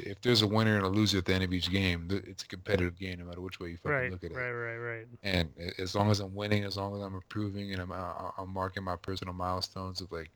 [0.00, 2.48] if there's a winner and a loser at the end of each game, it's a
[2.48, 4.34] competitive game no matter which way you fucking right, look at it.
[4.34, 5.06] right, right, right.
[5.22, 8.84] And as long as I'm winning, as long as I'm improving, and I'm I'm marking
[8.84, 10.30] my personal milestones of like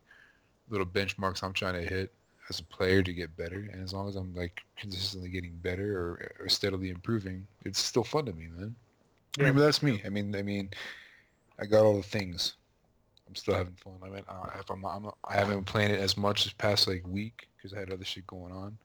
[0.69, 2.13] little benchmarks I'm trying to hit
[2.49, 5.99] as a player to get better, and as long as I'm like consistently getting better
[5.99, 8.75] or, or steadily improving, it's still fun to me, man.
[9.39, 9.47] I Yeah.
[9.47, 10.03] mean, but that's me.
[10.05, 10.71] I mean, I mean,
[11.59, 12.55] I got all the things.
[13.29, 13.95] I'm still having fun.
[14.03, 16.45] I mean, uh, if I'm not, I'm not, I haven't been playing it as much
[16.45, 18.77] this past like week because I had other shit going on.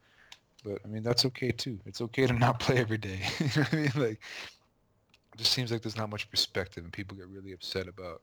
[0.63, 1.79] But I mean, that's okay too.
[1.85, 3.19] It's okay to not play every day.
[3.39, 3.91] you know what I mean?
[3.95, 4.21] Like,
[5.33, 8.21] it just seems like there's not much perspective, and people get really upset about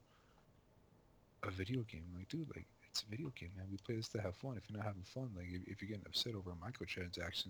[1.42, 2.04] a video game.
[2.16, 3.66] Like, dude, like it's a video game, man.
[3.70, 4.56] We play this to have fun.
[4.56, 7.48] If you're not having fun, like if, if you're getting upset over a microtransaction,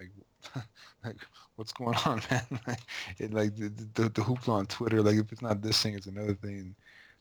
[0.00, 0.10] like,
[1.04, 1.16] like
[1.56, 2.46] what's going on, man?
[2.66, 2.80] like,
[3.18, 6.06] it, like the, the the hoopla on Twitter, like if it's not this thing, it's
[6.06, 6.74] another thing.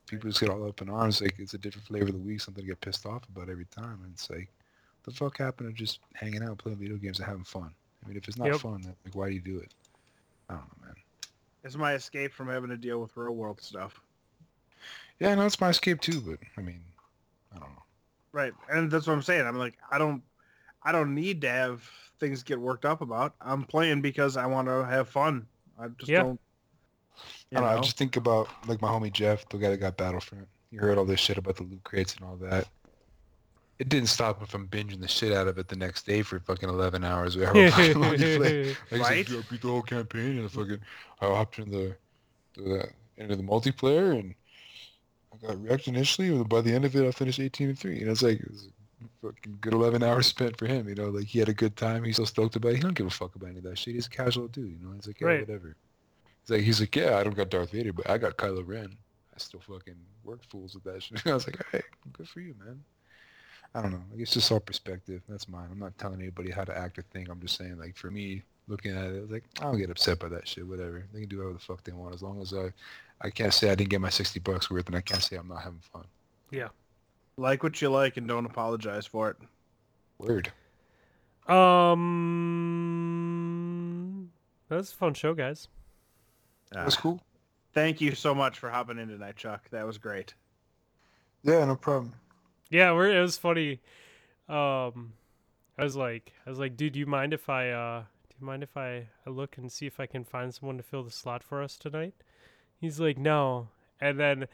[0.08, 1.22] People just get all up in arms.
[1.22, 3.66] Like it's a different flavor of the week, something to get pissed off about every
[3.66, 4.00] time.
[4.04, 4.50] And it's like,
[5.04, 7.74] the fuck happened to just hanging out, playing video games, and having fun?
[8.04, 8.56] I mean, if it's not Yep.
[8.56, 9.74] fun, then like why do you do it?
[10.50, 10.96] I don't know, man.
[11.64, 14.02] It's my escape from having to deal with real world stuff.
[15.20, 16.22] Yeah, no, it's my escape too.
[16.22, 16.84] But I mean,
[17.56, 17.84] I don't know.
[18.32, 19.46] Right, and that's what I'm saying.
[19.48, 20.22] I'm like, I don't,
[20.84, 23.34] I don't need to have things get worked up about.
[23.42, 25.48] I'm playing because I want to have fun.
[25.80, 26.24] I just Yeah.
[26.24, 26.40] don't.
[27.52, 27.78] I don't know.
[27.78, 30.48] I just think about like my homie Jeff, the guy that got Battlefront.
[30.72, 32.68] You heard all this shit about the loot crates and all that.
[33.80, 36.40] It didn't stop him from binging the shit out of it the next day for
[36.40, 37.36] fucking 11 hours.
[37.38, 38.64] Or however long you play.
[38.92, 39.28] Like, Right?
[39.30, 40.80] "Yeah, I beat the whole campaign and I fucking
[41.22, 41.96] I hopped in the,
[42.56, 44.36] the into the multiplayer and I
[45.42, 46.30] got wrecked initially.
[46.38, 48.00] But by the end of it, I finished 18 and three.
[48.02, 50.88] and it's like it was a fucking good 11 hours spent for him.
[50.90, 52.04] You know, like he had a good time.
[52.04, 52.76] He's so stoked about it.
[52.78, 53.96] He don't give a fuck about any of that shit.
[53.96, 54.78] He's a casual dude.
[54.80, 55.40] You know, he's like, yeah, Right.
[55.48, 55.76] whatever.
[56.44, 58.96] He's like, he's like, yeah, I don't got Darth Vader, but I got Kylo Ren.
[59.34, 61.26] I still fucking work fools with that shit.
[61.26, 61.82] I was like, hey,
[62.14, 62.82] good for you, man.
[63.76, 64.02] I don't know.
[64.12, 65.22] Like, it's just all perspective.
[65.30, 65.68] That's mine.
[65.72, 67.30] I'm not telling anybody how to act or think.
[67.30, 69.92] I'm just saying, like, for me, looking at it, I was like, I don't get
[69.92, 70.66] upset by that shit.
[70.68, 71.06] Whatever.
[71.14, 72.72] They can do whatever the fuck they want as long as I,
[73.22, 75.48] I can't say I didn't get my 60 bucks worth, and I can't say I'm
[75.48, 76.06] not having fun.
[76.52, 76.70] Yeah,
[77.38, 79.38] like what you like and don't apologize for it.
[80.20, 80.52] Word.
[83.40, 84.30] Um,
[84.70, 85.68] that was a fun show, guys.
[86.72, 87.22] That's Ah, cool.
[87.74, 89.70] thank you so much for hopping in tonight, Chuck.
[89.72, 90.34] That was great.
[91.44, 92.14] Yeah, no problem.
[92.70, 93.80] Yeah, we're, it was funny.
[94.48, 95.14] Um,
[95.78, 98.46] I was like, I was like, dude, do you mind if I, uh, do you
[98.46, 101.12] mind if I, I look and see if I can find someone to fill the
[101.12, 102.14] slot for us tonight?
[102.80, 103.68] He's like, no,
[104.00, 104.48] and then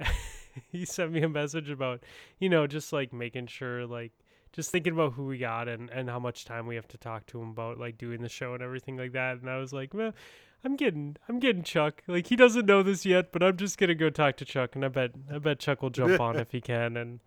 [0.72, 2.02] he sent me a message about,
[2.38, 4.12] you know, just like making sure, like,
[4.52, 7.26] just thinking about who we got and and how much time we have to talk
[7.26, 9.36] to him about like doing the show and everything like that.
[9.38, 10.14] And I was like, well,
[10.64, 12.02] I'm getting, I'm getting Chuck.
[12.06, 14.84] Like he doesn't know this yet, but I'm just gonna go talk to Chuck, and
[14.84, 17.20] I bet, I bet Chuck will jump on if he can, and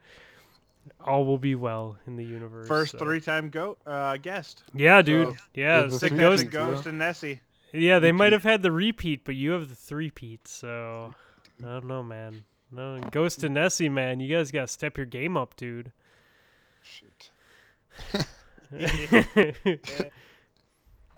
[1.05, 2.67] all will be well in the universe.
[2.67, 2.97] First so.
[2.97, 4.63] three-time go uh, guest.
[4.73, 5.29] Yeah, dude.
[5.29, 7.41] So, yeah, the- the so Sick Ghost, Ghost and Nessie.
[7.73, 10.47] Yeah, they might have had the repeat, but you have the three-peat.
[10.47, 11.13] So
[11.61, 12.43] I don't know, man.
[12.71, 15.91] No, Ghost and Nessie, man, you guys gotta step your game up, dude.
[16.81, 17.31] Shit.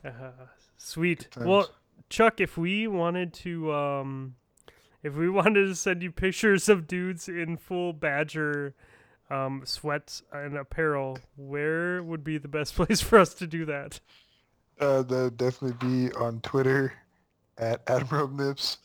[0.04, 0.32] Uh,
[0.78, 1.28] sweet.
[1.38, 1.70] Well.
[2.10, 4.36] Chuck, if we wanted to, um,
[5.02, 8.76] if we wanted to send you pictures of dudes in full Badger
[9.30, 14.02] um, sweats and apparel, where would be the best place for us to do that?
[14.80, 16.94] Uh, that would definitely be on Twitter
[17.58, 18.78] at Admiral Nips.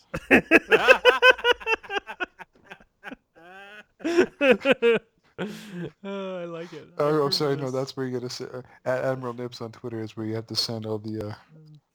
[4.05, 4.99] Oh,
[6.41, 6.89] I like it.
[6.99, 7.57] Oh, I'm sorry.
[7.57, 10.35] No, that's where you gotta say uh, at Admiral Nips on Twitter is where you
[10.35, 11.35] have to send all the uh,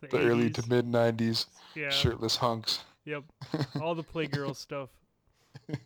[0.01, 1.89] the, the early to mid '90s Yeah.
[1.89, 2.83] shirtless hunks.
[3.05, 3.23] Yep.
[3.81, 4.89] All the Playgirl stuff.
[5.67, 5.77] You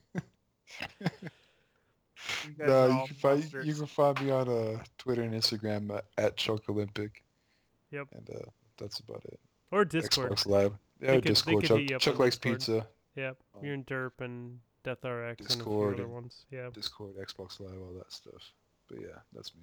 [2.57, 6.01] guys No, you can find you can find me on uh, Twitter and Instagram uh,
[6.17, 7.23] at Chuck Olympic.
[7.95, 8.07] Yep.
[8.13, 9.39] And uh, that's about it.
[9.71, 10.31] Or Discord.
[10.31, 10.73] Xbox Live.
[11.01, 11.61] Yeah, could- Discord.
[11.63, 12.59] could Chuck, hit Chuck likes Discord.
[12.59, 12.87] pizza.
[13.15, 13.37] Yep.
[13.55, 13.59] Oh.
[13.63, 16.45] You're in Derp and Death RX and a few Discord other ones.
[16.51, 16.69] Yeah.
[16.73, 18.51] Discord, Xbox Live, all that stuff.
[18.89, 19.61] But yeah, that's me.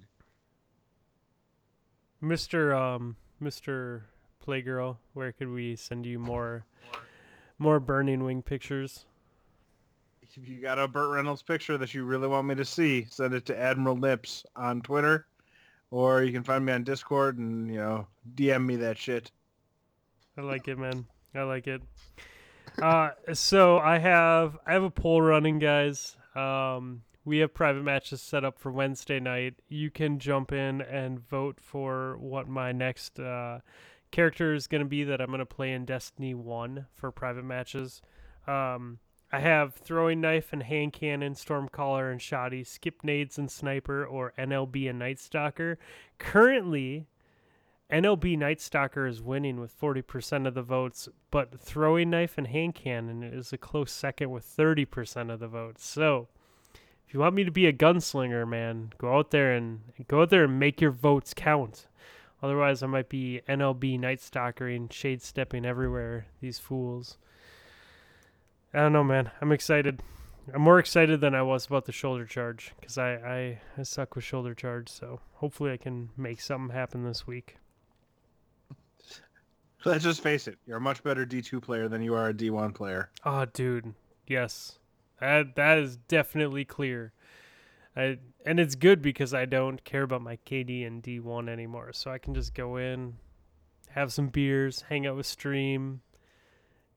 [2.21, 2.75] Mr.
[2.75, 4.01] Um Mr.
[4.45, 6.65] Playgirl, where could we send you more
[7.59, 9.05] more burning wing pictures?
[10.35, 13.33] If you got a Burt Reynolds picture that you really want me to see, send
[13.35, 15.27] it to Admiral Nips on Twitter,
[15.91, 19.31] or you can find me on Discord and you know DM me that shit.
[20.37, 21.05] I like it, man.
[21.35, 21.81] I like it.
[22.81, 26.17] Uh, so I have I have a poll running, guys.
[26.35, 29.55] Um, we have private matches set up for Wednesday night.
[29.69, 33.59] You can jump in and vote for what my next uh,
[34.11, 37.45] character is going to be that I'm going to play in Destiny One for private
[37.45, 38.01] matches.
[38.47, 38.99] Um,
[39.31, 44.33] I have throwing knife and hand cannon, stormcaller and shoddy, skip nades and sniper, or
[44.37, 45.79] NLB and night stalker.
[46.19, 47.07] Currently,
[47.93, 52.73] NLB Night Stalker is winning with 40% of the votes, but throwing knife and hand
[52.73, 55.85] cannon is a close second with 30% of the votes.
[55.85, 56.27] So,
[57.07, 60.31] if you want me to be a gunslinger, man, go out there and go out
[60.31, 61.85] there and make your votes count.
[62.41, 66.25] Otherwise, I might be NLB Night Stalkering, shade stepping everywhere.
[66.41, 67.19] These fools.
[68.73, 69.29] I don't know, man.
[69.39, 70.01] I'm excited.
[70.51, 74.15] I'm more excited than I was about the shoulder charge because I, I, I suck
[74.15, 74.89] with shoulder charge.
[74.89, 77.57] So hopefully I can make something happen this week.
[79.85, 80.57] Let's just face it.
[80.65, 83.09] You're a much better D2 player than you are a D1 player.
[83.25, 83.93] Oh, dude.
[84.27, 84.79] Yes.
[85.19, 87.13] That that is definitely clear.
[87.95, 91.93] I and it's good because I don't care about my KD and D1 anymore.
[91.93, 93.15] So I can just go in,
[93.91, 96.01] have some beers, hang out with stream,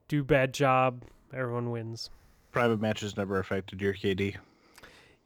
[0.09, 2.11] do bad job, everyone wins.
[2.51, 4.37] Private matches never affected your KD.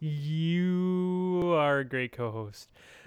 [0.02, 2.70] You are a great co-host.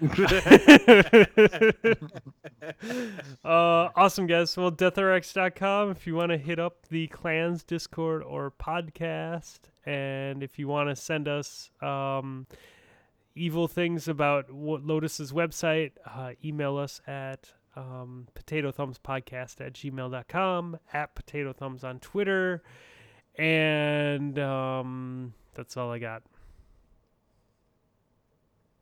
[3.44, 4.56] uh, awesome, guys.
[4.56, 9.58] Well, deathrx.com if you want to hit up the clans Discord or podcast.
[9.84, 12.46] And if you want to send us um,
[13.34, 19.72] evil things about what Lotus's website, uh, email us at um, potato thumbs podcast at
[19.72, 22.62] gmail.com, at potato thumbs on Twitter.
[23.36, 26.22] And um, that's all I got.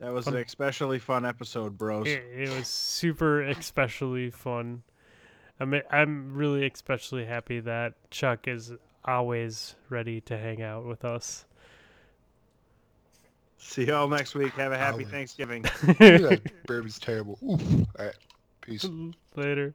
[0.02, 0.34] That was fun.
[0.34, 2.08] an especially fun episode, bros.
[2.08, 4.82] It, it was super especially fun.
[5.60, 8.72] I'm I'm really especially happy that Chuck is
[9.04, 11.44] always ready to hang out with us.
[13.58, 14.52] See y'all next week.
[14.54, 15.62] Have a happy Thanksgiving.
[15.82, 17.38] that bourbon's terrible.
[17.48, 17.62] Oof.
[17.96, 18.16] All right.
[18.60, 18.84] Peace.
[19.36, 19.72] Later.